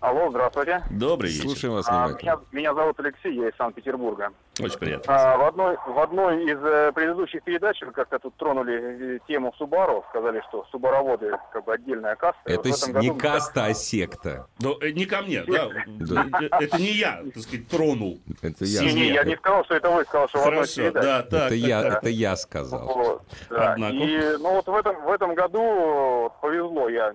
Алло, 0.00 0.30
здравствуйте. 0.30 0.72
вечер. 0.72 0.98
Добрый 0.98 1.30
вечер. 1.30 1.42
Слушаем 1.42 1.74
вас 1.74 1.86
А, 1.88 2.06
внимательно. 2.08 2.30
меня, 2.30 2.40
меня 2.52 2.74
зовут 2.74 2.98
Алексей, 3.00 3.34
я 3.36 3.48
из 3.48 3.56
Санкт-Петербурга. 3.56 4.30
Очень 4.58 4.78
приятно. 4.78 5.14
А, 5.14 5.36
в, 5.36 5.44
одной, 5.44 5.76
в 5.86 5.98
одной 5.98 6.44
из 6.44 6.58
э, 6.62 6.90
предыдущих 6.92 7.42
передач 7.42 7.80
вы 7.82 7.92
как-то 7.92 8.18
тут 8.18 8.34
тронули 8.36 9.16
э, 9.16 9.18
тему 9.28 9.52
Субару, 9.58 10.02
сказали, 10.10 10.42
что 10.48 10.66
субароводы 10.70 11.32
как 11.52 11.64
бы 11.64 11.74
отдельная 11.74 12.16
каста. 12.16 12.40
Это 12.46 12.68
вот 12.70 12.86
не 13.02 13.08
году- 13.08 13.18
каста, 13.20 13.66
а 13.66 13.74
секта. 13.74 14.46
Но, 14.58 14.78
э, 14.80 14.92
не 14.92 15.04
ко 15.04 15.20
мне, 15.20 15.44
да. 15.46 15.68
Да. 15.86 16.26
Э, 16.40 16.48
Это 16.60 16.78
не 16.78 16.92
я, 16.92 17.22
так 17.34 17.42
сказать, 17.42 17.68
тронул. 17.68 18.18
Это 18.40 18.64
Не, 18.64 18.70
я. 18.70 18.92
не, 18.92 19.06
я 19.12 19.24
не 19.24 19.36
сказал, 19.36 19.64
что 19.66 19.74
это 19.74 19.90
вы, 19.90 20.04
сказал, 20.04 20.28
что 20.28 20.38
в 20.38 20.42
одной 20.46 20.64
из 20.64 20.74
Хорошо, 20.74 20.92
передач. 20.92 21.04
да, 21.04 21.22
так. 21.22 21.46
это, 21.46 21.54
я, 21.54 21.82
это 21.88 22.08
я 22.08 22.36
сказал. 22.36 23.22
Да. 23.50 23.76
И 23.90 24.36
ну 24.38 24.54
вот 24.54 24.66
в 24.66 24.74
этом 24.74 25.02
в 25.04 25.10
этом 25.10 25.34
году 25.34 25.62
вот, 25.62 26.40
повезло, 26.40 26.88
я 26.88 27.12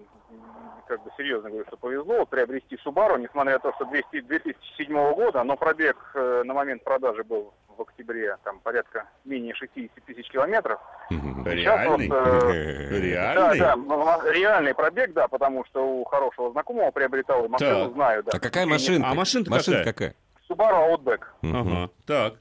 как 0.92 1.04
бы 1.04 1.10
серьезно 1.16 1.48
говорю, 1.50 1.66
что 1.68 1.78
повезло 1.78 2.18
вот, 2.18 2.30
приобрести 2.30 2.78
Subaru, 2.86 3.18
несмотря 3.18 3.54
на 3.54 3.60
то, 3.60 3.72
что 3.76 3.86
200 3.86 4.22
2007 4.24 5.14
года, 5.14 5.42
но 5.46 5.56
пробег 5.56 5.96
э, 6.16 6.44
на 6.44 6.54
момент 6.54 6.84
продажи 6.84 7.24
был 7.24 7.54
в 7.78 7.82
октябре 7.82 8.36
там 8.44 8.60
порядка 8.60 9.06
менее 9.24 9.56
60 9.56 10.04
тысяч 10.06 10.30
километров. 10.30 10.82
Вот, 11.10 11.48
Реальный? 11.48 12.10
э, 12.12 13.00
Реальный? 13.00 13.60
да, 13.60 13.72
м- 13.74 14.32
реальный 14.34 14.74
пробег, 14.76 15.14
да, 15.14 15.30
потому 15.30 15.64
что 15.64 15.82
у 15.82 16.04
хорошего 16.04 16.52
знакомого 16.52 16.92
приобретал 16.92 17.46
и 17.46 17.48
машину 17.48 17.86
Так. 17.86 17.94
знаю, 17.94 18.24
да. 18.24 18.32
А 18.36 18.40
какая 18.40 18.66
машина? 18.66 19.10
А 19.10 19.14
Машина 19.14 19.46
какая? 19.86 20.14
Subaru 20.50 20.92
Outback. 20.92 21.22
Ага, 21.42 21.90
так. 22.06 22.34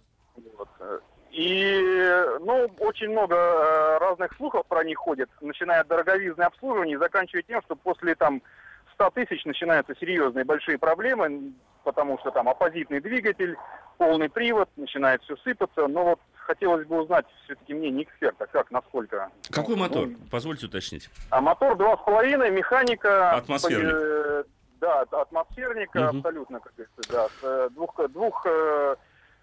Вот, 0.59 0.69
э, 0.81 0.99
И, 1.31 1.81
ну, 2.41 2.69
очень 2.81 3.11
много 3.11 3.37
э, 3.37 3.99
разных 3.99 4.35
слухов 4.37 4.67
про 4.67 4.83
них 4.83 4.99
ходит, 4.99 5.31
начиная 5.41 5.81
от 5.83 5.89
дороговизны 5.89 6.43
обслуживания 6.43 6.95
и 6.95 6.99
заканчивая 6.99 7.43
тем, 7.43 7.63
что 7.63 7.77
после 7.77 8.17
там 8.17 8.43
100 8.95 9.11
тысяч 9.11 9.45
начинаются 9.45 9.95
серьезные 10.01 10.45
большие 10.45 10.77
проблемы, 10.77 11.53
потому 11.85 12.19
что 12.19 12.31
там 12.33 12.49
оппозитный 12.49 13.01
двигатель, 13.01 13.57
полный 13.97 14.29
привод, 14.29 14.69
начинает 14.77 15.23
все 15.23 15.37
сыпаться. 15.37 15.87
Но 15.87 16.05
вот 16.05 16.21
хотелось 16.35 16.87
бы 16.87 17.01
узнать 17.03 17.27
все-таки 17.45 17.75
мнение 17.75 18.03
эксперта, 18.05 18.47
как, 18.49 18.71
насколько... 18.73 19.31
Какой 19.51 19.77
ну, 19.77 19.83
мотор? 19.83 20.07
ну, 20.09 20.17
Позвольте 20.31 20.67
уточнить. 20.67 21.09
а 21.31 21.41
мотор 21.41 21.75
2,5, 21.77 22.51
механика... 22.51 23.33
Атмосферник. 23.37 23.93
э, 23.95 24.45
да, 24.81 25.03
атмосферника, 25.03 26.01
Мгм. 26.01 26.17
абсолютно, 26.19 26.61
как 26.61 26.73
говорится, 26.75 27.13
да. 27.13 27.29
Э, 27.43 27.69
двух, 27.71 27.95
двух, 28.11 28.47
э, 28.47 28.97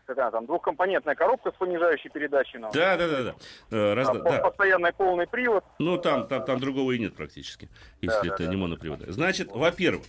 какая 0.07 0.31
там, 0.31 0.45
двухкомпонентная 0.45 1.15
коробка 1.15 1.51
с 1.51 1.55
понижающей 1.55 2.09
передачей. 2.09 2.57
ну, 2.57 2.71
Да, 2.73 2.97
да, 2.97 3.07
да, 3.07 3.23
да. 3.23 3.35
Э, 3.69 3.93
раз- 3.93 4.09
а, 4.09 4.13
да, 4.13 4.19
да. 4.31 4.39
Постоянный 4.49 4.93
полный 4.93 5.27
привод. 5.27 5.63
Ну, 5.79 5.97
там, 5.97 6.27
там, 6.27 6.43
там 6.45 6.59
другого 6.59 6.93
и 6.93 6.99
нет 6.99 7.15
практически, 7.15 7.69
если 8.01 8.29
Да, 8.29 8.33
это 8.35 8.43
да, 8.43 8.49
не 8.49 8.55
да. 8.55 8.57
монопривода. 8.57 9.11
Значит, 9.11 9.51
во-первых, 9.51 10.05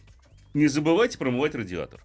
не 0.55 0.69
забывайте 0.69 1.19
промывать 1.19 1.55
радиатор. 1.55 2.01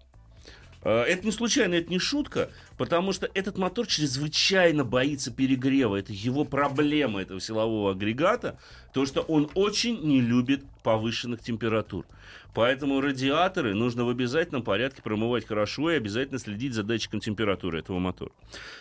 Э, 0.84 1.04
Это 1.04 1.26
не 1.26 1.32
случайно, 1.32 1.76
это 1.76 1.90
не 1.90 2.00
шутка, 2.00 2.50
потому 2.78 3.14
что 3.14 3.30
этот 3.34 3.58
мотор 3.58 3.88
чрезвычайно 3.88 4.84
боится 4.84 5.32
перегрева. 5.32 5.96
Это 5.96 6.12
его 6.14 6.46
проблема, 6.46 7.22
этого 7.22 7.40
силового 7.40 7.92
агрегата, 7.92 8.60
то, 8.94 9.06
что 9.06 9.22
он 9.22 9.50
очень 9.56 10.02
не 10.02 10.22
любит 10.22 10.64
повышенных 10.84 11.42
температур. 11.42 12.06
Поэтому 12.54 13.02
радиаторы 13.02 13.74
нужно 13.74 14.06
в 14.06 14.10
обязательном 14.10 14.62
порядке 14.62 15.02
промывать 15.02 15.48
хорошо 15.48 15.90
и 15.92 15.96
обязательно 15.96 16.38
следить 16.38 16.74
за 16.74 16.84
датчиком 16.84 17.20
температуры 17.20 17.80
этого 17.80 17.98
мотора. 17.98 18.32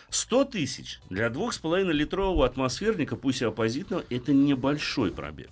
100 0.09 0.45
тысяч 0.45 0.99
для 1.09 1.27
2,5-литрового 1.27 2.45
атмосферника, 2.45 3.15
пусть 3.15 3.41
и 3.41 3.45
оппозитного, 3.45 4.03
это 4.09 4.31
небольшой 4.31 5.11
пробег. 5.11 5.49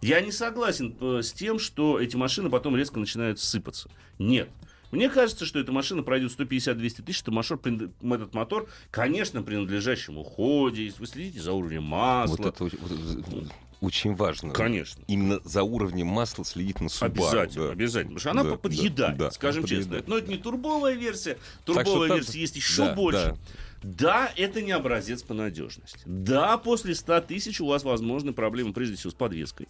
Я 0.00 0.20
не 0.22 0.32
согласен 0.32 0.96
э, 1.00 1.20
с 1.22 1.32
тем, 1.32 1.58
что 1.58 2.00
эти 2.00 2.16
машины 2.16 2.48
потом 2.48 2.74
резко 2.74 2.98
начинают 2.98 3.38
сыпаться. 3.38 3.90
Нет. 4.18 4.48
Мне 4.90 5.08
кажется, 5.08 5.46
что 5.46 5.58
эта 5.58 5.72
машина 5.72 6.02
пройдет 6.02 6.32
150-200 6.38 7.02
тысяч, 7.02 7.22
это 7.22 7.30
мотор, 7.30 7.60
этот 8.02 8.34
мотор, 8.34 8.68
конечно, 8.90 9.42
принадлежащем 9.42 10.18
уходе, 10.18 10.84
если 10.86 11.00
вы 11.00 11.06
следите 11.06 11.40
за 11.40 11.52
уровнем 11.52 11.84
масла. 11.84 12.36
Вот 12.36 12.46
это 12.46 12.64
очень- 12.64 12.78
вот 12.80 13.52
очень 13.80 14.14
важно. 14.14 14.50
Конечно. 14.52 15.02
Именно 15.06 15.40
за 15.44 15.62
уровнем 15.62 16.06
масла 16.08 16.44
следить 16.44 16.80
на 16.80 16.86
Subaru. 16.86 17.06
Обязательно, 17.06 17.66
да. 17.66 17.72
обязательно. 17.72 18.14
Потому 18.16 18.18
что 18.20 18.30
она 18.32 18.42
Да, 18.44 18.50
по- 18.50 18.56
подъедает, 18.58 19.16
да, 19.16 19.24
да, 19.26 19.30
скажем 19.30 19.60
она 19.60 19.68
честно. 19.68 19.84
подъедает. 19.84 20.08
Но 20.08 20.18
это 20.18 20.30
не 20.30 20.36
турбовая 20.38 20.94
версия. 20.94 21.38
Турбовая 21.64 22.08
там- 22.08 22.18
версия 22.18 22.40
есть 22.40 22.56
еще 22.56 22.84
да, 22.86 22.94
больше. 22.94 23.36
Да, 23.82 24.30
это 24.36 24.60
не 24.60 24.72
образец 24.72 25.22
по 25.22 25.32
надежности. 25.32 26.00
Да, 26.04 26.58
после 26.58 26.94
100 26.94 27.22
тысяч 27.22 27.62
у 27.62 27.66
вас 27.66 27.82
возможны 27.82 28.34
проблемы, 28.34 28.74
прежде 28.74 28.96
всего, 28.96 29.10
с 29.10 29.14
подвеской. 29.14 29.68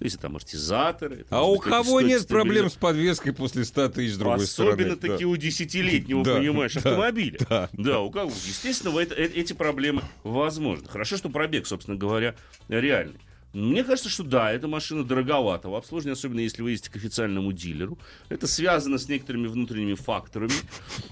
Если 0.00 0.16
там 0.16 0.32
амортизаторы. 0.32 1.16
это, 1.16 1.26
А 1.30 1.42
у 1.42 1.56
быть, 1.56 1.64
кого 1.64 2.00
нет 2.00 2.26
проблем 2.26 2.70
с 2.70 2.74
подвеской 2.74 3.32
после 3.34 3.64
100 3.66 3.90
тысяч 3.90 4.16
другой 4.16 4.44
Особенно 4.44 4.94
стороны? 4.94 4.96
таки 4.96 5.24
Да. 5.24 5.30
у 5.30 5.36
десятилетнего, 5.36 6.24
Да, 6.24 6.36
понимаешь, 6.36 6.72
да, 6.72 6.80
автомобиля. 6.80 7.38
да, 7.48 7.68
Да, 7.74 8.00
у 8.00 8.10
кого? 8.10 8.30
Естественно, 8.30 8.98
это- 8.98 9.14
э- 9.14 9.26
эти 9.34 9.52
проблемы 9.52 10.02
возможны. 10.24 10.88
Хорошо, 10.88 11.18
что 11.18 11.28
пробег, 11.28 11.66
собственно 11.66 11.98
говоря, 11.98 12.34
реальный. 12.68 13.20
Мне 13.52 13.82
кажется, 13.82 14.08
что 14.08 14.22
да, 14.22 14.52
эта 14.52 14.68
машина 14.68 15.04
дороговата 15.04 15.68
в 15.68 15.74
обслуживании, 15.74 16.12
особенно 16.16 16.40
если 16.40 16.62
вы 16.62 16.70
ездите 16.72 16.92
к 16.92 16.96
официальному 16.96 17.52
дилеру. 17.52 17.98
Это 18.28 18.46
связано 18.46 18.98
с 18.98 19.08
некоторыми 19.08 19.48
внутренними 19.48 19.94
факторами 19.94 20.52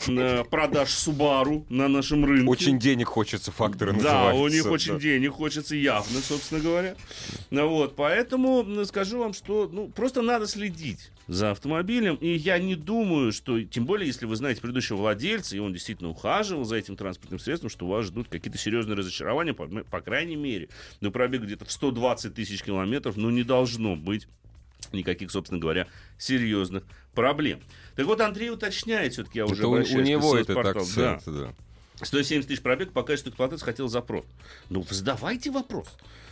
э, 0.06 0.44
продаж 0.44 0.90
Subaru 0.90 1.64
на 1.68 1.88
нашем 1.88 2.24
рынке. 2.24 2.48
Очень 2.48 2.78
денег 2.78 3.08
хочется 3.08 3.50
факторы 3.50 3.92
Да, 4.00 4.34
у 4.34 4.46
них 4.48 4.66
очень 4.66 4.94
да. 4.94 5.00
денег 5.00 5.32
хочется 5.32 5.74
явно, 5.74 6.20
собственно 6.20 6.60
говоря. 6.60 6.94
Вот, 7.50 7.96
поэтому 7.96 8.84
скажу 8.84 9.18
вам, 9.18 9.32
что 9.32 9.68
ну, 9.72 9.88
просто 9.88 10.22
надо 10.22 10.46
следить 10.46 11.10
за 11.28 11.50
автомобилем. 11.50 12.16
И 12.16 12.28
я 12.28 12.58
не 12.58 12.74
думаю, 12.74 13.32
что, 13.32 13.62
тем 13.62 13.84
более, 13.84 14.06
если 14.06 14.26
вы 14.26 14.34
знаете 14.34 14.60
предыдущего 14.60 14.96
владельца, 14.96 15.54
и 15.54 15.60
он 15.60 15.72
действительно 15.72 16.08
ухаживал 16.08 16.64
за 16.64 16.76
этим 16.76 16.96
транспортным 16.96 17.38
средством, 17.38 17.70
что 17.70 17.86
вас 17.86 18.06
ждут 18.06 18.28
какие-то 18.28 18.58
серьезные 18.58 18.96
разочарования, 18.96 19.52
по, 19.52 19.66
по 19.66 20.00
крайней 20.00 20.36
мере, 20.36 20.70
на 21.00 21.10
пробег 21.10 21.42
где-то 21.42 21.66
в 21.66 21.70
120 21.70 22.34
тысяч 22.34 22.62
километров, 22.62 23.16
ну, 23.16 23.30
не 23.30 23.44
должно 23.44 23.94
быть 23.94 24.26
никаких, 24.92 25.30
собственно 25.30 25.60
говоря, 25.60 25.86
серьезных 26.16 26.84
проблем. 27.14 27.60
Так 27.94 28.06
вот, 28.06 28.20
Андрей 28.20 28.50
уточняет, 28.50 29.12
все-таки 29.12 29.38
я 29.38 29.44
уже 29.44 29.62
Это 29.62 29.68
у, 29.68 29.70
у 29.70 29.74
обращаюсь 29.74 30.06
к 30.06 30.08
него 30.08 30.36
этот 30.36 30.56
СС-порталу. 30.56 30.86
Да. 30.96 31.12
акцент, 31.14 31.36
да. 31.36 31.54
170 32.04 32.48
тысяч 32.48 32.62
пробег, 32.62 32.92
пока 32.92 33.16
что 33.16 33.28
эксплуатация 33.28 33.66
хотел 33.66 33.88
запрос. 33.88 34.24
Ну, 34.70 34.86
задавайте 34.88 35.50
вопрос. 35.50 35.88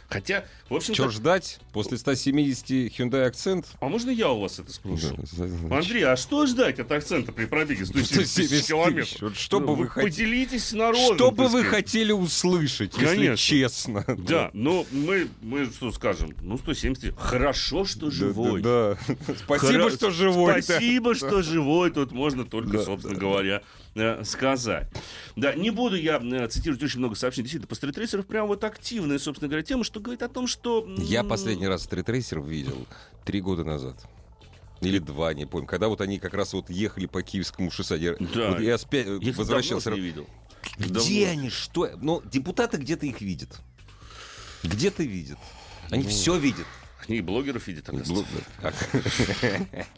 Хотя, 0.08 0.44
в 0.70 0.74
общем 0.74 0.94
Что 0.94 1.08
ждать 1.10 1.58
после 1.72 1.98
170 1.98 2.70
Hyundai 2.96 3.28
Accent? 3.30 3.66
А 3.80 3.88
можно 3.88 4.10
я 4.10 4.30
у 4.30 4.40
вас 4.40 4.58
это 4.60 4.72
спрошу? 4.72 5.16
Да. 5.36 5.76
Андрей, 5.78 6.04
а 6.04 6.16
что 6.16 6.46
ждать 6.46 6.78
от 6.78 6.92
акцента 6.92 7.32
при 7.32 7.46
пробеге 7.46 7.84
170 7.84 8.14
тысяч 8.16 8.30
170 8.30 8.66
километров? 8.68 9.20
Вот 9.22 9.36
что 9.36 9.58
Ну, 9.60 9.66
бы 9.66 9.74
вы 9.76 9.88
хотели- 9.88 10.10
Поделитесь 10.10 10.64
с 10.66 10.72
народом. 10.72 11.16
Что 11.16 11.30
бы 11.32 11.48
вы 11.48 11.64
хотели 11.64 12.12
услышать, 12.12 12.94
если 12.96 13.06
Конечно. 13.16 13.36
честно? 13.36 14.04
Да, 14.16 14.50
но 14.52 14.86
мы, 14.92 15.28
мы 15.42 15.64
что 15.66 15.90
скажем? 15.90 16.30
Ну, 16.40 16.56
170. 16.58 17.18
Хорошо, 17.18 17.84
что 17.84 18.10
живой. 18.10 18.62
Да, 18.62 18.96
да, 19.08 19.14
да. 19.26 19.34
Спасибо, 19.44 19.90
что 19.90 20.10
живой. 20.10 20.54
да. 20.54 20.62
Спасибо, 20.62 21.14
что 21.16 21.42
живой. 21.42 21.90
Тут 21.90 22.12
можно 22.12 22.44
только, 22.44 22.78
Да, 22.78 22.84
собственно 22.84 23.16
говоря, 23.18 23.62
сказать. 24.24 24.88
Да, 25.36 25.54
не 25.54 25.70
буду 25.70 25.96
я 25.96 26.18
э, 26.18 26.48
цитировать 26.48 26.82
очень 26.82 26.98
много 26.98 27.14
сообщений. 27.14 27.44
Действительно, 27.44 27.68
по 27.68 27.74
стритрейсеров 27.74 28.26
прям 28.26 28.46
вот 28.46 28.64
активная, 28.64 29.18
собственно 29.18 29.48
говоря, 29.48 29.64
тема, 29.64 29.84
что 29.84 30.00
говорит 30.00 30.22
о 30.22 30.28
том, 30.28 30.46
что... 30.46 30.86
Я 30.98 31.24
последний 31.24 31.66
раз 31.66 31.84
стритрейсер 31.84 32.40
видел 32.40 32.86
три 33.24 33.40
года 33.40 33.64
назад. 33.64 34.06
Или 34.80 34.98
два, 34.98 35.32
не 35.32 35.46
помню. 35.46 35.66
Когда 35.66 35.88
вот 35.88 36.00
они 36.00 36.18
как 36.18 36.34
раз 36.34 36.52
вот 36.52 36.68
ехали 36.68 37.06
по 37.06 37.22
Киевскому 37.22 37.70
шоссе. 37.70 38.16
Да. 38.18 38.50
вот 38.50 38.60
я 38.60 38.74
их 38.74 39.36
возвращался. 39.36 39.90
не 39.90 40.00
видел. 40.00 40.26
Где 40.78 41.26
Давно. 41.26 41.40
они? 41.40 41.50
Что? 41.50 41.90
Ну, 42.00 42.22
депутаты 42.24 42.76
где-то 42.76 43.06
их 43.06 43.20
видят. 43.20 43.60
Где-то 44.62 45.02
видят. 45.04 45.38
Они 45.90 46.02
Ну, 46.02 46.08
все 46.08 46.36
видят. 46.36 46.66
Они 47.08 47.18
и 47.18 47.20
блогеров. 48.08 48.48
Как? 48.60 48.74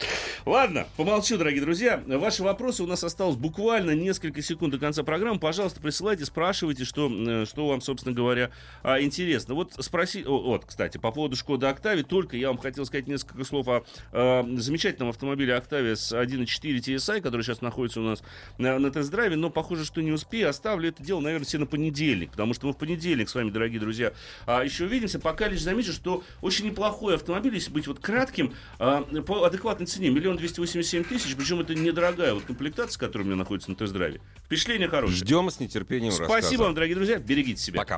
Ладно, 0.45 0.87
помолчу, 0.95 1.37
дорогие 1.37 1.61
друзья. 1.61 2.03
Ваши 2.05 2.43
вопросы 2.43 2.83
у 2.83 2.87
нас 2.87 3.03
осталось 3.03 3.35
буквально 3.35 3.91
несколько 3.91 4.41
секунд 4.41 4.73
до 4.73 4.79
конца 4.79 5.03
программы. 5.03 5.39
Пожалуйста, 5.39 5.81
присылайте, 5.81 6.25
спрашивайте, 6.25 6.85
что, 6.85 7.09
э, 7.09 7.45
что 7.45 7.67
вам, 7.67 7.81
собственно 7.81 8.13
говоря, 8.13 8.51
а, 8.83 9.01
интересно. 9.01 9.55
Вот 9.55 9.73
спроси... 9.79 10.23
о, 10.25 10.39
Вот, 10.39 10.65
кстати, 10.65 10.97
по 10.97 11.11
поводу 11.11 11.35
Шкода 11.35 11.69
Октавии, 11.69 12.03
только 12.03 12.37
я 12.37 12.49
вам 12.49 12.57
хотел 12.59 12.85
сказать 12.85 13.07
несколько 13.07 13.43
слов 13.43 13.67
о 13.67 13.83
э, 14.11 14.43
замечательном 14.57 15.09
автомобиле 15.09 15.55
Октавия 15.55 15.95
с 15.95 16.13
1.4 16.13 16.45
TSI, 16.77 17.21
который 17.21 17.41
сейчас 17.41 17.61
находится 17.61 18.01
у 18.01 18.03
нас 18.03 18.21
на, 18.59 18.77
на 18.77 18.91
тест-драйве, 18.91 19.35
но 19.35 19.49
похоже, 19.49 19.83
что 19.83 20.01
не 20.01 20.11
успею. 20.11 20.49
Оставлю 20.49 20.89
это 20.89 21.01
дело, 21.01 21.21
наверное, 21.21 21.47
себе 21.47 21.61
на 21.61 21.65
понедельник, 21.65 22.31
потому 22.31 22.53
что 22.53 22.67
мы 22.67 22.73
в 22.73 22.77
понедельник 22.77 23.29
с 23.29 23.35
вами, 23.35 23.49
дорогие 23.49 23.79
друзья, 23.79 24.13
а, 24.45 24.63
еще 24.63 24.85
увидимся. 24.85 25.19
Пока 25.19 25.47
лишь 25.47 25.61
замечу, 25.61 25.91
что 25.91 26.23
очень 26.41 26.65
неплохой 26.67 26.98
автомобиль, 27.07 27.53
если 27.55 27.71
быть 27.71 27.87
вот 27.87 27.99
кратким, 27.99 28.53
а, 28.77 29.03
по 29.25 29.43
адекватной 29.43 29.87
цене, 29.87 30.09
миллион 30.09 30.37
двести 30.37 30.59
восемьдесят 30.59 30.91
семь 30.91 31.03
тысяч, 31.03 31.35
причем 31.35 31.59
это 31.59 31.73
недорогая 31.75 32.33
вот 32.33 32.43
комплектация, 32.43 32.99
которая 32.99 33.23
у 33.23 33.27
меня 33.27 33.37
находится 33.37 33.69
на 33.69 33.75
тест-драйве. 33.75 34.21
Впечатление 34.45 34.87
хорошее. 34.87 35.17
Ждем 35.17 35.49
с 35.49 35.59
нетерпением 35.59 36.11
Спасибо 36.11 36.35
рассказа. 36.35 36.63
вам, 36.63 36.73
дорогие 36.75 36.95
друзья, 36.95 37.19
берегите 37.19 37.61
себя. 37.61 37.79
Пока. 37.79 37.97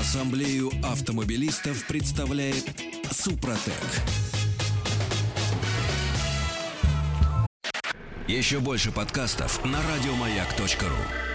Ассамблею 0.00 0.70
автомобилистов 0.82 1.86
представляет 1.86 2.64
Супротек. 3.10 3.72
Еще 8.28 8.60
больше 8.60 8.92
подкастов 8.92 9.64
на 9.64 9.78
радиомаяк.ру. 9.82 11.31